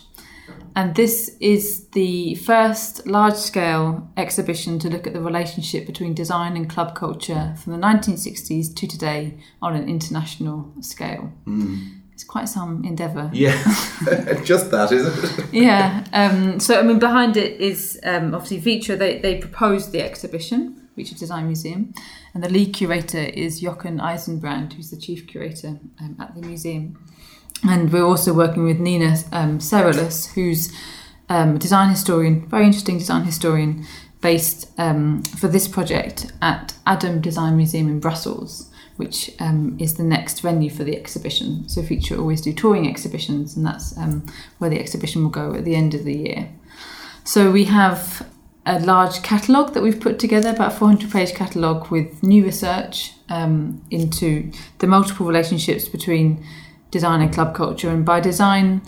And 0.75 0.95
this 0.95 1.37
is 1.39 1.87
the 1.89 2.35
first 2.35 3.07
large 3.07 3.35
scale 3.35 4.09
exhibition 4.17 4.79
to 4.79 4.89
look 4.89 5.07
at 5.07 5.13
the 5.13 5.21
relationship 5.21 5.85
between 5.85 6.13
design 6.13 6.57
and 6.57 6.69
club 6.69 6.95
culture 6.95 7.55
from 7.63 7.73
the 7.73 7.79
1960s 7.79 8.75
to 8.75 8.87
today 8.87 9.37
on 9.61 9.75
an 9.75 9.87
international 9.87 10.73
scale. 10.81 11.31
Mm 11.45 11.98
it's 12.19 12.25
quite 12.25 12.49
some 12.49 12.83
endeavour. 12.83 13.29
Yeah, 13.31 13.53
just 14.43 14.71
that, 14.71 14.91
isn't 14.91 15.39
it? 15.39 15.53
yeah. 15.53 16.03
Um, 16.11 16.59
so, 16.59 16.77
I 16.77 16.83
mean, 16.83 16.99
behind 16.99 17.37
it 17.37 17.61
is 17.61 17.97
um, 18.03 18.35
obviously 18.35 18.59
Vitra. 18.59 18.99
They, 18.99 19.19
they 19.19 19.37
proposed 19.37 19.93
the 19.93 20.01
exhibition, 20.01 20.89
Vitra 20.97 21.17
Design 21.17 21.45
Museum, 21.45 21.93
and 22.33 22.43
the 22.43 22.49
lead 22.49 22.73
curator 22.73 23.19
is 23.21 23.61
Jochen 23.61 23.99
Eisenbrand, 23.99 24.73
who's 24.73 24.89
the 24.89 24.97
chief 24.97 25.27
curator 25.27 25.79
um, 26.01 26.17
at 26.19 26.35
the 26.35 26.41
museum. 26.41 27.01
And 27.63 27.89
we're 27.89 28.03
also 28.03 28.33
working 28.33 28.65
with 28.65 28.81
Nina 28.81 29.15
um, 29.31 29.59
who's 30.35 30.73
um, 31.29 31.55
a 31.55 31.57
design 31.57 31.89
historian, 31.89 32.49
very 32.49 32.65
interesting 32.65 32.97
design 32.97 33.23
historian, 33.23 33.85
based 34.19 34.77
um, 34.77 35.23
for 35.23 35.47
this 35.47 35.69
project 35.69 36.33
at 36.41 36.73
Adam 36.85 37.21
Design 37.21 37.55
Museum 37.55 37.87
in 37.87 38.01
Brussels 38.01 38.68
which 38.99 39.31
um, 39.39 39.77
is 39.79 39.93
the 39.93 40.03
next 40.03 40.41
venue 40.41 40.69
for 40.69 40.83
the 40.83 40.93
exhibition. 40.93 41.67
So 41.69 41.81
Vitra 41.81 42.19
always 42.19 42.41
do 42.41 42.51
touring 42.51 42.85
exhibitions, 42.85 43.55
and 43.55 43.65
that's 43.65 43.97
um, 43.97 44.25
where 44.57 44.69
the 44.69 44.77
exhibition 44.77 45.23
will 45.23 45.29
go 45.29 45.53
at 45.53 45.63
the 45.63 45.73
end 45.73 45.93
of 45.93 46.03
the 46.03 46.13
year. 46.13 46.49
So 47.23 47.49
we 47.49 47.63
have 47.63 48.27
a 48.65 48.77
large 48.79 49.23
catalogue 49.23 49.73
that 49.73 49.81
we've 49.81 50.01
put 50.01 50.19
together, 50.19 50.49
about 50.49 50.73
400 50.73 51.09
page 51.09 51.33
catalogue 51.33 51.89
with 51.89 52.21
new 52.21 52.43
research 52.43 53.13
um, 53.29 53.81
into 53.89 54.51
the 54.79 54.87
multiple 54.87 55.25
relationships 55.25 55.87
between 55.87 56.45
design 56.91 57.21
and 57.21 57.33
club 57.33 57.55
culture. 57.55 57.89
And 57.89 58.03
by 58.03 58.19
design, 58.19 58.81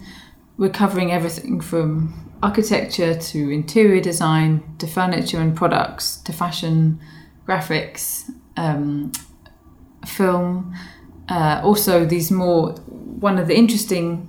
we're 0.57 0.71
covering 0.71 1.13
everything 1.13 1.61
from 1.61 2.29
architecture 2.43 3.15
to 3.17 3.49
interior 3.49 4.01
design 4.01 4.61
to 4.79 4.87
furniture 4.87 5.39
and 5.39 5.55
products 5.55 6.17
to 6.17 6.33
fashion, 6.33 6.99
graphics, 7.47 8.29
um, 8.57 9.13
film, 10.05 10.75
uh, 11.29 11.61
also 11.63 12.05
these 12.05 12.31
more 12.31 12.73
one 12.73 13.37
of 13.37 13.47
the 13.47 13.55
interesting 13.55 14.27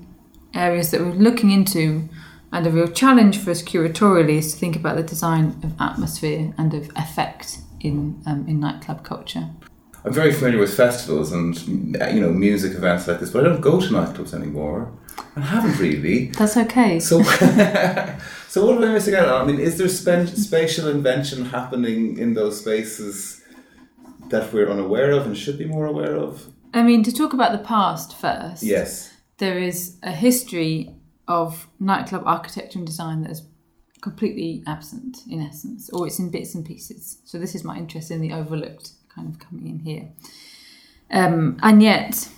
areas 0.55 0.91
that 0.91 1.01
we're 1.01 1.13
looking 1.13 1.51
into 1.51 2.09
and 2.53 2.67
a 2.67 2.71
real 2.71 2.89
challenge 2.89 3.39
for 3.39 3.51
us 3.51 3.63
curatorially 3.63 4.37
is 4.37 4.53
to 4.53 4.59
think 4.59 4.77
about 4.77 4.97
the 4.97 5.03
design 5.03 5.59
of 5.63 5.75
atmosphere 5.81 6.53
and 6.59 6.75
of 6.75 6.91
effect 6.97 7.59
in 7.81 8.23
um, 8.27 8.47
in 8.47 8.61
nightclub 8.61 9.03
culture. 9.05 9.49
I'm 10.05 10.13
very 10.13 10.33
familiar 10.33 10.59
with 10.59 10.75
festivals 10.77 11.33
and 11.33 11.57
you 11.67 12.21
know 12.21 12.31
music 12.31 12.75
events 12.75 13.09
like 13.09 13.21
this, 13.21 13.31
but 13.31 13.45
I 13.45 13.49
don't 13.49 13.61
go 13.61 13.81
to 13.81 13.87
nightclubs 13.87 14.35
anymore. 14.35 14.93
I 15.37 15.41
haven't 15.41 15.79
really. 15.79 16.27
That's 16.27 16.57
okay. 16.57 17.01
So, 17.01 17.23
so 18.49 18.67
what 18.67 18.77
am 18.77 18.85
I 18.85 18.93
missing 18.93 19.15
out 19.15 19.29
on? 19.29 19.43
I 19.43 19.45
mean, 19.45 19.61
is 19.61 19.79
there 19.79 19.89
spatial 19.89 20.89
invention 20.89 21.47
happening 21.47 22.19
in 22.19 22.35
those 22.35 22.61
spaces 22.61 23.42
that 24.33 24.53
we're 24.53 24.69
unaware 24.69 25.13
of 25.13 25.27
and 25.27 25.39
should 25.39 25.59
be 25.59 25.65
more 25.65 25.87
aware 25.87 26.17
of? 26.17 26.53
I 26.75 26.83
mean, 26.83 27.03
to 27.05 27.13
talk 27.13 27.33
about 27.33 27.53
the 27.53 27.65
past 27.65 28.17
first. 28.17 28.63
Yes. 28.63 29.15
There 29.39 29.59
is 29.59 29.97
a 30.03 30.13
history 30.13 30.95
of 31.29 31.69
nightclub 31.79 32.25
architecture 32.27 32.79
and 32.79 32.87
design 32.87 33.23
that 33.23 33.31
is 33.31 33.43
completely 34.01 34.65
absent 34.67 35.19
in 35.31 35.41
essence, 35.41 35.89
or 35.91 36.07
it's 36.07 36.19
in 36.19 36.31
bits 36.31 36.55
and 36.55 36.67
pieces. 36.67 37.19
So 37.25 37.39
this 37.39 37.55
is 37.55 37.63
my 37.63 37.77
interest 37.77 38.11
in 38.11 38.21
the 38.21 38.33
overlooked 38.33 38.91
kind 39.15 39.29
of 39.29 39.39
coming 39.39 39.69
in 39.69 39.79
here. 39.79 40.09
Um, 41.11 41.59
and 41.63 41.83
yet, 41.83 42.29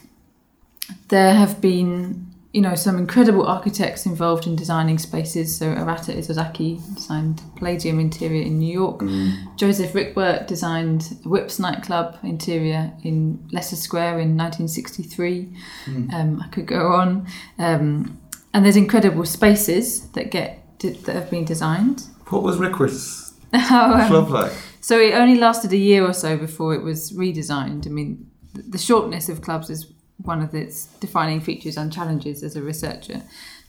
there 1.08 1.34
have 1.34 1.60
been 1.60 2.33
you 2.54 2.60
know 2.60 2.76
some 2.76 2.98
incredible 2.98 3.44
architects 3.44 4.06
involved 4.06 4.46
in 4.46 4.54
designing 4.54 4.96
spaces. 4.96 5.56
So 5.56 5.74
Arata 5.74 6.16
Isozaki 6.16 6.80
designed 6.94 7.42
Palladium 7.56 7.98
interior 7.98 8.42
in 8.42 8.60
New 8.60 8.72
York. 8.72 9.00
Mm. 9.00 9.56
Joseph 9.56 9.92
Rykwert 9.92 10.46
designed 10.46 11.18
Whips 11.24 11.58
nightclub 11.58 12.16
interior 12.22 12.92
in 13.02 13.44
Leicester 13.50 13.74
Square 13.74 14.20
in 14.20 14.36
1963. 14.36 15.52
Mm. 15.86 16.14
Um, 16.14 16.42
I 16.42 16.46
could 16.46 16.66
go 16.66 16.92
on. 16.92 17.26
Um, 17.58 18.20
and 18.54 18.64
there's 18.64 18.76
incredible 18.76 19.26
spaces 19.26 20.08
that 20.10 20.30
get 20.30 20.60
that 20.78 21.08
have 21.08 21.30
been 21.30 21.44
designed. 21.44 22.04
What 22.28 22.44
was 22.44 22.58
Rykwert's 22.58 23.34
How, 23.52 23.94
um, 23.94 24.06
club 24.06 24.30
like? 24.30 24.52
so 24.80 25.00
it 25.00 25.14
only 25.14 25.34
lasted 25.40 25.72
a 25.72 25.76
year 25.76 26.06
or 26.06 26.12
so 26.12 26.36
before 26.36 26.72
it 26.72 26.84
was 26.84 27.10
redesigned. 27.10 27.88
I 27.88 27.90
mean, 27.90 28.30
the 28.54 28.78
shortness 28.78 29.28
of 29.28 29.42
clubs 29.42 29.70
is 29.70 29.92
one 30.22 30.40
of 30.42 30.54
its 30.54 30.86
defining 31.00 31.40
features 31.40 31.76
and 31.76 31.92
challenges 31.92 32.42
as 32.42 32.56
a 32.56 32.62
researcher. 32.62 33.22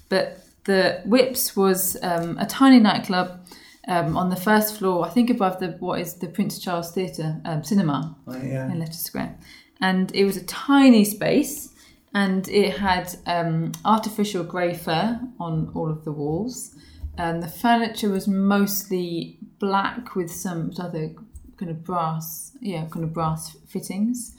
But 0.10 0.41
the 0.66 1.02
Whips 1.06 1.56
was 1.56 1.98
um, 2.02 2.38
a 2.38 2.46
tiny 2.46 2.80
nightclub 2.80 3.39
um, 3.88 4.18
on 4.18 4.30
the 4.30 4.36
first 4.36 4.78
floor, 4.78 5.06
I 5.06 5.10
think 5.10 5.30
above 5.30 5.60
the 5.60 5.70
what 5.80 6.00
is 6.02 6.16
the 6.16 6.28
Prince 6.28 6.58
Charles 6.60 6.91
Theatre 6.91 7.39
um, 7.46 7.64
cinema 7.64 8.16
Oh, 8.28 8.36
yeah. 8.36 8.72
in 8.72 8.80
Leicester 8.80 9.04
Square. 9.04 9.36
And 9.82 10.14
it 10.16 10.26
was 10.26 10.38
a 10.38 10.43
tiny 10.46 11.04
space 11.06 11.70
and 12.14 12.48
it 12.48 12.78
had 12.78 13.16
um, 13.28 13.74
artificial 13.84 14.43
grey 14.43 14.74
fur 14.74 15.20
on 15.39 15.70
all 15.76 15.91
of 15.91 16.04
the 16.06 16.12
walls. 16.12 16.74
And 17.18 17.43
the 17.43 17.48
furniture 17.48 18.10
was 18.10 18.28
mostly 18.28 19.38
black 19.60 20.16
with 20.16 20.32
some 20.32 20.72
other 20.80 21.12
kind 21.58 21.70
of 21.72 21.84
brass, 21.84 22.52
yeah, 22.60 22.86
kind 22.89 23.04
of 23.04 23.14
brass 23.14 23.56
fittings, 23.68 24.36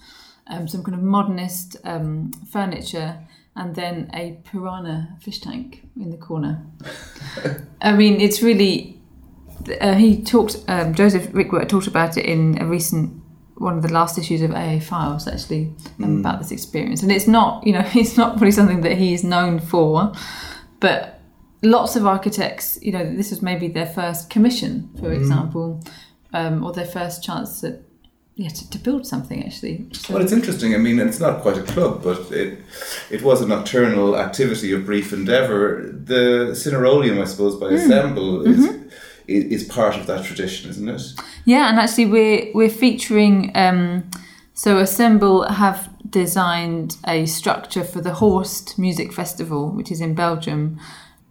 um, 0.49 0.69
some 0.69 0.83
kind 0.83 0.95
of 0.95 1.03
modernist 1.03 1.77
um, 1.85 2.33
furniture, 2.51 3.19
and 3.55 3.75
then 3.75 4.11
a 4.15 4.39
piranha 4.45 5.17
fish 5.21 5.41
tank 5.41 5.83
in 5.97 6.11
the 6.11 6.17
corner. 6.17 6.65
I 7.81 7.93
mean, 7.93 8.21
it's 8.21 8.43
really. 8.43 9.01
Uh, 9.81 9.95
he 9.95 10.23
talked. 10.23 10.65
Um, 10.69 10.95
Joseph 10.95 11.29
Rykwert 11.29 11.69
talked 11.69 11.87
about 11.87 12.17
it 12.17 12.27
in 12.27 12.61
a 12.61 12.67
recent 12.67 13.23
one 13.59 13.77
of 13.77 13.83
the 13.83 13.93
last 13.93 14.19
issues 14.19 14.43
of 14.43 14.53
AA 14.53 14.79
Files, 14.79 15.27
actually, 15.27 15.73
um, 16.03 16.21
about 16.21 16.39
this 16.39 16.51
experience. 16.51 17.03
And 17.03 17.11
it's 17.11 17.27
not, 17.27 17.67
you 17.67 17.73
know, 17.73 17.85
it's 17.95 18.17
not 18.17 18.41
really 18.41 18.53
something 18.53 18.83
that 18.83 18.99
he 18.99 19.15
is 19.15 19.25
known 19.25 19.59
for, 19.61 20.13
but 20.79 21.21
lots 21.63 21.97
of 21.97 22.07
architects, 22.07 22.79
you 22.83 22.93
know, 22.93 23.05
this 23.17 23.31
was 23.31 23.43
maybe 23.43 23.69
their 23.69 23.87
first 23.87 24.31
commission, 24.31 24.91
for 25.01 25.13
example, 25.13 25.83
um, 26.33 26.65
or 26.65 26.73
their 26.73 26.87
first 26.87 27.25
chance 27.25 27.61
to, 27.61 27.81
yeah, 28.37 28.51
to, 28.51 28.71
to 28.71 28.79
build 28.79 29.07
something 29.07 29.43
actually. 29.45 29.89
So, 29.93 30.15
Well, 30.15 30.23
it's 30.23 30.33
interesting. 30.33 30.75
I 30.75 30.79
mean, 30.79 31.01
it's 31.01 31.21
not 31.21 31.41
quite 31.41 31.57
a 31.57 31.63
club, 31.63 32.03
but 32.03 32.31
it 32.31 32.59
it 33.11 33.23
was 33.23 33.41
a 33.41 33.47
nocturnal 33.47 34.17
activity, 34.17 34.73
a 34.73 34.79
brief 34.79 35.13
endeavour. 35.13 35.91
The 36.05 36.53
Cineroleum, 36.53 37.21
I 37.21 37.25
suppose, 37.25 37.57
by 37.57 37.71
Assemble 37.71 38.47
is, 38.47 38.65
is 39.27 39.45
is 39.63 39.65
part 39.65 39.97
of 39.97 40.07
that 40.07 40.25
tradition, 40.27 40.71
isn't 40.71 40.89
it? 40.89 41.03
Yeah, 41.47 41.71
and 41.71 41.79
actually 41.79 42.07
we're 42.07 42.53
we're 42.55 42.77
featuring 42.87 43.53
um, 43.55 44.11
so 44.53 44.79
Assemble 44.79 45.49
have 45.49 45.89
designed 46.11 46.97
a 47.07 47.27
structure 47.27 47.85
for 47.85 48.01
the 48.01 48.15
Horst 48.15 48.79
Music 48.79 49.13
Festival, 49.13 49.71
which 49.71 49.91
is 49.91 50.01
in 50.01 50.15
Belgium, 50.15 50.79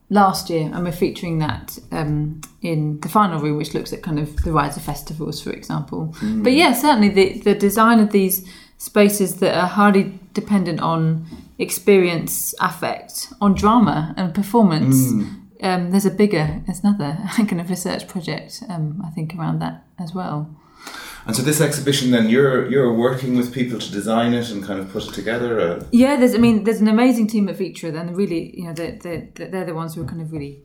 last 0.10 0.50
year, 0.50 0.70
and 0.74 0.84
we're 0.86 0.92
featuring 0.92 1.40
that 1.40 1.78
um, 1.92 2.42
in 2.62 3.00
the 3.02 3.10
final 3.10 3.40
room, 3.40 3.58
which 3.58 3.74
looks 3.74 3.92
at 3.94 4.04
kind 4.04 4.20
of 4.20 4.36
the 4.44 4.52
rise 4.52 4.78
of 4.78 4.84
festivals, 4.84 5.42
for 5.42 5.52
example. 5.52 6.14
But 6.44 6.54
yeah, 6.54 6.74
certainly 6.74 7.10
the 7.10 7.40
the 7.40 7.56
design 7.56 8.00
of 8.00 8.12
these 8.12 8.48
spaces 8.78 9.38
that 9.38 9.56
are 9.56 9.68
highly 9.68 10.20
dependent 10.34 10.80
on 10.82 11.26
experience, 11.58 12.54
affect, 12.60 13.34
on 13.42 13.54
drama 13.54 14.14
and 14.18 14.34
performance. 14.34 15.12
Um, 15.62 15.92
there's 15.92 16.06
a 16.06 16.12
bigger, 16.12 16.62
there's 16.66 16.82
another 16.82 17.18
kind 17.36 17.62
of 17.62 17.70
research 17.70 18.08
project, 18.08 18.62
um, 18.70 19.02
I 19.06 19.10
think, 19.12 19.36
around 19.36 19.60
that 19.60 19.84
as 19.98 20.14
well. 20.14 20.56
And 21.26 21.36
so 21.36 21.42
this 21.42 21.60
exhibition, 21.60 22.12
then 22.12 22.30
you're 22.30 22.70
you're 22.70 22.94
working 22.94 23.36
with 23.36 23.54
people 23.54 23.80
to 23.80 23.92
design 23.92 24.34
it 24.34 24.52
and 24.52 24.64
kind 24.64 24.80
of 24.80 24.92
put 24.92 25.08
it 25.08 25.14
together. 25.14 25.60
Uh, 25.60 25.84
Yeah, 25.92 26.18
there's, 26.18 26.36
I 26.36 26.38
mean, 26.38 26.64
there's 26.66 26.82
an 26.82 26.88
amazing 26.88 27.28
team 27.28 27.50
at 27.50 27.58
Vitra, 27.58 28.00
and 28.00 28.16
really, 28.16 28.56
you 28.58 28.66
know, 28.66 28.74
they're, 28.74 28.98
they're, 29.02 29.48
they're 29.50 29.66
the 29.66 29.74
ones 29.74 29.96
who 29.96 30.04
are 30.04 30.08
kind 30.08 30.22
of 30.22 30.32
really 30.32 30.64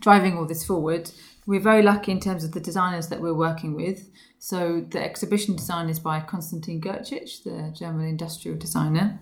driving 0.00 0.38
all 0.38 0.46
this 0.46 0.64
forward. 0.64 1.10
We're 1.46 1.60
very 1.60 1.82
lucky 1.82 2.12
in 2.12 2.20
terms 2.20 2.44
of 2.44 2.52
the 2.52 2.60
designers 2.60 3.08
that 3.08 3.20
we're 3.20 3.34
working 3.34 3.74
with. 3.74 4.08
So 4.38 4.86
the 4.88 5.02
exhibition 5.02 5.56
design 5.56 5.88
is 5.88 5.98
by 5.98 6.20
Konstantin 6.20 6.80
Grcic, 6.80 7.42
the 7.42 7.74
German 7.76 8.06
industrial 8.06 8.58
designer, 8.58 9.18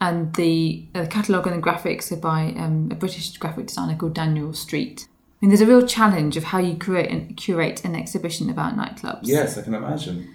and 0.00 0.32
the 0.34 0.88
uh, 0.94 1.06
catalogue 1.10 1.46
and 1.48 1.56
the 1.56 1.66
graphics 1.66 2.12
are 2.12 2.16
by 2.16 2.54
um, 2.56 2.88
a 2.92 2.94
British 2.94 3.36
graphic 3.38 3.66
designer 3.66 3.96
called 3.96 4.14
Daniel 4.14 4.50
Streat. 4.50 5.06
Mean, 5.44 5.50
there's 5.50 5.60
a 5.60 5.66
real 5.66 5.86
challenge 5.86 6.38
of 6.38 6.44
how 6.44 6.58
you 6.58 6.74
create 6.74 7.10
and 7.10 7.36
curate 7.36 7.84
an 7.84 7.94
exhibition 7.94 8.48
about 8.48 8.76
nightclubs 8.76 9.20
yes, 9.24 9.58
I 9.58 9.62
can 9.62 9.74
imagine. 9.74 10.26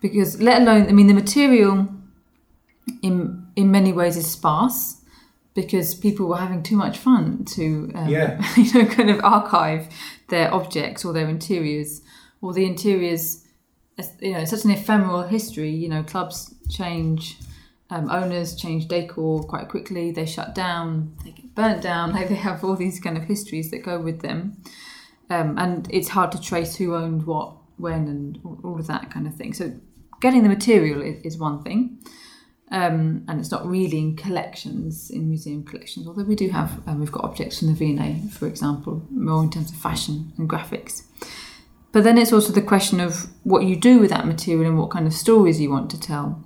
because 0.00 0.40
let 0.42 0.60
alone 0.62 0.88
I 0.88 0.92
mean 0.92 1.06
the 1.06 1.14
material 1.14 1.86
in 3.00 3.46
in 3.54 3.70
many 3.70 3.92
ways 3.92 4.16
is 4.16 4.28
sparse 4.28 5.00
because 5.54 5.94
people 5.94 6.26
were 6.26 6.38
having 6.38 6.62
too 6.64 6.74
much 6.76 6.98
fun 6.98 7.44
to 7.44 7.92
um, 7.94 8.08
Yeah. 8.08 8.42
you 8.56 8.72
know 8.74 8.86
kind 8.88 9.08
of 9.08 9.20
archive 9.22 9.86
their 10.30 10.52
objects 10.52 11.04
or 11.04 11.12
their 11.12 11.28
interiors 11.28 12.02
or 12.42 12.52
the 12.52 12.64
interiors 12.66 13.44
you 14.20 14.32
know 14.32 14.44
such 14.44 14.64
an 14.64 14.72
ephemeral 14.72 15.22
history 15.22 15.70
you 15.70 15.88
know 15.88 16.02
clubs 16.02 16.54
change 16.68 17.38
um, 17.90 18.10
owners 18.10 18.56
change 18.56 18.88
decor 18.88 19.44
quite 19.44 19.68
quickly 19.68 20.10
they 20.10 20.26
shut 20.26 20.54
down 20.54 21.16
they 21.24 21.30
get 21.30 21.54
burnt 21.54 21.82
down 21.82 22.12
like 22.16 22.28
they 22.28 22.34
have 22.34 22.64
all 22.64 22.76
these 22.76 23.00
kind 23.00 23.16
of 23.16 23.24
histories 23.24 23.70
that 23.70 23.78
go 23.78 24.00
with 24.00 24.20
them. 24.20 24.60
Um, 25.28 25.58
and 25.58 25.88
it's 25.90 26.08
hard 26.08 26.30
to 26.32 26.40
trace 26.40 26.76
who 26.76 26.94
owned 26.94 27.26
what 27.26 27.54
when 27.78 28.06
and 28.06 28.38
all- 28.44 28.78
of 28.78 28.86
that 28.86 29.10
kind 29.10 29.26
of 29.26 29.34
thing. 29.34 29.52
So 29.52 29.72
getting 30.20 30.42
the 30.42 30.48
material 30.48 31.02
is, 31.02 31.20
is 31.22 31.38
one 31.38 31.62
thing 31.62 31.98
um, 32.70 33.24
and 33.28 33.38
it's 33.38 33.50
not 33.50 33.66
really 33.66 33.98
in 33.98 34.16
collections 34.16 35.10
in 35.10 35.28
museum 35.28 35.62
collections 35.62 36.06
although 36.06 36.24
we 36.24 36.34
do 36.34 36.48
have 36.48 36.80
um, 36.88 37.00
we've 37.00 37.12
got 37.12 37.22
objects 37.22 37.58
from 37.58 37.68
the 37.68 37.74
V&A 37.74 38.28
for 38.28 38.46
example 38.46 39.06
more 39.10 39.42
in 39.42 39.50
terms 39.50 39.70
of 39.70 39.76
fashion 39.76 40.32
and 40.38 40.48
graphics. 40.48 41.02
But 41.92 42.04
then 42.04 42.18
it's 42.18 42.32
also 42.32 42.52
the 42.52 42.62
question 42.62 43.00
of 43.00 43.26
what 43.42 43.64
you 43.64 43.76
do 43.76 43.98
with 43.98 44.10
that 44.10 44.26
material 44.26 44.68
and 44.68 44.78
what 44.78 44.90
kind 44.90 45.06
of 45.06 45.14
stories 45.14 45.60
you 45.60 45.70
want 45.70 45.90
to 45.90 46.00
tell 46.00 46.44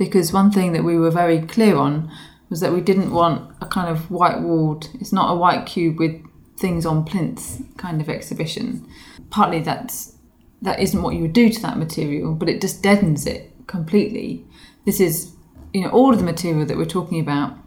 because 0.00 0.32
one 0.32 0.50
thing 0.50 0.72
that 0.72 0.82
we 0.82 0.96
were 0.96 1.10
very 1.10 1.42
clear 1.42 1.76
on 1.76 2.10
was 2.48 2.60
that 2.60 2.72
we 2.72 2.80
didn't 2.80 3.10
want 3.10 3.54
a 3.60 3.66
kind 3.66 3.86
of 3.86 4.10
white 4.10 4.40
walled 4.40 4.88
it's 4.94 5.12
not 5.12 5.30
a 5.30 5.36
white 5.36 5.66
cube 5.66 5.98
with 5.98 6.24
things 6.58 6.86
on 6.86 7.04
plinths 7.04 7.62
kind 7.76 8.00
of 8.00 8.08
exhibition. 8.08 8.88
Partly 9.28 9.60
that's 9.60 10.16
that 10.62 10.80
isn't 10.80 11.02
what 11.02 11.14
you 11.14 11.22
would 11.22 11.34
do 11.34 11.50
to 11.50 11.60
that 11.60 11.76
material 11.76 12.34
but 12.34 12.48
it 12.48 12.62
just 12.62 12.82
deadens 12.82 13.26
it 13.26 13.52
completely. 13.66 14.42
This 14.86 15.00
is 15.00 15.34
you 15.74 15.82
know 15.82 15.90
all 15.90 16.14
of 16.14 16.18
the 16.18 16.24
material 16.24 16.64
that 16.64 16.78
we're 16.78 16.86
talking 16.86 17.20
about 17.20 17.58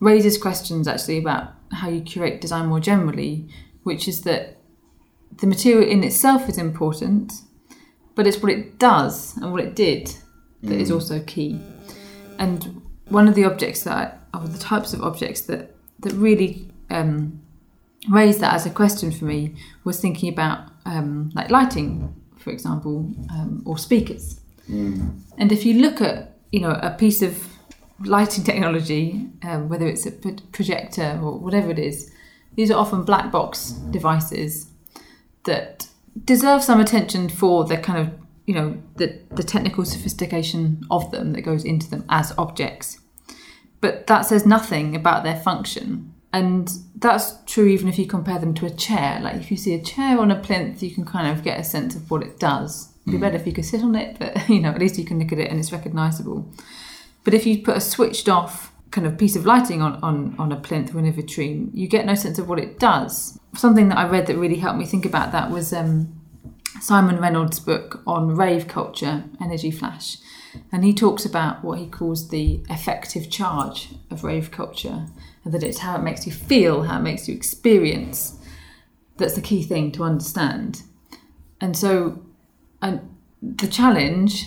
raises 0.00 0.36
questions 0.36 0.86
actually 0.86 1.16
about 1.16 1.54
how 1.72 1.88
you 1.88 2.02
curate 2.02 2.42
design 2.42 2.66
more 2.66 2.78
generally 2.78 3.48
which 3.84 4.06
is 4.06 4.20
that 4.22 4.58
the 5.40 5.46
material 5.46 5.88
in 5.88 6.04
itself 6.04 6.46
is 6.46 6.58
important 6.58 7.32
but 8.14 8.26
it's 8.26 8.42
what 8.42 8.52
it 8.52 8.78
does 8.78 9.36
and 9.38 9.50
what 9.50 9.64
it 9.64 9.74
did 9.74 10.14
that 10.62 10.78
is 10.78 10.90
also 10.90 11.20
key. 11.20 11.60
And 12.38 12.82
one 13.08 13.28
of 13.28 13.34
the 13.34 13.44
objects 13.44 13.84
that 13.84 14.20
I, 14.34 14.38
or 14.38 14.46
the 14.46 14.58
types 14.58 14.92
of 14.92 15.02
objects 15.02 15.42
that 15.42 15.74
that 16.00 16.12
really 16.12 16.68
um, 16.90 17.40
raised 18.10 18.40
that 18.40 18.54
as 18.54 18.66
a 18.66 18.70
question 18.70 19.10
for 19.10 19.24
me 19.24 19.54
was 19.84 20.00
thinking 20.00 20.32
about 20.32 20.70
um, 20.84 21.30
like 21.34 21.50
lighting 21.50 22.14
for 22.36 22.50
example 22.50 23.10
um, 23.30 23.62
or 23.66 23.76
speakers. 23.76 24.40
And 25.38 25.50
if 25.50 25.64
you 25.64 25.80
look 25.80 26.00
at 26.00 26.38
you 26.50 26.60
know, 26.60 26.78
a 26.82 26.90
piece 26.90 27.22
of 27.22 27.46
lighting 28.04 28.44
technology, 28.44 29.28
um, 29.42 29.68
whether 29.68 29.86
it's 29.86 30.06
a 30.06 30.12
projector 30.12 31.18
or 31.22 31.38
whatever 31.38 31.70
it 31.70 31.78
is, 31.78 32.10
these 32.54 32.70
are 32.70 32.78
often 32.78 33.02
black 33.02 33.30
box 33.30 33.70
devices 33.90 34.68
that 35.44 35.88
deserve 36.24 36.62
some 36.62 36.80
attention 36.80 37.28
for 37.28 37.64
the 37.64 37.76
kind 37.76 37.98
of 37.98 38.14
you 38.48 38.54
know 38.54 38.82
the 38.96 39.20
the 39.30 39.42
technical 39.42 39.84
sophistication 39.84 40.82
of 40.90 41.10
them 41.10 41.34
that 41.34 41.42
goes 41.42 41.64
into 41.64 41.88
them 41.90 42.06
as 42.08 42.32
objects. 42.38 42.98
But 43.82 44.06
that 44.06 44.22
says 44.22 44.46
nothing 44.46 44.96
about 44.96 45.22
their 45.22 45.36
function. 45.36 46.14
And 46.32 46.70
that's 46.96 47.34
true 47.44 47.66
even 47.66 47.88
if 47.88 47.98
you 47.98 48.06
compare 48.06 48.38
them 48.38 48.54
to 48.54 48.66
a 48.66 48.70
chair. 48.70 49.20
Like 49.20 49.36
if 49.36 49.50
you 49.50 49.58
see 49.58 49.74
a 49.74 49.82
chair 49.82 50.18
on 50.18 50.30
a 50.30 50.40
plinth 50.40 50.82
you 50.82 50.90
can 50.90 51.04
kind 51.04 51.28
of 51.30 51.44
get 51.44 51.60
a 51.60 51.64
sense 51.64 51.94
of 51.94 52.10
what 52.10 52.22
it 52.22 52.40
does. 52.40 52.94
It'd 53.06 53.20
be 53.20 53.24
better 53.24 53.36
if 53.36 53.46
you 53.46 53.52
could 53.52 53.66
sit 53.66 53.82
on 53.82 53.94
it 53.94 54.18
but 54.18 54.48
you 54.54 54.60
know 54.60 54.70
at 54.70 54.80
least 54.80 54.98
you 54.98 55.04
can 55.04 55.18
look 55.18 55.30
at 55.30 55.38
it 55.38 55.50
and 55.50 55.60
it's 55.60 55.70
recognizable. 55.70 56.50
But 57.24 57.34
if 57.34 57.44
you 57.44 57.62
put 57.62 57.76
a 57.76 57.82
switched 57.82 58.30
off 58.30 58.72
kind 58.90 59.06
of 59.06 59.18
piece 59.18 59.36
of 59.36 59.44
lighting 59.44 59.82
on, 59.82 59.96
on, 60.02 60.34
on 60.38 60.52
a 60.52 60.56
plinth 60.56 60.94
or 60.94 60.98
in 61.00 61.06
a 61.06 61.12
vitrine, 61.12 61.68
you 61.74 61.86
get 61.86 62.06
no 62.06 62.14
sense 62.14 62.38
of 62.38 62.48
what 62.48 62.58
it 62.58 62.78
does. 62.78 63.38
Something 63.54 63.90
that 63.90 63.98
I 63.98 64.08
read 64.08 64.26
that 64.28 64.38
really 64.38 64.56
helped 64.56 64.78
me 64.78 64.86
think 64.86 65.04
about 65.04 65.32
that 65.32 65.50
was 65.50 65.74
um, 65.74 66.17
Simon 66.80 67.18
Reynolds' 67.18 67.60
book 67.60 68.02
on 68.06 68.34
rave 68.34 68.68
culture, 68.68 69.24
Energy 69.40 69.70
Flash. 69.70 70.18
And 70.72 70.84
he 70.84 70.94
talks 70.94 71.24
about 71.24 71.62
what 71.62 71.78
he 71.78 71.86
calls 71.86 72.28
the 72.28 72.62
effective 72.70 73.30
charge 73.30 73.90
of 74.10 74.24
rave 74.24 74.50
culture, 74.50 75.06
and 75.44 75.52
that 75.52 75.62
it's 75.62 75.78
how 75.78 75.96
it 75.96 76.02
makes 76.02 76.26
you 76.26 76.32
feel, 76.32 76.84
how 76.84 76.98
it 76.98 77.02
makes 77.02 77.28
you 77.28 77.34
experience. 77.34 78.38
That's 79.18 79.34
the 79.34 79.42
key 79.42 79.62
thing 79.62 79.92
to 79.92 80.04
understand. 80.04 80.82
And 81.60 81.76
so, 81.76 82.22
and 82.80 83.14
the 83.42 83.68
challenge 83.68 84.46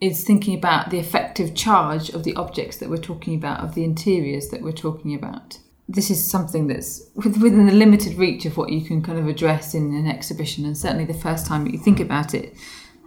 is 0.00 0.24
thinking 0.24 0.56
about 0.56 0.90
the 0.90 0.98
effective 0.98 1.54
charge 1.54 2.10
of 2.10 2.24
the 2.24 2.34
objects 2.34 2.78
that 2.78 2.90
we're 2.90 2.96
talking 2.96 3.34
about, 3.34 3.60
of 3.60 3.74
the 3.74 3.84
interiors 3.84 4.48
that 4.48 4.62
we're 4.62 4.72
talking 4.72 5.14
about. 5.14 5.58
This 5.88 6.10
is 6.10 6.24
something 6.24 6.66
that's 6.66 7.02
within 7.14 7.66
the 7.66 7.72
limited 7.72 8.16
reach 8.16 8.46
of 8.46 8.56
what 8.56 8.70
you 8.70 8.80
can 8.80 9.02
kind 9.02 9.18
of 9.18 9.28
address 9.28 9.74
in 9.74 9.94
an 9.94 10.06
exhibition, 10.06 10.64
and 10.64 10.76
certainly 10.76 11.04
the 11.04 11.14
first 11.14 11.46
time 11.46 11.64
that 11.64 11.72
you 11.72 11.78
think 11.78 12.00
about 12.00 12.34
it. 12.34 12.54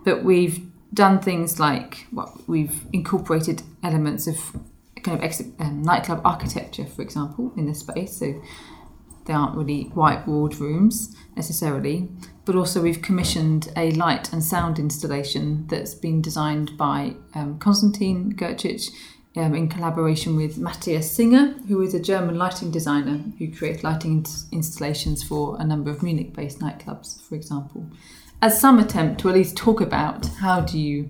But 0.05 0.23
we've 0.23 0.61
done 0.93 1.19
things 1.19 1.59
like 1.59 2.07
well, 2.13 2.39
we've 2.47 2.85
incorporated 2.93 3.63
elements 3.83 4.27
of 4.27 4.37
kind 5.03 5.17
of 5.17 5.23
ex- 5.23 5.41
um, 5.59 5.81
nightclub 5.81 6.21
architecture, 6.23 6.85
for 6.85 7.01
example, 7.01 7.51
in 7.57 7.65
the 7.65 7.73
space. 7.73 8.17
So 8.17 8.41
they 9.25 9.33
aren't 9.33 9.55
really 9.55 9.83
white 9.93 10.25
walled 10.27 10.57
rooms 10.59 11.15
necessarily, 11.35 12.09
but 12.45 12.55
also 12.55 12.81
we've 12.81 13.01
commissioned 13.01 13.71
a 13.75 13.91
light 13.91 14.31
and 14.31 14.43
sound 14.43 14.79
installation 14.79 15.67
that's 15.67 15.93
been 15.93 16.21
designed 16.21 16.77
by 16.77 17.15
um, 17.35 17.59
Konstantin 17.59 18.33
Grcic 18.35 18.89
um, 19.37 19.53
in 19.55 19.67
collaboration 19.69 20.35
with 20.35 20.57
Matthias 20.57 21.11
Singer, 21.11 21.53
who 21.67 21.81
is 21.81 21.93
a 21.93 21.99
German 21.99 22.37
lighting 22.37 22.71
designer 22.71 23.19
who 23.37 23.51
creates 23.55 23.83
lighting 23.83 24.19
ins- 24.19 24.47
installations 24.51 25.23
for 25.23 25.55
a 25.59 25.63
number 25.63 25.89
of 25.91 26.01
Munich 26.03 26.33
based 26.33 26.59
nightclubs, 26.59 27.21
for 27.21 27.35
example. 27.35 27.87
As 28.41 28.59
some 28.59 28.79
attempt 28.79 29.21
to 29.21 29.29
at 29.29 29.35
least 29.35 29.55
talk 29.57 29.81
about 29.81 30.25
how 30.39 30.61
do 30.61 30.77
you, 30.79 31.09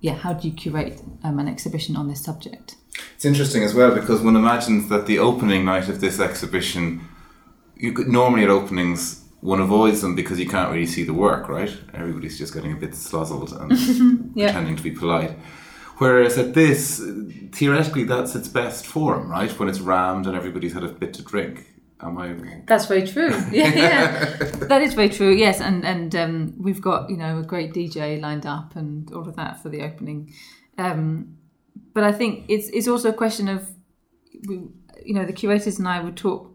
yeah, 0.00 0.14
how 0.14 0.32
do 0.34 0.48
you 0.48 0.54
curate 0.54 1.00
um, 1.24 1.38
an 1.38 1.48
exhibition 1.48 1.96
on 1.96 2.08
this 2.08 2.22
subject? 2.22 2.76
It's 3.14 3.24
interesting 3.24 3.62
as 3.62 3.74
well 3.74 3.94
because 3.94 4.20
one 4.22 4.36
imagines 4.36 4.88
that 4.88 5.06
the 5.06 5.18
opening 5.18 5.64
night 5.64 5.88
of 5.88 6.00
this 6.00 6.20
exhibition, 6.20 7.00
you 7.76 7.92
could 7.92 8.08
normally 8.08 8.44
at 8.44 8.50
openings 8.50 9.24
one 9.40 9.60
avoids 9.60 10.00
them 10.00 10.16
because 10.16 10.40
you 10.40 10.48
can't 10.48 10.72
really 10.72 10.84
see 10.86 11.04
the 11.04 11.14
work, 11.14 11.48
right? 11.48 11.72
Everybody's 11.94 12.36
just 12.36 12.52
getting 12.52 12.72
a 12.72 12.76
bit 12.76 12.92
slozzled 12.94 13.52
and 13.52 14.32
Yeah. 14.34 14.46
pretending 14.46 14.74
to 14.76 14.82
be 14.82 14.90
polite. 14.90 15.32
Whereas 15.98 16.38
at 16.38 16.54
this, 16.54 17.02
theoretically, 17.52 18.04
that's 18.04 18.34
its 18.34 18.48
best 18.48 18.86
form, 18.86 19.30
right? 19.30 19.50
When 19.58 19.68
it's 19.68 19.80
rammed 19.80 20.26
and 20.26 20.36
everybody's 20.36 20.72
had 20.72 20.84
a 20.84 20.88
bit 20.88 21.12
to 21.14 21.22
drink. 21.22 21.66
Am 22.00 22.16
I? 22.16 22.36
That's 22.66 22.86
very 22.86 23.04
true. 23.04 23.30
Yeah, 23.50 23.74
yeah. 23.74 24.34
that 24.68 24.82
is 24.82 24.94
very 24.94 25.08
true. 25.08 25.32
Yes, 25.32 25.60
and 25.60 25.84
and 25.84 26.14
um, 26.14 26.54
we've 26.56 26.80
got 26.80 27.10
you 27.10 27.16
know 27.16 27.40
a 27.40 27.42
great 27.42 27.74
DJ 27.74 28.20
lined 28.20 28.46
up 28.46 28.76
and 28.76 29.12
all 29.12 29.28
of 29.28 29.34
that 29.34 29.60
for 29.60 29.68
the 29.68 29.82
opening. 29.82 30.32
Um, 30.76 31.36
but 31.94 32.04
I 32.04 32.12
think 32.12 32.44
it's 32.46 32.68
it's 32.68 32.86
also 32.86 33.08
a 33.08 33.12
question 33.12 33.48
of 33.48 33.68
we, 34.46 34.68
you 35.04 35.14
know 35.14 35.24
the 35.24 35.32
curators 35.32 35.80
and 35.80 35.88
I 35.88 35.98
would 35.98 36.16
talk 36.16 36.52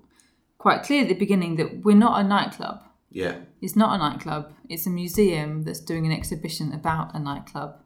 quite 0.57 0.83
clear 0.83 1.01
at 1.01 1.09
the 1.09 1.15
beginning 1.15 1.57
that 1.57 1.83
we're 1.83 1.97
not 1.97 2.23
a 2.23 2.23
nightclub. 2.23 2.81
Yeah. 3.11 3.35
It's 3.61 3.75
not 3.75 3.93
a 3.93 3.97
nightclub. 3.97 4.53
It's 4.69 4.87
a 4.87 4.89
museum 4.89 5.63
that's 5.63 5.81
doing 5.81 6.05
an 6.05 6.13
exhibition 6.13 6.71
about 6.71 7.13
a 7.13 7.19
nightclub. 7.19 7.82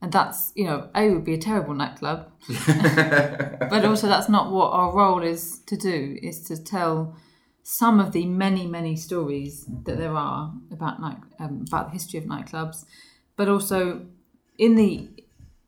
And 0.00 0.12
that's, 0.12 0.52
you 0.54 0.64
know, 0.64 0.88
A 0.94 1.10
would 1.10 1.24
be 1.24 1.34
a 1.34 1.38
terrible 1.38 1.74
nightclub. 1.74 2.30
but 2.66 3.84
also 3.84 4.06
that's 4.06 4.28
not 4.28 4.52
what 4.52 4.70
our 4.72 4.94
role 4.94 5.22
is 5.22 5.58
to 5.66 5.76
do, 5.76 6.16
is 6.22 6.42
to 6.44 6.62
tell 6.62 7.16
some 7.64 7.98
of 8.00 8.12
the 8.12 8.24
many, 8.24 8.66
many 8.66 8.96
stories 8.96 9.66
that 9.84 9.98
there 9.98 10.14
are 10.14 10.54
about 10.70 11.00
night 11.00 11.18
um, 11.40 11.64
about 11.66 11.88
the 11.88 11.92
history 11.92 12.18
of 12.18 12.26
nightclubs. 12.26 12.84
But 13.36 13.48
also 13.48 14.06
in 14.56 14.76
the 14.76 15.08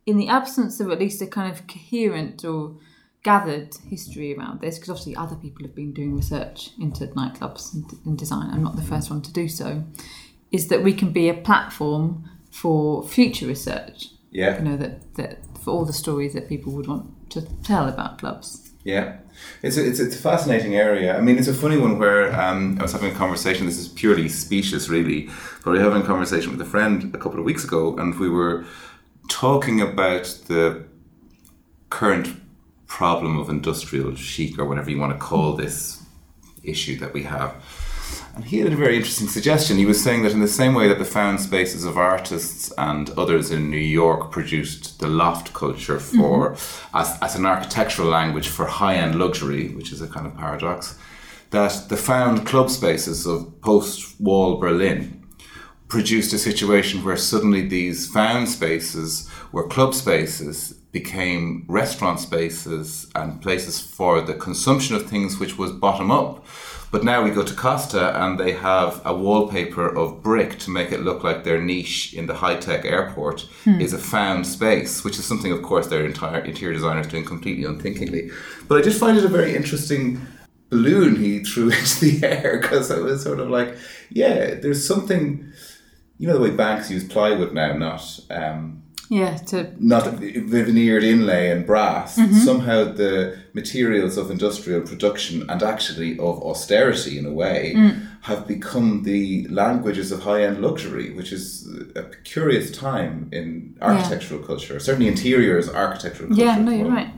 in 0.07 0.16
the 0.16 0.28
absence 0.28 0.81
of 0.81 0.91
at 0.91 0.99
least 0.99 1.20
a 1.22 1.26
kind 1.26 1.53
of 1.53 1.66
coherent 1.66 2.45
or 2.45 2.76
gathered 3.22 3.74
history 3.89 4.35
around 4.35 4.61
this, 4.61 4.76
because 4.76 4.91
obviously 4.91 5.14
other 5.16 5.37
people 5.37 5.64
have 5.64 5.74
been 5.74 5.93
doing 5.93 6.16
research 6.16 6.70
into 6.81 7.07
nightclubs 7.09 7.74
and, 7.74 7.85
and 8.07 8.18
design. 8.18 8.49
I'm 8.51 8.62
not 8.62 8.76
the 8.76 8.83
first 8.83 9.11
one 9.11 9.22
to 9.22 9.33
do 9.33 9.49
so. 9.49 9.85
Is 10.51 10.68
that 10.68 10.83
we 10.83 10.93
can 10.93 11.12
be 11.12 11.28
a 11.28 11.35
platform 11.35 12.28
for 12.51 13.07
future 13.07 13.47
research. 13.47 14.09
Yeah. 14.31 14.59
You 14.59 14.64
know 14.64 14.76
that 14.76 15.14
that 15.14 15.39
for 15.61 15.70
all 15.70 15.85
the 15.85 15.93
stories 15.93 16.33
that 16.35 16.49
people 16.49 16.72
would 16.72 16.87
want 16.87 17.31
to 17.31 17.43
tell 17.62 17.89
about 17.89 18.18
clubs. 18.18 18.70
Yeah, 18.83 19.18
it's 19.62 19.76
a, 19.76 19.87
it's, 19.87 20.01
a, 20.01 20.07
it's 20.07 20.16
a 20.16 20.18
fascinating 20.18 20.74
area. 20.74 21.14
I 21.14 21.20
mean, 21.20 21.37
it's 21.37 21.49
a 21.49 21.55
funny 21.55 21.76
one 21.76 21.99
where 21.99 22.33
um, 22.41 22.78
I 22.78 22.83
was 22.83 22.93
having 22.93 23.12
a 23.12 23.14
conversation. 23.14 23.66
This 23.66 23.78
is 23.78 23.89
purely 23.89 24.26
specious, 24.28 24.89
really, 24.89 25.28
but 25.62 25.72
we 25.72 25.78
were 25.78 25.85
having 25.85 26.03
a 26.03 26.07
conversation 26.07 26.51
with 26.51 26.62
a 26.62 26.70
friend 26.70 27.14
a 27.14 27.18
couple 27.18 27.39
of 27.39 27.45
weeks 27.45 27.62
ago, 27.62 27.95
and 27.99 28.18
we 28.18 28.31
were 28.31 28.64
talking 29.28 29.83
about 29.83 30.24
the 30.47 30.83
current 31.91 32.41
problem 32.87 33.39
of 33.39 33.51
industrial 33.51 34.14
chic, 34.14 34.59
or 34.59 34.64
whatever 34.64 34.91
you 34.91 34.99
want 34.99 35.12
to 35.12 35.18
call 35.18 35.53
this 35.53 36.03
issue 36.62 36.99
that 36.99 37.12
we 37.12 37.22
have. 37.24 37.55
And 38.35 38.45
he 38.45 38.61
had 38.61 38.72
a 38.72 38.76
very 38.76 38.97
interesting 38.97 39.28
suggestion. 39.28 39.76
He 39.76 39.87
was 39.87 40.03
saying 40.03 40.22
that 40.22 40.33
in 40.33 40.41
the 40.41 40.49
same 40.49 40.74
way 40.74 40.89
that 40.89 40.99
the 40.99 41.05
found 41.05 41.41
spaces 41.41 41.85
of 41.85 41.99
artists 41.99 42.72
and 42.78 43.11
others 43.11 43.51
in 43.51 43.70
New 43.70 43.76
York 43.76 44.31
produced 44.31 45.01
the 45.01 45.09
loft 45.09 45.53
culture 45.53 45.99
for 45.99 46.53
mm-hmm. 46.53 46.97
as, 46.97 47.18
as 47.22 47.35
an 47.35 47.45
architectural 47.45 48.09
language 48.09 48.49
for 48.49 48.66
high-end 48.66 49.16
luxury, 49.16 49.68
which 49.74 49.93
is 49.93 50.01
a 50.01 50.09
kind 50.09 50.26
of 50.26 50.37
paradox, 50.37 50.97
that 51.51 51.89
the 51.89 51.97
found 51.97 52.47
club 52.47 52.70
spaces 52.70 53.26
of 53.26 53.61
post-wall 53.61 54.59
Berlin 54.59 55.20
produced 55.89 56.33
a 56.33 56.39
situation 56.39 57.03
where 57.03 57.16
suddenly 57.16 57.66
these 57.66 58.07
found 58.07 58.49
spaces 58.49 59.28
were 59.51 59.66
club 59.66 59.93
spaces 59.93 60.72
became 60.93 61.64
restaurant 61.68 62.20
spaces 62.20 63.11
and 63.16 63.43
places 63.43 63.81
for 63.81 64.20
the 64.20 64.35
consumption 64.35 64.95
of 64.95 65.09
things 65.09 65.39
which 65.39 65.59
was 65.59 65.72
bottom 65.72 66.11
up 66.12 66.47
but 66.91 67.05
now 67.05 67.22
we 67.22 67.30
go 67.30 67.45
to 67.45 67.55
Costa 67.55 68.24
and 68.24 68.38
they 68.38 68.53
have 68.53 69.01
a 69.05 69.14
wallpaper 69.14 69.88
of 69.88 70.22
brick 70.22 70.59
to 70.61 70.70
make 70.70 70.91
it 70.91 71.03
look 71.03 71.22
like 71.22 71.45
their 71.45 71.61
niche 71.61 72.14
in 72.14 72.26
the 72.26 72.34
high 72.34 72.57
tech 72.57 72.84
airport 72.84 73.47
is 73.66 73.93
a 73.93 73.99
found 73.99 74.47
space, 74.47 75.05
which 75.05 75.18
is 75.18 75.24
something, 75.24 75.53
of 75.53 75.62
course, 75.62 75.86
their 75.86 76.05
entire 76.05 76.41
interior 76.41 76.74
designer 76.74 77.01
is 77.01 77.07
doing 77.07 77.24
completely 77.24 77.64
unthinkingly. 77.64 78.30
But 78.66 78.78
I 78.78 78.82
just 78.82 78.99
find 78.99 79.16
it 79.16 79.24
a 79.24 79.28
very 79.28 79.55
interesting 79.55 80.20
balloon 80.68 81.16
he 81.16 81.45
threw 81.45 81.70
into 81.70 82.01
the 82.01 82.26
air 82.26 82.59
because 82.61 82.91
it 82.91 83.03
was 83.03 83.22
sort 83.22 83.38
of 83.38 83.51
like, 83.51 83.76
yeah, 84.11 84.55
there's 84.55 84.86
something, 84.86 85.53
you 86.18 86.26
know, 86.26 86.34
the 86.34 86.41
way 86.41 86.51
banks 86.51 86.91
use 86.91 87.07
plywood 87.07 87.53
now, 87.53 87.72
not. 87.72 88.20
Um, 88.30 88.82
Yeah, 89.13 89.39
to 89.49 89.75
not 89.81 90.07
veneered 90.07 91.03
inlay 91.03 91.51
and 91.51 91.67
brass, 91.67 92.15
somehow 92.45 92.85
the 92.85 93.37
materials 93.55 94.17
of 94.17 94.31
industrial 94.31 94.83
production 94.83 95.51
and 95.51 95.65
actually 95.65 96.13
of 96.13 96.41
austerity 96.45 97.19
in 97.19 97.27
a 97.27 97.33
way 97.33 97.75
have 98.23 98.47
become 98.47 99.03
the 99.03 99.49
languages 99.49 100.13
of 100.13 100.23
high 100.23 100.45
end 100.45 100.63
luxury, 100.63 101.13
which 101.13 101.33
is 101.33 101.69
a 101.97 102.05
curious 102.23 102.71
time 102.71 103.29
in 103.33 103.77
architectural 103.83 104.41
culture, 104.45 104.79
certainly 104.79 105.09
interiors 105.09 105.69
architectural 105.69 106.29
culture. 106.29 106.45
yeah, 106.45 106.59
no, 106.59 106.71
you're 106.71 106.89
right. 106.89 107.13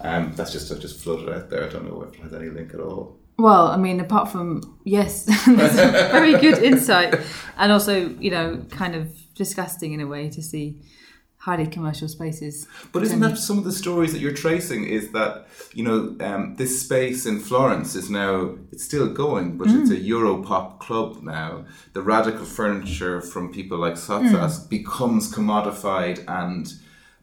Um, 0.00 0.32
that's 0.34 0.52
just 0.52 0.72
I've 0.72 0.80
just 0.80 0.98
floated 0.98 1.28
out 1.28 1.50
there. 1.50 1.64
I 1.64 1.68
don't 1.68 1.84
know 1.84 2.00
if 2.02 2.14
it 2.14 2.22
has 2.22 2.32
any 2.32 2.48
link 2.48 2.72
at 2.72 2.80
all. 2.80 3.18
Well, 3.36 3.68
I 3.68 3.76
mean, 3.76 4.00
apart 4.00 4.30
from 4.30 4.78
yes, 4.84 5.24
that's 5.46 5.74
a 5.74 6.08
very 6.10 6.38
good 6.40 6.62
insight, 6.62 7.20
and 7.58 7.70
also 7.70 8.08
you 8.08 8.30
know, 8.30 8.64
kind 8.70 8.94
of 8.94 9.14
disgusting 9.34 9.92
in 9.92 10.00
a 10.00 10.06
way 10.06 10.28
to 10.30 10.42
see 10.42 10.80
highly 11.38 11.66
commercial 11.66 12.08
spaces. 12.08 12.66
But 12.92 13.02
isn't 13.04 13.20
that 13.20 13.38
some 13.38 13.58
of 13.58 13.64
the 13.64 13.72
stories 13.72 14.12
that 14.12 14.20
you're 14.20 14.32
tracing? 14.32 14.84
Is 14.84 15.12
that 15.12 15.46
you 15.72 15.84
know 15.84 16.16
um, 16.20 16.56
this 16.56 16.82
space 16.82 17.26
in 17.26 17.40
Florence 17.40 17.94
is 17.94 18.10
now 18.10 18.56
it's 18.72 18.84
still 18.84 19.12
going, 19.12 19.56
but 19.56 19.68
it's 19.68 19.90
a 19.90 19.96
Europop 19.96 20.78
club 20.80 21.22
now. 21.22 21.64
The 21.92 22.02
radical 22.02 22.44
furniture 22.44 23.20
from 23.20 23.52
people 23.52 23.78
like 23.78 23.94
Sottsass 23.94 24.68
becomes 24.68 25.32
commodified 25.32 26.24
and 26.28 26.72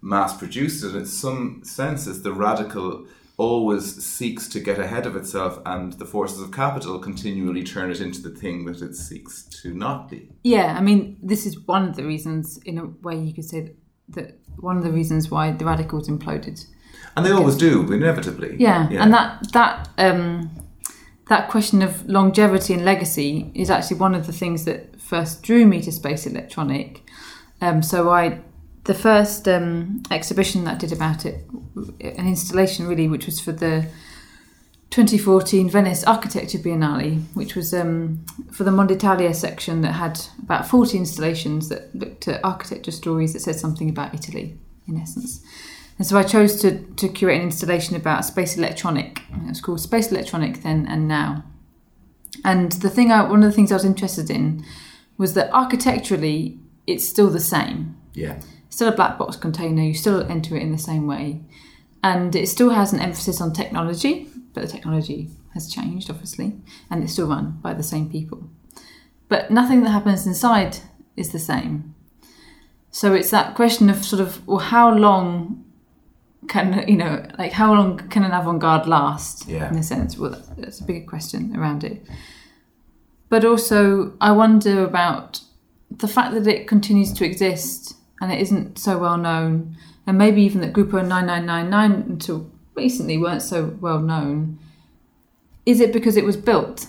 mass 0.01 0.37
produced 0.37 0.83
and 0.83 0.95
In 0.95 1.05
some 1.05 1.61
senses, 1.63 2.21
the 2.21 2.31
radical 2.31 3.07
always 3.37 4.05
seeks 4.05 4.47
to 4.47 4.59
get 4.59 4.79
ahead 4.79 5.05
of 5.05 5.15
itself, 5.15 5.59
and 5.65 5.93
the 5.93 6.05
forces 6.05 6.41
of 6.41 6.51
capital 6.51 6.99
continually 6.99 7.63
turn 7.63 7.91
it 7.91 7.99
into 7.99 8.21
the 8.21 8.29
thing 8.29 8.65
that 8.65 8.81
it 8.81 8.95
seeks 8.95 9.43
to 9.43 9.73
not 9.73 10.09
be. 10.09 10.29
Yeah, 10.43 10.75
I 10.77 10.81
mean, 10.81 11.17
this 11.21 11.45
is 11.45 11.59
one 11.59 11.89
of 11.89 11.95
the 11.97 12.05
reasons, 12.05 12.57
in 12.65 12.77
a 12.77 12.85
way, 12.85 13.17
you 13.17 13.33
could 13.33 13.43
say 13.43 13.73
that, 14.09 14.37
one 14.57 14.77
of 14.77 14.83
the 14.83 14.91
reasons 14.91 15.29
why 15.29 15.51
the 15.51 15.65
radicals 15.65 16.07
imploded. 16.07 16.65
And 17.15 17.25
they 17.25 17.31
always 17.31 17.55
do, 17.55 17.91
inevitably. 17.91 18.55
Yeah, 18.57 18.87
and 18.89 19.13
that 19.13 19.51
that 19.53 19.89
um, 19.97 20.49
that 21.27 21.49
question 21.49 21.81
of 21.81 22.07
longevity 22.07 22.73
and 22.73 22.85
legacy 22.85 23.51
is 23.55 23.69
actually 23.69 23.97
one 23.97 24.13
of 24.13 24.27
the 24.27 24.33
things 24.33 24.65
that 24.65 24.99
first 24.99 25.41
drew 25.43 25.65
me 25.65 25.81
to 25.81 25.91
space 25.91 26.25
electronic. 26.27 27.03
Um, 27.61 27.81
so 27.81 28.09
I, 28.11 28.41
the 28.83 28.93
first 28.93 29.47
um, 29.47 30.03
exhibition 30.11 30.65
that 30.65 30.75
I 30.75 30.77
did 30.77 30.91
about 30.91 31.25
it, 31.25 31.45
an 32.01 32.27
installation 32.27 32.87
really, 32.87 33.07
which 33.07 33.25
was 33.25 33.39
for 33.39 33.51
the 33.51 33.87
2014 34.95 35.69
Venice 35.69 36.05
Architecture 36.05 36.57
Biennale, 36.57 37.21
which 37.33 37.53
was 37.53 37.73
um, 37.73 38.25
for 38.49 38.63
the 38.63 38.71
Monditalia 38.71 39.35
section 39.35 39.81
that 39.81 39.91
had 39.91 40.21
about 40.41 40.65
40 40.65 40.97
installations 40.97 41.67
that 41.67 41.93
looked 41.93 42.29
at 42.29 42.39
architecture 42.45 42.91
stories 42.91 43.33
that 43.33 43.41
said 43.41 43.57
something 43.57 43.89
about 43.89 44.13
Italy, 44.13 44.57
in 44.87 44.97
essence. 44.97 45.43
And 45.97 46.07
so 46.07 46.17
I 46.17 46.23
chose 46.23 46.61
to, 46.61 46.79
to 46.79 47.09
curate 47.09 47.35
an 47.35 47.43
installation 47.43 47.97
about 47.97 48.23
space 48.23 48.57
electronic. 48.57 49.21
It 49.33 49.49
was 49.49 49.59
called 49.59 49.81
Space 49.81 50.13
Electronic 50.13 50.63
then 50.63 50.87
and 50.87 51.09
now. 51.09 51.43
And 52.45 52.71
the 52.71 52.89
thing, 52.89 53.11
I, 53.11 53.29
one 53.29 53.43
of 53.43 53.49
the 53.49 53.55
things 53.55 53.73
I 53.73 53.75
was 53.75 53.83
interested 53.83 54.29
in 54.29 54.63
was 55.17 55.33
that 55.33 55.51
architecturally, 55.51 56.57
it's 56.87 57.05
still 57.05 57.29
the 57.29 57.41
same. 57.41 57.97
Yeah. 58.13 58.39
Still 58.69 58.87
a 58.87 58.95
black 58.95 59.17
box 59.17 59.35
container, 59.35 59.83
you 59.83 59.93
still 59.93 60.25
enter 60.31 60.55
it 60.55 60.61
in 60.61 60.71
the 60.71 60.77
same 60.77 61.05
way. 61.05 61.41
And 62.01 62.33
it 62.33 62.47
still 62.47 62.69
has 62.69 62.93
an 62.93 63.01
emphasis 63.01 63.41
on 63.41 63.51
technology, 63.51 64.29
but 64.55 64.61
the 64.61 64.67
technology 64.67 65.29
has 65.53 65.69
changed, 65.71 66.09
obviously, 66.09 66.55
and 66.89 67.03
it's 67.03 67.13
still 67.13 67.27
run 67.27 67.59
by 67.61 67.73
the 67.73 67.83
same 67.83 68.09
people. 68.09 68.49
But 69.27 69.51
nothing 69.51 69.83
that 69.83 69.91
happens 69.91 70.25
inside 70.25 70.77
is 71.15 71.31
the 71.31 71.39
same. 71.39 71.93
So 72.89 73.13
it's 73.13 73.29
that 73.31 73.53
question 73.55 73.89
of 73.89 74.03
sort 74.03 74.21
of, 74.21 74.47
well, 74.47 74.59
how 74.59 74.91
long 74.93 75.61
can 76.47 76.87
you 76.87 76.95
know 76.95 77.25
like 77.39 77.51
how 77.51 77.73
long 77.73 77.97
can 78.09 78.23
an 78.23 78.31
avant-garde 78.31 78.85
last 78.85 79.47
Yeah. 79.47 79.67
in 79.69 79.77
a 79.79 79.83
sense 79.83 80.15
well 80.15 80.39
that's 80.57 80.79
a 80.79 80.83
bigger 80.83 81.03
question 81.03 81.55
around 81.57 81.83
it 81.83 82.05
but 83.29 83.43
also 83.43 84.13
i 84.21 84.31
wonder 84.31 84.83
about 84.85 85.41
the 85.89 86.07
fact 86.07 86.35
that 86.35 86.45
it 86.45 86.67
continues 86.67 87.11
to 87.13 87.25
exist 87.25 87.95
and 88.21 88.31
it 88.31 88.39
isn't 88.41 88.77
so 88.77 88.99
well 88.99 89.17
known 89.17 89.75
and 90.05 90.17
maybe 90.19 90.43
even 90.43 90.61
that 90.61 90.73
Gruppo 90.73 91.01
9999 91.05 91.91
until 92.11 92.51
recently 92.75 93.17
weren't 93.17 93.41
so 93.41 93.77
well 93.79 93.99
known 93.99 94.59
is 95.65 95.79
it 95.79 95.93
because 95.93 96.17
it 96.17 96.25
was 96.25 96.37
built 96.37 96.87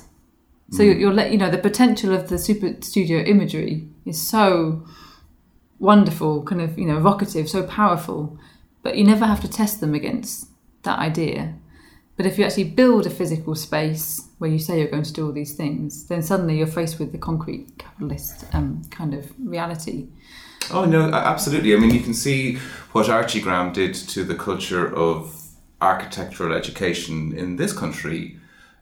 so 0.71 0.83
you're, 0.83 0.97
you're 0.97 1.13
let 1.13 1.31
you 1.31 1.39
know 1.39 1.51
the 1.51 1.59
potential 1.59 2.13
of 2.13 2.29
the 2.29 2.37
Superstudio 2.37 3.27
imagery 3.27 3.89
is 4.05 4.27
so 4.27 4.85
wonderful 5.79 6.43
kind 6.43 6.61
of 6.61 6.79
you 6.79 6.87
know 6.87 6.97
evocative 6.97 7.49
so 7.49 7.63
powerful 7.63 8.39
but 8.87 8.97
you 8.97 9.03
never 9.03 9.27
have 9.27 9.41
to 9.41 9.49
test 9.49 9.81
them 9.81 9.95
against 9.95 10.49
that 10.85 11.01
idea. 11.01 11.55
But 12.17 12.25
if 12.25 12.39
you 12.39 12.45
actually 12.45 12.71
build 12.71 13.05
a 13.05 13.11
physical 13.11 13.57
space 13.57 14.29
where 14.39 14.49
you 14.49 14.61
say 14.61 14.79
you're 14.79 14.89
going 14.89 15.03
to 15.03 15.13
do 15.13 15.27
all 15.27 15.33
these 15.33 15.55
things, 15.55 16.07
then 16.07 16.23
suddenly 16.23 16.57
you're 16.57 16.69
faced 16.69 17.01
with 17.01 17.11
the 17.11 17.19
concrete 17.19 17.77
capitalist 17.79 18.45
um, 18.55 18.83
kind 18.93 19.13
of 19.13 19.31
reality. 19.39 20.07
Oh 20.71 20.85
no, 20.85 21.11
absolutely. 21.11 21.75
I 21.75 21.79
mean, 21.79 21.93
you 21.93 22.01
can 22.01 22.15
see 22.15 22.59
what 22.93 23.07
Archigram 23.07 23.75
did 23.75 23.95
to 23.95 24.23
the 24.23 24.37
culture 24.37 24.87
of 24.95 25.36
architectural 25.81 26.55
education 26.55 27.37
in 27.37 27.57
this 27.57 27.73
country, 27.73 28.39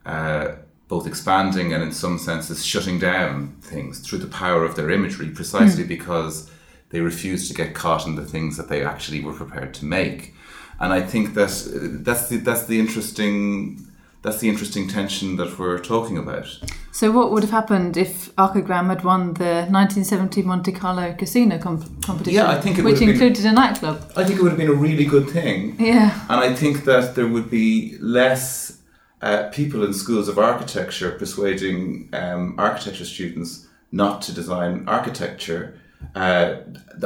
uh, 0.06 0.52
both 0.88 1.06
expanding 1.06 1.72
and 1.72 1.82
in 1.82 1.92
some 1.92 2.18
senses 2.18 2.64
shutting 2.64 2.98
down 2.98 3.56
things 3.60 4.00
through 4.00 4.18
the 4.18 4.26
power 4.26 4.64
of 4.64 4.76
their 4.76 4.90
imagery, 4.90 5.30
precisely 5.30 5.84
because 5.84 6.50
they 6.90 7.00
refused 7.00 7.48
to 7.48 7.54
get 7.54 7.74
caught 7.74 8.06
in 8.06 8.14
the 8.14 8.24
things 8.24 8.56
that 8.56 8.68
they 8.68 8.84
actually 8.84 9.20
were 9.20 9.32
prepared 9.32 9.74
to 9.74 9.84
make. 9.84 10.34
And 10.78 10.92
I 10.92 11.00
think 11.00 11.34
that 11.34 11.50
uh, 11.50 12.02
that's 12.02 12.28
the 12.28 12.36
that's 12.36 12.66
the 12.66 12.78
interesting 12.78 13.90
that's 14.24 14.38
the 14.38 14.48
interesting 14.48 14.88
tension 14.88 15.36
that 15.36 15.58
we're 15.58 15.78
talking 15.78 16.16
about. 16.18 16.48
So, 16.92 17.12
what 17.12 17.30
would 17.30 17.42
have 17.42 17.50
happened 17.52 17.96
if 17.96 18.34
Archigram 18.36 18.86
had 18.88 19.04
won 19.04 19.34
the 19.34 19.66
1970 19.68 20.42
Monte 20.42 20.72
Carlo 20.72 21.12
casino 21.12 21.58
comp- 21.58 22.02
competition? 22.02 22.34
Yeah, 22.34 22.50
I 22.50 22.58
think 22.60 22.78
it 22.78 22.84
which 22.84 23.00
would 23.00 23.08
have 23.08 23.18
been- 23.18 23.26
included 23.28 23.44
a 23.44 23.52
nightclub. 23.52 24.12
I 24.16 24.24
think 24.24 24.38
it 24.38 24.42
would 24.42 24.52
have 24.52 24.58
been 24.58 24.70
a 24.70 24.80
really 24.88 25.04
good 25.04 25.28
thing. 25.28 25.76
Yeah, 25.78 26.18
And 26.30 26.40
I 26.40 26.54
think 26.54 26.84
that 26.84 27.14
there 27.14 27.28
would 27.28 27.50
be 27.50 27.98
less 28.00 28.78
uh, 29.20 29.50
people 29.50 29.84
in 29.84 29.92
schools 29.92 30.26
of 30.28 30.38
architecture 30.38 31.10
persuading 31.12 32.08
um, 32.14 32.54
architecture 32.58 33.04
students 33.04 33.66
not 33.92 34.22
to 34.22 34.32
design 34.32 34.84
architecture. 34.88 35.78
Uh, 36.14 36.56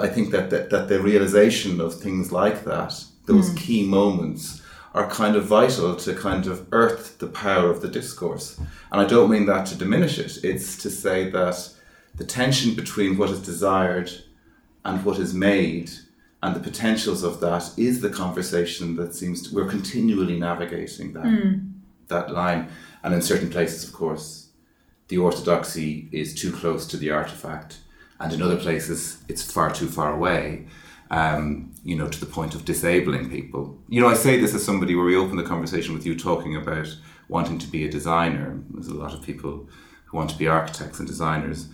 I 0.00 0.08
think 0.08 0.30
that, 0.30 0.50
that, 0.50 0.70
that 0.70 0.88
the 0.88 1.00
realization 1.00 1.80
of 1.80 1.94
things 1.94 2.30
like 2.30 2.64
that, 2.64 3.04
those 3.26 3.52
key 3.54 3.86
moments, 3.86 4.62
are 4.98 5.08
kind 5.08 5.36
of 5.36 5.44
vital 5.44 5.94
to 5.94 6.12
kind 6.12 6.48
of 6.48 6.66
earth 6.72 7.18
the 7.18 7.28
power 7.28 7.70
of 7.70 7.80
the 7.80 7.88
discourse. 7.88 8.58
And 8.90 9.00
I 9.00 9.04
don't 9.04 9.30
mean 9.30 9.46
that 9.46 9.64
to 9.66 9.76
diminish 9.76 10.18
it, 10.18 10.38
it's 10.42 10.76
to 10.82 10.90
say 10.90 11.30
that 11.30 11.70
the 12.16 12.24
tension 12.24 12.74
between 12.74 13.16
what 13.16 13.30
is 13.30 13.38
desired 13.38 14.10
and 14.84 15.04
what 15.04 15.20
is 15.20 15.32
made 15.32 15.92
and 16.42 16.52
the 16.54 16.68
potentials 16.70 17.22
of 17.22 17.38
that 17.38 17.70
is 17.76 18.00
the 18.00 18.10
conversation 18.10 18.96
that 18.96 19.14
seems 19.14 19.42
to, 19.42 19.54
we're 19.54 19.68
continually 19.68 20.36
navigating 20.36 21.12
that 21.12 21.26
hmm. 21.26 21.58
that 22.08 22.32
line. 22.32 22.68
And 23.04 23.14
in 23.14 23.22
certain 23.22 23.50
places 23.50 23.84
of 23.88 23.92
course 23.94 24.48
the 25.06 25.18
orthodoxy 25.18 26.08
is 26.10 26.34
too 26.34 26.50
close 26.50 26.88
to 26.88 26.96
the 26.96 27.10
artifact. 27.10 27.78
And 28.18 28.32
in 28.32 28.42
other 28.42 28.56
places 28.56 29.22
it's 29.28 29.52
far 29.52 29.70
too 29.72 29.86
far 29.86 30.12
away 30.12 30.66
um, 31.10 31.72
you 31.84 31.96
know 31.96 32.08
to 32.08 32.20
the 32.20 32.26
point 32.26 32.54
of 32.54 32.64
disabling 32.64 33.30
people 33.30 33.78
you 33.88 34.00
know 34.00 34.08
I 34.08 34.14
say 34.14 34.40
this 34.40 34.54
as 34.54 34.64
somebody 34.64 34.94
where 34.94 35.04
we 35.04 35.16
opened 35.16 35.38
the 35.38 35.44
conversation 35.44 35.94
with 35.94 36.06
you 36.06 36.16
talking 36.16 36.56
about 36.56 36.88
wanting 37.28 37.58
to 37.58 37.66
be 37.66 37.84
a 37.86 37.90
designer 37.90 38.58
there's 38.70 38.88
a 38.88 38.94
lot 38.94 39.14
of 39.14 39.22
people 39.22 39.68
who 40.06 40.16
want 40.16 40.30
to 40.30 40.38
be 40.38 40.46
architects 40.48 40.98
and 40.98 41.08
designers 41.08 41.68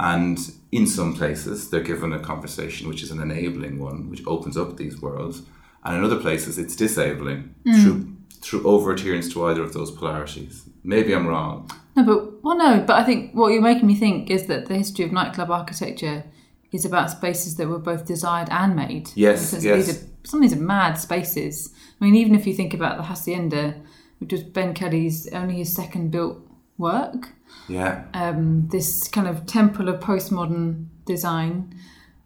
and 0.00 0.38
in 0.72 0.86
some 0.86 1.14
places, 1.14 1.68
they're 1.68 1.82
given 1.82 2.14
a 2.14 2.18
conversation 2.18 2.88
which 2.88 3.02
is 3.02 3.10
an 3.10 3.20
enabling 3.20 3.78
one, 3.78 4.08
which 4.08 4.26
opens 4.26 4.56
up 4.56 4.78
these 4.78 5.00
worlds. 5.02 5.42
And 5.84 5.98
in 5.98 6.04
other 6.04 6.18
places, 6.18 6.56
it's 6.56 6.74
disabling 6.74 7.54
through, 7.64 8.16
through 8.40 8.66
over 8.66 8.92
adherence 8.92 9.30
to 9.34 9.44
either 9.44 9.62
of 9.62 9.74
those 9.74 9.90
polarities. 9.90 10.64
Maybe 10.82 11.12
I'm 11.12 11.26
wrong. 11.26 11.70
no, 11.96 12.04
but 12.04 12.42
well, 12.42 12.56
no, 12.56 12.82
but 12.86 12.96
I 12.96 13.04
think 13.04 13.34
what 13.34 13.52
you're 13.52 13.60
making 13.60 13.86
me 13.86 13.94
think 13.94 14.30
is 14.30 14.46
that 14.46 14.66
the 14.66 14.74
history 14.74 15.04
of 15.04 15.12
nightclub 15.12 15.50
architecture 15.50 16.24
is 16.72 16.84
about 16.84 17.10
spaces 17.10 17.56
that 17.56 17.68
were 17.68 17.78
both 17.78 18.06
desired 18.06 18.48
and 18.50 18.76
made. 18.76 19.10
Yes, 19.14 19.50
Because 19.50 19.64
yes. 19.64 19.86
These 19.86 19.96
are, 19.96 20.06
some 20.24 20.42
of 20.42 20.48
these 20.50 20.58
are 20.58 20.62
mad 20.62 20.94
spaces. 20.94 21.72
I 22.00 22.04
mean, 22.04 22.14
even 22.14 22.34
if 22.34 22.46
you 22.46 22.54
think 22.54 22.74
about 22.74 22.96
the 22.96 23.04
hacienda, 23.04 23.74
which 24.18 24.32
was 24.32 24.42
Ben 24.42 24.74
Kelly's 24.74 25.26
only 25.32 25.56
his 25.56 25.74
second 25.74 26.10
built 26.10 26.38
work, 26.78 27.30
Yeah. 27.68 28.04
um, 28.14 28.68
this 28.70 29.08
kind 29.08 29.26
of 29.26 29.46
temple 29.46 29.88
of 29.88 30.00
postmodern 30.00 30.86
design, 31.06 31.74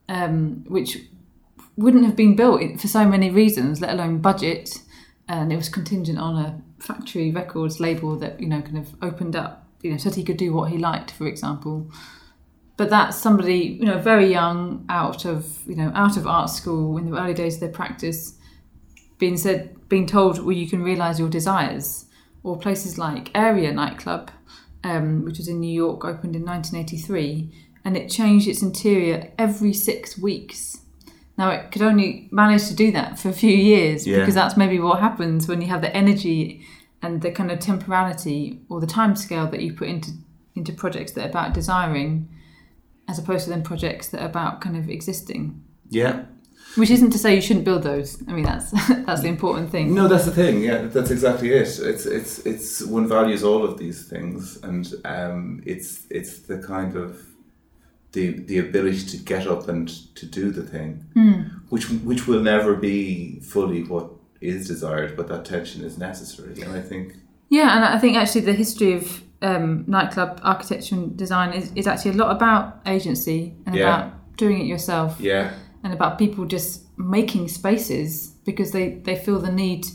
um, 0.09 0.65
which 0.69 0.99
wouldn't 1.77 2.05
have 2.05 2.17
been 2.17 2.37
built 2.37 2.61
for 2.81 2.87
so 2.89 3.07
many 3.07 3.31
reasons, 3.31 3.81
let 3.81 3.91
alone 3.91 4.19
budget, 4.19 4.83
and 5.29 5.53
it 5.53 5.57
was 5.57 5.69
contingent 5.69 6.19
on 6.19 6.37
a 6.37 6.61
factory 6.79 7.31
records 7.33 7.81
label 7.81 8.17
that 8.17 8.39
you 8.41 8.47
know 8.47 8.61
kind 8.61 8.77
of 8.79 8.95
opened 9.03 9.35
up, 9.35 9.67
you 9.83 9.91
know, 9.91 9.97
so 9.97 10.11
that 10.11 10.17
he 10.17 10.23
could 10.25 10.37
do 10.37 10.53
what 10.53 10.71
he 10.71 10.77
liked, 10.79 11.11
for 11.11 11.27
example. 11.27 11.91
But 12.77 12.91
that's 12.91 13.17
somebody 13.17 13.79
you 13.81 13.85
know 13.87 13.99
very 13.99 14.31
young, 14.31 14.85
out 14.89 15.25
of 15.25 15.59
you 15.67 15.77
know 15.77 15.93
out 15.95 16.17
of 16.17 16.27
art 16.27 16.51
school 16.51 16.97
in 16.99 17.11
the 17.11 17.19
early 17.21 17.35
days 17.35 17.55
of 17.55 17.61
their 17.61 17.69
practice, 17.71 18.35
being 19.19 19.37
said, 19.37 19.89
being 19.89 20.07
told, 20.07 20.39
well, 20.41 20.53
you 20.57 20.69
can 20.69 20.83
realize 20.83 21.19
your 21.21 21.29
desires, 21.29 22.07
or 22.43 22.59
places 22.59 22.99
like 22.99 23.31
Area 23.35 23.73
nightclub 23.73 24.31
um, 24.85 25.25
which 25.25 25.39
was 25.39 25.49
in 25.49 25.61
New 25.61 25.73
York, 25.73 26.05
opened 26.05 26.37
in 26.37 26.45
1983, 26.45 27.51
and 27.85 27.97
it 27.97 28.11
changed 28.11 28.47
its 28.47 28.63
interior 28.63 29.33
every 29.39 29.73
six 29.73 30.19
weeks. 30.19 30.79
Now, 31.37 31.51
it 31.51 31.73
could 31.73 31.83
only 31.83 32.29
manage 32.31 32.69
to 32.69 32.75
do 32.75 32.93
that 32.93 33.19
for 33.19 33.29
a 33.31 33.33
few 33.33 33.51
years 33.57 34.07
Yeah. 34.07 34.21
because 34.21 34.35
that's 34.35 34.57
maybe 34.57 34.79
what 34.79 35.01
happens 35.01 35.49
when 35.49 35.61
you 35.61 35.69
have 35.69 35.81
the 35.81 35.95
energy 35.97 36.65
and 37.03 37.23
the 37.23 37.31
kind 37.33 37.51
of 37.51 37.59
temporality 37.59 38.61
or 38.69 38.81
the 38.81 38.87
time 38.87 39.17
scale 39.17 39.47
that 39.49 39.61
you 39.61 39.73
put 39.73 39.89
into 39.89 40.11
into 40.55 40.73
projects 40.73 41.11
that 41.13 41.27
are 41.27 41.29
about 41.31 41.53
desiring, 41.53 42.29
as 43.09 43.19
opposed 43.19 43.45
to 43.45 43.51
then 43.51 43.63
projects 43.63 44.09
that 44.09 44.23
are 44.23 44.27
about 44.29 44.61
kind 44.61 44.77
of 44.77 44.89
existing. 44.89 45.63
Yeah. 45.91 46.25
Which 46.77 46.91
isn't 46.91 47.11
to 47.11 47.19
say 47.19 47.35
you 47.37 47.41
shouldn't 47.41 47.65
build 47.65 47.83
those. 47.85 48.21
I 48.27 48.33
mean, 48.33 48.45
that's 48.45 48.71
that's 49.07 49.23
the 49.23 49.29
important 49.29 49.71
thing. 49.71 49.95
No, 49.95 50.09
that's 50.09 50.25
the 50.25 50.33
thing. 50.33 50.63
Yeah, 50.63 50.83
that's 50.83 51.11
exactly 51.11 51.51
it. 51.53 51.79
It's 51.79 52.07
it's 52.07 52.39
it's 52.41 52.83
one 52.83 53.07
values 53.09 53.45
all 53.45 53.65
of 53.65 53.79
these 53.79 54.05
things, 54.09 54.59
and 54.63 54.93
um, 55.05 55.63
it's 55.65 56.07
it's 56.11 56.41
the 56.41 56.59
kind 56.59 56.97
of 56.97 57.21
the 58.13 58.31
the 58.41 58.59
ability 58.59 59.05
to 59.07 59.17
get 59.19 59.47
up 59.47 59.69
and 59.69 59.89
to 60.17 60.27
do 60.27 60.51
the 60.51 60.63
thing, 60.63 61.05
Mm. 61.15 61.51
which 61.69 61.89
which 61.91 62.27
will 62.27 62.41
never 62.41 62.75
be 62.75 63.39
fully 63.41 63.85
what 63.85 64.11
is 64.41 64.67
desired, 64.67 65.17
but 65.17 65.29
that 65.29 65.45
tension 65.45 65.85
is 65.85 65.97
necessary, 65.97 66.61
and 66.63 66.73
I 66.73 66.81
think 66.81 67.15
Yeah, 67.51 67.77
and 67.77 67.85
I 67.85 67.99
think 68.01 68.17
actually 68.17 68.43
the 68.47 68.53
history 68.53 68.95
of 68.95 69.23
um, 69.45 69.85
nightclub 69.87 70.41
architecture 70.43 70.95
and 70.95 71.17
design 71.17 71.53
is, 71.53 71.71
is 71.77 71.87
actually 71.87 72.13
a 72.13 72.15
lot 72.15 72.31
about 72.35 72.81
agency 72.87 73.55
and 73.67 73.75
Yeah. 73.77 73.83
about 73.85 74.37
doing 74.37 74.59
it 74.61 74.67
yourself 74.67 75.21
yeah, 75.21 75.53
and 75.85 75.93
about 75.93 76.19
people 76.19 76.45
just 76.47 76.83
making 76.99 77.49
spaces 77.49 78.31
because 78.45 78.73
they, 78.73 78.87
they 79.07 79.17
feel 79.17 79.39
the 79.39 79.53
need 79.53 79.87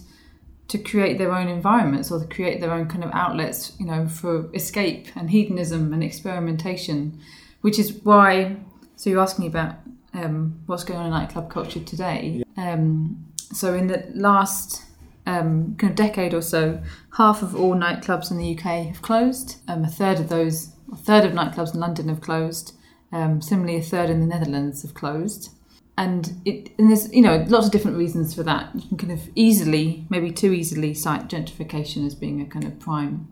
to 0.68 0.78
create 0.78 1.18
their 1.18 1.34
own 1.34 1.48
environments 1.48 2.12
or 2.12 2.20
to 2.20 2.28
create 2.28 2.62
their 2.62 2.72
own 2.72 2.88
kind 2.88 3.04
of 3.04 3.10
outlets, 3.14 3.74
you 3.80 3.86
know, 3.88 4.08
for 4.08 4.50
escape 4.54 5.08
and 5.16 5.32
hedonism 5.32 5.94
and 5.94 6.04
experimentation, 6.04 7.20
which 7.62 7.80
is 7.80 7.92
why. 8.04 8.56
So 8.96 9.10
you're 9.10 9.22
asking 9.22 9.46
me 9.46 9.50
about 9.50 9.76
um, 10.14 10.60
what's 10.68 10.84
going 10.84 11.00
on 11.00 11.06
in 11.08 11.12
nightclub 11.12 11.50
culture 11.50 11.80
today. 11.80 12.44
Um, 12.56 13.26
so 13.52 13.74
in 13.74 13.88
the 13.88 14.06
last 14.14 14.84
um, 15.30 15.76
kind 15.78 15.92
of 15.92 15.96
decade 15.96 16.34
or 16.34 16.42
so, 16.42 16.82
half 17.18 17.44
of 17.44 17.56
all 17.56 17.76
nightclubs 17.76 18.32
in 18.32 18.38
the 18.38 18.58
UK 18.58 18.88
have 18.88 19.02
closed. 19.02 19.58
Um, 19.68 19.84
a 19.84 19.88
third 19.88 20.20
of 20.20 20.28
those, 20.28 20.74
a 20.92 20.96
third 20.96 21.24
of 21.24 21.34
nightclubs 21.34 21.74
in 21.74 21.80
London 21.80 22.10
have 22.10 22.22
closed. 22.22 22.74
Um, 23.12 23.42
similarly, 23.42 23.78
a 23.78 23.82
third 23.82 24.10
in 24.10 24.22
the 24.22 24.26
Netherlands 24.26 24.82
have 24.82 24.96
closed. 24.96 25.52
And 25.98 26.42
it 26.46 26.72
and 26.80 26.90
there's 26.90 27.14
you 27.14 27.22
know 27.22 27.46
lots 27.48 27.66
of 27.66 27.72
different 27.72 27.98
reasons 27.98 28.34
for 28.34 28.42
that. 28.44 28.74
You 28.74 28.88
can 28.88 28.98
kind 28.98 29.12
of 29.12 29.30
easily, 29.36 30.08
maybe 30.10 30.32
too 30.32 30.52
easily, 30.54 30.94
cite 30.94 31.28
gentrification 31.28 32.06
as 32.08 32.16
being 32.16 32.42
a 32.42 32.46
kind 32.46 32.66
of 32.66 32.80
prime 32.80 33.28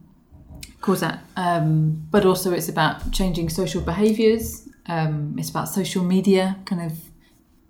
cause 0.82 1.00
that. 1.00 1.24
Um, 1.36 2.08
but 2.12 2.26
also, 2.26 2.52
it's 2.54 2.70
about 2.70 3.12
changing 3.12 3.50
social 3.50 3.82
behaviours. 3.82 4.68
Um, 4.86 5.36
it's 5.40 5.50
about 5.50 5.70
social 5.70 6.04
media, 6.04 6.58
kind 6.66 6.82
of 6.84 6.94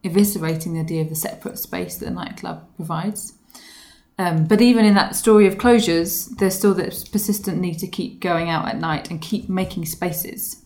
eviscerating 0.03 0.73
the 0.73 0.79
idea 0.79 1.01
of 1.01 1.09
the 1.09 1.15
separate 1.15 1.59
space 1.59 1.97
that 1.97 2.05
the 2.05 2.11
nightclub 2.11 2.75
provides. 2.75 3.36
Um, 4.19 4.45
but 4.45 4.61
even 4.61 4.83
in 4.83 4.95
that 4.95 5.15
story 5.15 5.45
of 5.45 5.57
closures, 5.57 6.35
there's 6.37 6.55
still 6.55 6.73
this 6.73 7.07
persistent 7.07 7.59
need 7.59 7.77
to 7.79 7.87
keep 7.87 8.19
going 8.19 8.49
out 8.49 8.67
at 8.67 8.79
night 8.79 9.11
and 9.11 9.21
keep 9.21 9.47
making 9.47 9.85
spaces. 9.85 10.63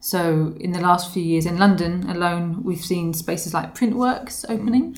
So, 0.00 0.54
in 0.60 0.72
the 0.72 0.80
last 0.80 1.12
few 1.12 1.22
years 1.22 1.46
in 1.46 1.58
London 1.58 2.08
alone, 2.08 2.62
we've 2.62 2.80
seen 2.80 3.12
spaces 3.12 3.52
like 3.52 3.74
Printworks 3.74 4.44
opening, 4.48 4.96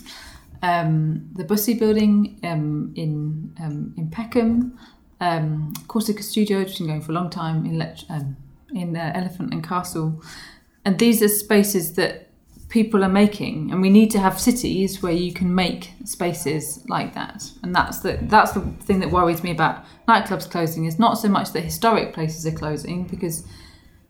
um, 0.62 1.28
the 1.34 1.44
Bussey 1.44 1.74
building 1.74 2.38
um, 2.44 2.92
in 2.94 3.54
um, 3.60 3.94
in 3.96 4.10
Peckham, 4.10 4.78
um, 5.20 5.72
Corsica 5.88 6.22
Studio, 6.22 6.58
which 6.58 6.70
has 6.70 6.78
been 6.78 6.88
going 6.88 7.00
for 7.00 7.12
a 7.12 7.14
long 7.14 7.30
time 7.30 7.64
in 7.64 7.78
Lech- 7.78 8.04
um, 8.10 8.36
in 8.72 8.96
uh, 8.96 9.12
Elephant 9.14 9.52
and 9.52 9.66
Castle, 9.66 10.22
and 10.84 10.98
these 10.98 11.22
are 11.22 11.28
spaces 11.28 11.94
that 11.94 12.27
people 12.68 13.02
are 13.02 13.08
making, 13.08 13.70
and 13.70 13.80
we 13.80 13.90
need 13.90 14.10
to 14.10 14.18
have 14.18 14.38
cities 14.38 15.02
where 15.02 15.12
you 15.12 15.32
can 15.32 15.54
make 15.54 15.92
spaces 16.04 16.84
like 16.88 17.14
that. 17.14 17.50
And 17.62 17.74
that's 17.74 18.00
the 18.00 18.18
that's 18.22 18.52
the 18.52 18.60
thing 18.60 19.00
that 19.00 19.10
worries 19.10 19.42
me 19.42 19.50
about 19.50 19.84
nightclubs 20.06 20.50
closing. 20.50 20.84
Is 20.84 20.98
not 20.98 21.18
so 21.18 21.28
much 21.28 21.52
that 21.52 21.62
historic 21.62 22.12
places 22.12 22.46
are 22.46 22.56
closing 22.56 23.04
because 23.04 23.46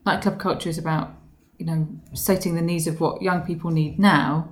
nightclub 0.04 0.38
culture 0.38 0.68
is 0.68 0.78
about 0.78 1.14
you 1.58 1.66
know 1.66 1.86
stating 2.14 2.54
the 2.54 2.62
needs 2.62 2.86
of 2.86 3.00
what 3.00 3.20
young 3.20 3.42
people 3.42 3.70
need 3.70 3.98
now 3.98 4.48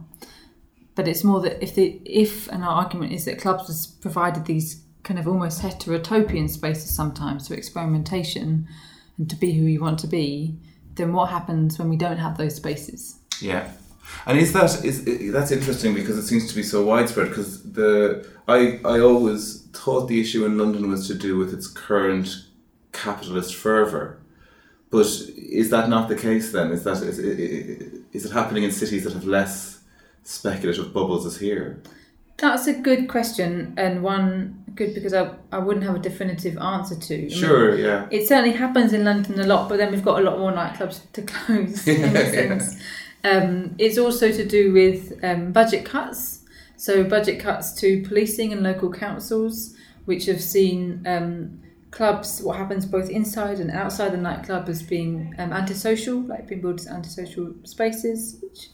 but 0.96 1.06
it's 1.06 1.22
more 1.22 1.40
that 1.40 1.62
if 1.62 1.74
the 1.74 2.00
if 2.04 2.48
and 2.48 2.64
our 2.64 2.82
argument 2.82 3.12
is 3.12 3.24
that 3.24 3.40
clubs 3.40 3.68
has 3.68 3.86
provided 3.86 4.44
these 4.44 4.82
kind 5.04 5.20
of 5.20 5.28
almost 5.28 5.62
heterotopian 5.62 6.50
spaces 6.50 6.94
sometimes 6.94 7.46
for 7.46 7.54
experimentation 7.54 8.66
and 9.16 9.30
to 9.30 9.36
be 9.36 9.52
who 9.52 9.64
you 9.64 9.80
want 9.80 9.98
to 10.00 10.08
be 10.08 10.58
then 10.96 11.12
what 11.12 11.30
happens 11.30 11.78
when 11.78 11.88
we 11.88 11.96
don't 11.96 12.18
have 12.18 12.36
those 12.36 12.56
spaces 12.56 13.20
Yeah, 13.40 13.70
and 14.26 14.38
is 14.38 14.52
that 14.52 14.84
is 14.84 15.32
that's 15.32 15.50
interesting 15.50 15.94
because 15.94 16.18
it 16.18 16.26
seems 16.26 16.48
to 16.48 16.54
be 16.54 16.62
so 16.62 16.84
widespread. 16.84 17.28
Because 17.28 17.62
the 17.62 18.26
I 18.48 18.80
I 18.84 19.00
always 19.00 19.62
thought 19.72 20.08
the 20.08 20.20
issue 20.20 20.44
in 20.44 20.58
London 20.58 20.90
was 20.90 21.06
to 21.08 21.14
do 21.14 21.36
with 21.36 21.52
its 21.52 21.66
current 21.66 22.44
capitalist 22.92 23.54
fervor, 23.54 24.18
but 24.90 25.06
is 25.06 25.70
that 25.70 25.88
not 25.88 26.08
the 26.08 26.16
case? 26.16 26.52
Then 26.52 26.70
is 26.72 26.84
that 26.84 27.02
is, 27.02 27.18
is 27.18 28.24
it 28.26 28.32
happening 28.32 28.64
in 28.64 28.72
cities 28.72 29.04
that 29.04 29.12
have 29.12 29.24
less 29.24 29.80
speculative 30.24 30.92
bubbles 30.92 31.24
as 31.26 31.38
here? 31.38 31.80
that's 32.38 32.66
a 32.66 32.74
good 32.74 33.08
question 33.08 33.72
and 33.76 34.02
one 34.02 34.62
good 34.74 34.94
because 34.94 35.14
I, 35.14 35.34
I 35.52 35.58
wouldn't 35.58 35.86
have 35.86 35.96
a 35.96 35.98
definitive 35.98 36.58
answer 36.58 36.94
to 36.94 37.14
I 37.14 37.20
mean, 37.20 37.30
Sure, 37.30 37.78
yeah, 37.78 38.06
It 38.10 38.28
certainly 38.28 38.52
happens 38.54 38.92
in 38.92 39.04
London 39.04 39.40
a 39.40 39.46
lot, 39.46 39.68
but 39.68 39.78
then 39.78 39.90
we've 39.90 40.04
got 40.04 40.20
a 40.20 40.22
lot 40.22 40.38
more 40.38 40.52
nightclubs 40.52 41.00
to 41.12 41.22
close 41.22 41.80
sense. 41.82 42.78
Um, 43.30 43.74
it's 43.78 43.98
also 43.98 44.30
to 44.30 44.44
do 44.46 44.72
with 44.72 45.00
um, 45.24 45.52
budget 45.52 45.84
cuts. 45.84 46.40
So, 46.76 47.04
budget 47.04 47.40
cuts 47.40 47.72
to 47.80 48.02
policing 48.02 48.52
and 48.52 48.62
local 48.62 48.92
councils, 48.92 49.74
which 50.04 50.26
have 50.26 50.42
seen 50.42 51.02
um, 51.06 51.60
clubs, 51.90 52.40
what 52.42 52.56
happens 52.58 52.84
both 52.86 53.08
inside 53.10 53.58
and 53.60 53.70
outside 53.70 54.12
the 54.12 54.18
nightclub, 54.18 54.68
as 54.68 54.82
being 54.82 55.34
um, 55.38 55.52
antisocial, 55.52 56.20
like 56.20 56.46
being 56.46 56.60
built 56.60 56.80
as 56.80 56.86
antisocial 56.86 57.54
spaces. 57.64 58.36
Which, 58.42 58.68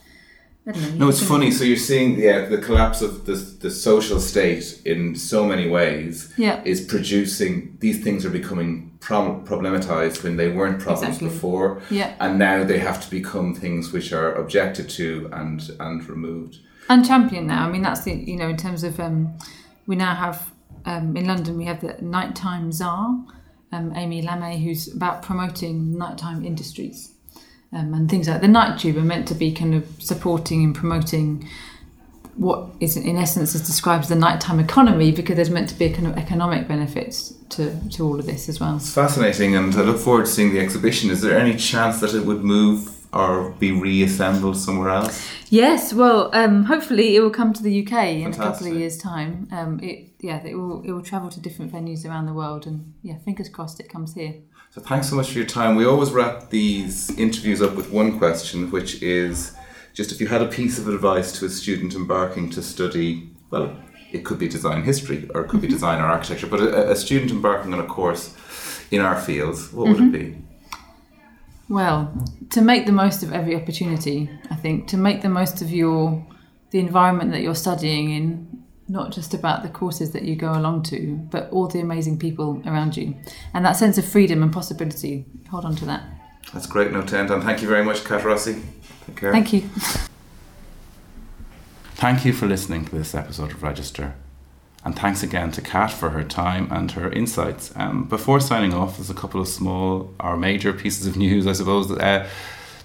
know. 0.66 0.88
No, 0.96 1.08
it's 1.08 1.22
funny. 1.22 1.50
So 1.50 1.64
you're 1.64 1.76
seeing 1.76 2.18
yeah 2.18 2.46
the 2.46 2.58
collapse 2.58 3.02
of 3.02 3.26
the 3.26 3.34
the 3.34 3.70
social 3.70 4.20
state 4.20 4.80
in 4.84 5.14
so 5.16 5.44
many 5.44 5.68
ways 5.68 6.32
Yeah. 6.36 6.60
is 6.64 6.80
producing 6.80 7.76
these 7.80 8.02
things 8.04 8.24
are 8.24 8.30
becoming 8.30 8.91
prom- 9.06 9.44
problematized 9.44 10.22
when 10.24 10.36
they 10.36 10.48
weren't 10.48 10.78
problems 10.80 11.16
Exactly. 11.16 11.28
before, 11.28 11.82
Yeah. 11.90 12.14
and 12.20 12.38
now 12.38 12.64
they 12.64 12.78
have 12.78 12.98
to 13.04 13.10
become 13.10 13.54
things 13.54 13.92
which 13.92 14.12
are 14.12 14.32
objected 14.42 14.88
to 14.98 15.28
and 15.32 15.60
and 15.80 15.98
removed. 16.08 16.54
and 16.88 17.04
champion 17.04 17.46
now. 17.46 17.66
I 17.66 17.70
mean, 17.72 17.82
that's 17.82 18.02
the 18.04 18.12
you 18.14 18.36
know 18.36 18.48
in 18.48 18.56
terms 18.56 18.82
of 18.84 18.98
um, 19.00 19.16
we 19.86 19.96
now 19.96 20.14
have 20.14 20.38
um, 20.86 21.16
in 21.16 21.26
London 21.26 21.56
we 21.56 21.64
have 21.66 21.80
the 21.80 21.94
nighttime 22.02 22.72
czar, 22.72 23.06
um, 23.72 23.92
Amy 23.96 24.22
Lamé, 24.22 24.52
who's 24.64 24.82
about 24.98 25.22
promoting 25.22 25.96
nighttime 25.96 26.44
industries 26.44 26.98
um, 27.72 27.94
and 27.94 28.10
things 28.10 28.28
like 28.28 28.40
the 28.40 28.48
night 28.60 28.78
tube 28.80 28.96
are 28.96 29.00
meant 29.14 29.26
to 29.28 29.34
be 29.34 29.52
kind 29.52 29.74
of 29.74 29.84
supporting 29.98 30.62
and 30.64 30.74
promoting 30.74 31.48
what 32.36 32.66
is 32.80 32.96
in 32.96 33.16
essence 33.16 33.54
is 33.54 33.62
described 33.66 34.04
as 34.04 34.08
the 34.08 34.14
nighttime 34.16 34.58
economy 34.58 35.12
because 35.12 35.36
there's 35.36 35.50
meant 35.50 35.68
to 35.68 35.74
be 35.74 35.84
a 35.86 35.92
kind 35.94 36.06
of 36.06 36.16
economic 36.16 36.66
benefits 36.66 37.34
to, 37.52 37.88
to 37.90 38.04
all 38.04 38.18
of 38.18 38.26
this 38.26 38.48
as 38.48 38.60
well. 38.60 38.76
It's 38.76 38.92
fascinating, 38.92 39.56
and 39.56 39.74
I 39.74 39.82
look 39.82 39.98
forward 39.98 40.26
to 40.26 40.30
seeing 40.30 40.52
the 40.52 40.60
exhibition. 40.60 41.10
Is 41.10 41.20
there 41.20 41.38
any 41.38 41.56
chance 41.56 42.00
that 42.00 42.14
it 42.14 42.24
would 42.24 42.44
move 42.44 42.88
or 43.12 43.50
be 43.58 43.72
reassembled 43.72 44.56
somewhere 44.56 44.88
else? 44.88 45.28
Yes, 45.50 45.92
well, 45.92 46.30
um, 46.34 46.64
hopefully 46.64 47.14
it 47.14 47.20
will 47.20 47.30
come 47.30 47.52
to 47.52 47.62
the 47.62 47.86
UK 47.86 47.92
in 48.08 48.32
a 48.32 48.36
couple 48.36 48.66
of 48.66 48.74
years' 48.74 48.96
time. 48.96 49.48
Um, 49.52 49.80
it, 49.80 50.10
yeah, 50.20 50.42
it 50.44 50.54
will 50.54 50.82
it 50.82 50.92
will 50.92 51.02
travel 51.02 51.28
to 51.30 51.40
different 51.40 51.72
venues 51.72 52.06
around 52.06 52.26
the 52.26 52.32
world, 52.32 52.66
and 52.66 52.94
yeah, 53.02 53.18
fingers 53.18 53.48
crossed 53.48 53.80
it 53.80 53.88
comes 53.88 54.14
here. 54.14 54.34
So 54.70 54.80
thanks 54.80 55.10
so 55.10 55.16
much 55.16 55.30
for 55.30 55.38
your 55.38 55.46
time. 55.46 55.76
We 55.76 55.84
always 55.84 56.12
wrap 56.12 56.48
these 56.48 57.10
interviews 57.18 57.60
up 57.60 57.74
with 57.74 57.90
one 57.90 58.18
question, 58.18 58.70
which 58.70 59.02
is 59.02 59.54
just 59.92 60.12
if 60.12 60.20
you 60.20 60.26
had 60.28 60.40
a 60.40 60.48
piece 60.48 60.78
of 60.78 60.88
advice 60.88 61.38
to 61.38 61.44
a 61.44 61.50
student 61.50 61.94
embarking 61.94 62.48
to 62.50 62.62
study, 62.62 63.30
well, 63.50 63.76
it 64.12 64.24
could 64.24 64.38
be 64.38 64.48
design 64.48 64.82
history 64.82 65.28
or 65.34 65.42
it 65.42 65.48
could 65.48 65.60
be 65.60 65.66
mm-hmm. 65.66 65.74
design 65.74 66.00
or 66.00 66.06
architecture, 66.06 66.46
but 66.46 66.60
a, 66.60 66.90
a 66.90 66.96
student 66.96 67.30
embarking 67.30 67.72
on 67.72 67.80
a 67.80 67.86
course 67.86 68.34
in 68.90 69.00
our 69.00 69.18
fields, 69.18 69.72
what 69.72 69.88
would 69.88 69.96
it 69.96 70.02
mm-hmm. 70.02 70.10
be? 70.10 70.38
Well, 71.68 72.12
to 72.50 72.60
make 72.60 72.84
the 72.86 72.92
most 72.92 73.22
of 73.22 73.32
every 73.32 73.56
opportunity, 73.56 74.28
I 74.50 74.56
think 74.56 74.88
to 74.88 74.96
make 74.96 75.22
the 75.22 75.30
most 75.30 75.62
of 75.62 75.70
your 75.70 76.26
the 76.70 76.78
environment 76.78 77.32
that 77.32 77.42
you're 77.42 77.54
studying 77.54 78.10
in, 78.10 78.64
not 78.88 79.12
just 79.12 79.34
about 79.34 79.62
the 79.62 79.68
courses 79.68 80.12
that 80.12 80.22
you 80.22 80.36
go 80.36 80.52
along 80.52 80.82
to, 80.84 81.18
but 81.30 81.50
all 81.50 81.68
the 81.68 81.80
amazing 81.80 82.18
people 82.18 82.62
around 82.66 82.96
you, 82.96 83.14
and 83.54 83.64
that 83.64 83.76
sense 83.76 83.98
of 83.98 84.04
freedom 84.04 84.42
and 84.42 84.52
possibility. 84.52 85.24
Hold 85.50 85.64
on 85.64 85.76
to 85.76 85.84
that. 85.86 86.02
That's 86.52 86.66
great 86.66 86.92
note 86.92 87.08
to 87.08 87.18
end 87.18 87.30
on. 87.30 87.40
Thank 87.42 87.62
you 87.62 87.68
very 87.68 87.84
much, 87.84 88.04
Kat 88.04 88.24
Rossi. 88.24 88.62
Take 89.06 89.16
care. 89.16 89.32
Thank 89.32 89.52
you. 89.52 89.68
Thank 92.02 92.24
you 92.24 92.32
for 92.32 92.46
listening 92.46 92.84
to 92.86 92.96
this 92.96 93.14
episode 93.14 93.52
of 93.52 93.62
Register. 93.62 94.14
And 94.84 94.98
thanks 94.98 95.22
again 95.22 95.52
to 95.52 95.60
Kat 95.62 95.92
for 95.92 96.10
her 96.10 96.24
time 96.24 96.66
and 96.72 96.90
her 96.90 97.08
insights. 97.08 97.72
Um, 97.76 98.08
before 98.08 98.40
signing 98.40 98.74
off, 98.74 98.96
there's 98.96 99.08
a 99.08 99.14
couple 99.14 99.40
of 99.40 99.46
small 99.46 100.12
or 100.18 100.36
major 100.36 100.72
pieces 100.72 101.06
of 101.06 101.16
news, 101.16 101.46
I 101.46 101.52
suppose. 101.52 101.92
Uh, 101.92 102.28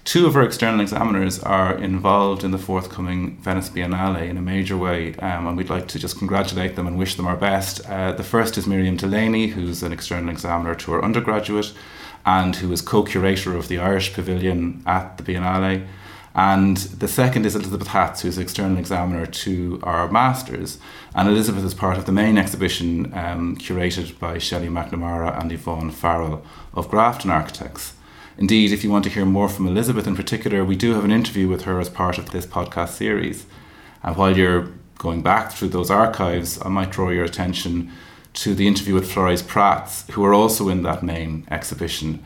two 0.04 0.28
of 0.28 0.36
our 0.36 0.44
external 0.44 0.80
examiners 0.80 1.40
are 1.40 1.76
involved 1.76 2.44
in 2.44 2.52
the 2.52 2.58
forthcoming 2.58 3.38
Venice 3.38 3.70
Biennale 3.70 4.22
in 4.22 4.38
a 4.38 4.40
major 4.40 4.76
way, 4.76 5.16
um, 5.16 5.48
and 5.48 5.56
we'd 5.56 5.68
like 5.68 5.88
to 5.88 5.98
just 5.98 6.16
congratulate 6.16 6.76
them 6.76 6.86
and 6.86 6.96
wish 6.96 7.16
them 7.16 7.26
our 7.26 7.36
best. 7.36 7.84
Uh, 7.90 8.12
the 8.12 8.22
first 8.22 8.56
is 8.56 8.68
Miriam 8.68 8.96
Delaney, 8.96 9.48
who's 9.48 9.82
an 9.82 9.92
external 9.92 10.30
examiner 10.30 10.76
to 10.76 10.92
our 10.92 11.04
undergraduate 11.04 11.72
and 12.24 12.54
who 12.54 12.70
is 12.70 12.80
co 12.80 13.02
curator 13.02 13.56
of 13.56 13.66
the 13.66 13.78
Irish 13.78 14.14
Pavilion 14.14 14.80
at 14.86 15.18
the 15.18 15.24
Biennale. 15.24 15.88
And 16.34 16.76
the 16.76 17.08
second 17.08 17.46
is 17.46 17.56
Elizabeth 17.56 17.88
Hatz, 17.88 18.22
who's 18.22 18.38
external 18.38 18.78
examiner 18.78 19.26
to 19.26 19.80
our 19.82 20.08
masters. 20.10 20.78
And 21.14 21.28
Elizabeth 21.28 21.64
is 21.64 21.74
part 21.74 21.98
of 21.98 22.06
the 22.06 22.12
main 22.12 22.38
exhibition 22.38 23.12
um, 23.14 23.56
curated 23.56 24.18
by 24.18 24.38
Shelley 24.38 24.68
McNamara 24.68 25.40
and 25.40 25.50
Yvonne 25.50 25.90
Farrell 25.90 26.44
of 26.74 26.88
Grafton 26.88 27.30
Architects. 27.30 27.94
Indeed, 28.36 28.70
if 28.70 28.84
you 28.84 28.90
want 28.90 29.02
to 29.04 29.10
hear 29.10 29.24
more 29.24 29.48
from 29.48 29.66
Elizabeth 29.66 30.06
in 30.06 30.14
particular, 30.14 30.64
we 30.64 30.76
do 30.76 30.94
have 30.94 31.04
an 31.04 31.10
interview 31.10 31.48
with 31.48 31.62
her 31.62 31.80
as 31.80 31.88
part 31.88 32.18
of 32.18 32.30
this 32.30 32.46
podcast 32.46 32.90
series. 32.90 33.46
And 34.04 34.16
while 34.16 34.36
you're 34.36 34.70
going 34.96 35.22
back 35.22 35.50
through 35.50 35.70
those 35.70 35.90
archives, 35.90 36.60
I 36.64 36.68
might 36.68 36.92
draw 36.92 37.10
your 37.10 37.24
attention 37.24 37.90
to 38.34 38.54
the 38.54 38.68
interview 38.68 38.94
with 38.94 39.10
Flores 39.10 39.42
Prats, 39.42 40.08
who 40.12 40.24
are 40.24 40.34
also 40.34 40.68
in 40.68 40.84
that 40.84 41.02
main 41.02 41.48
exhibition. 41.50 42.22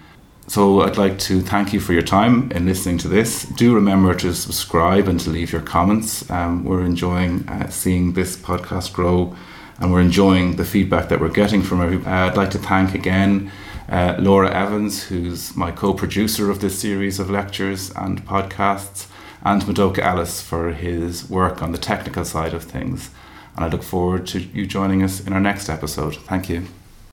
So 0.48 0.82
I'd 0.82 0.98
like 0.98 1.18
to 1.20 1.40
thank 1.40 1.72
you 1.72 1.80
for 1.80 1.92
your 1.92 2.02
time 2.02 2.50
in 2.52 2.66
listening 2.66 2.98
to 2.98 3.08
this. 3.08 3.44
Do 3.44 3.74
remember 3.74 4.14
to 4.16 4.34
subscribe 4.34 5.08
and 5.08 5.18
to 5.20 5.30
leave 5.30 5.52
your 5.52 5.62
comments. 5.62 6.28
Um, 6.30 6.64
we're 6.64 6.84
enjoying 6.84 7.48
uh, 7.48 7.70
seeing 7.70 8.12
this 8.12 8.36
podcast 8.36 8.92
grow 8.92 9.34
and 9.78 9.92
we're 9.92 10.00
enjoying 10.00 10.56
the 10.56 10.64
feedback 10.64 11.08
that 11.08 11.20
we're 11.20 11.28
getting 11.28 11.62
from 11.62 11.80
everybody. 11.80 12.10
Uh, 12.10 12.30
I'd 12.30 12.36
like 12.36 12.50
to 12.50 12.58
thank 12.58 12.94
again 12.94 13.50
uh, 13.88 14.16
Laura 14.18 14.50
Evans, 14.52 15.04
who's 15.04 15.56
my 15.56 15.70
co 15.70 15.92
producer 15.92 16.50
of 16.50 16.60
this 16.60 16.78
series 16.78 17.18
of 17.18 17.30
lectures 17.30 17.90
and 17.90 18.24
podcasts, 18.24 19.08
and 19.42 19.62
Madoka 19.62 19.98
Ellis 19.98 20.40
for 20.40 20.72
his 20.72 21.28
work 21.28 21.62
on 21.62 21.72
the 21.72 21.78
technical 21.78 22.24
side 22.24 22.54
of 22.54 22.64
things. 22.64 23.10
And 23.56 23.64
I 23.64 23.68
look 23.68 23.82
forward 23.82 24.26
to 24.28 24.40
you 24.40 24.66
joining 24.66 25.02
us 25.02 25.20
in 25.26 25.32
our 25.32 25.40
next 25.40 25.68
episode. 25.68 26.16
Thank 26.16 26.48
you. 26.48 26.66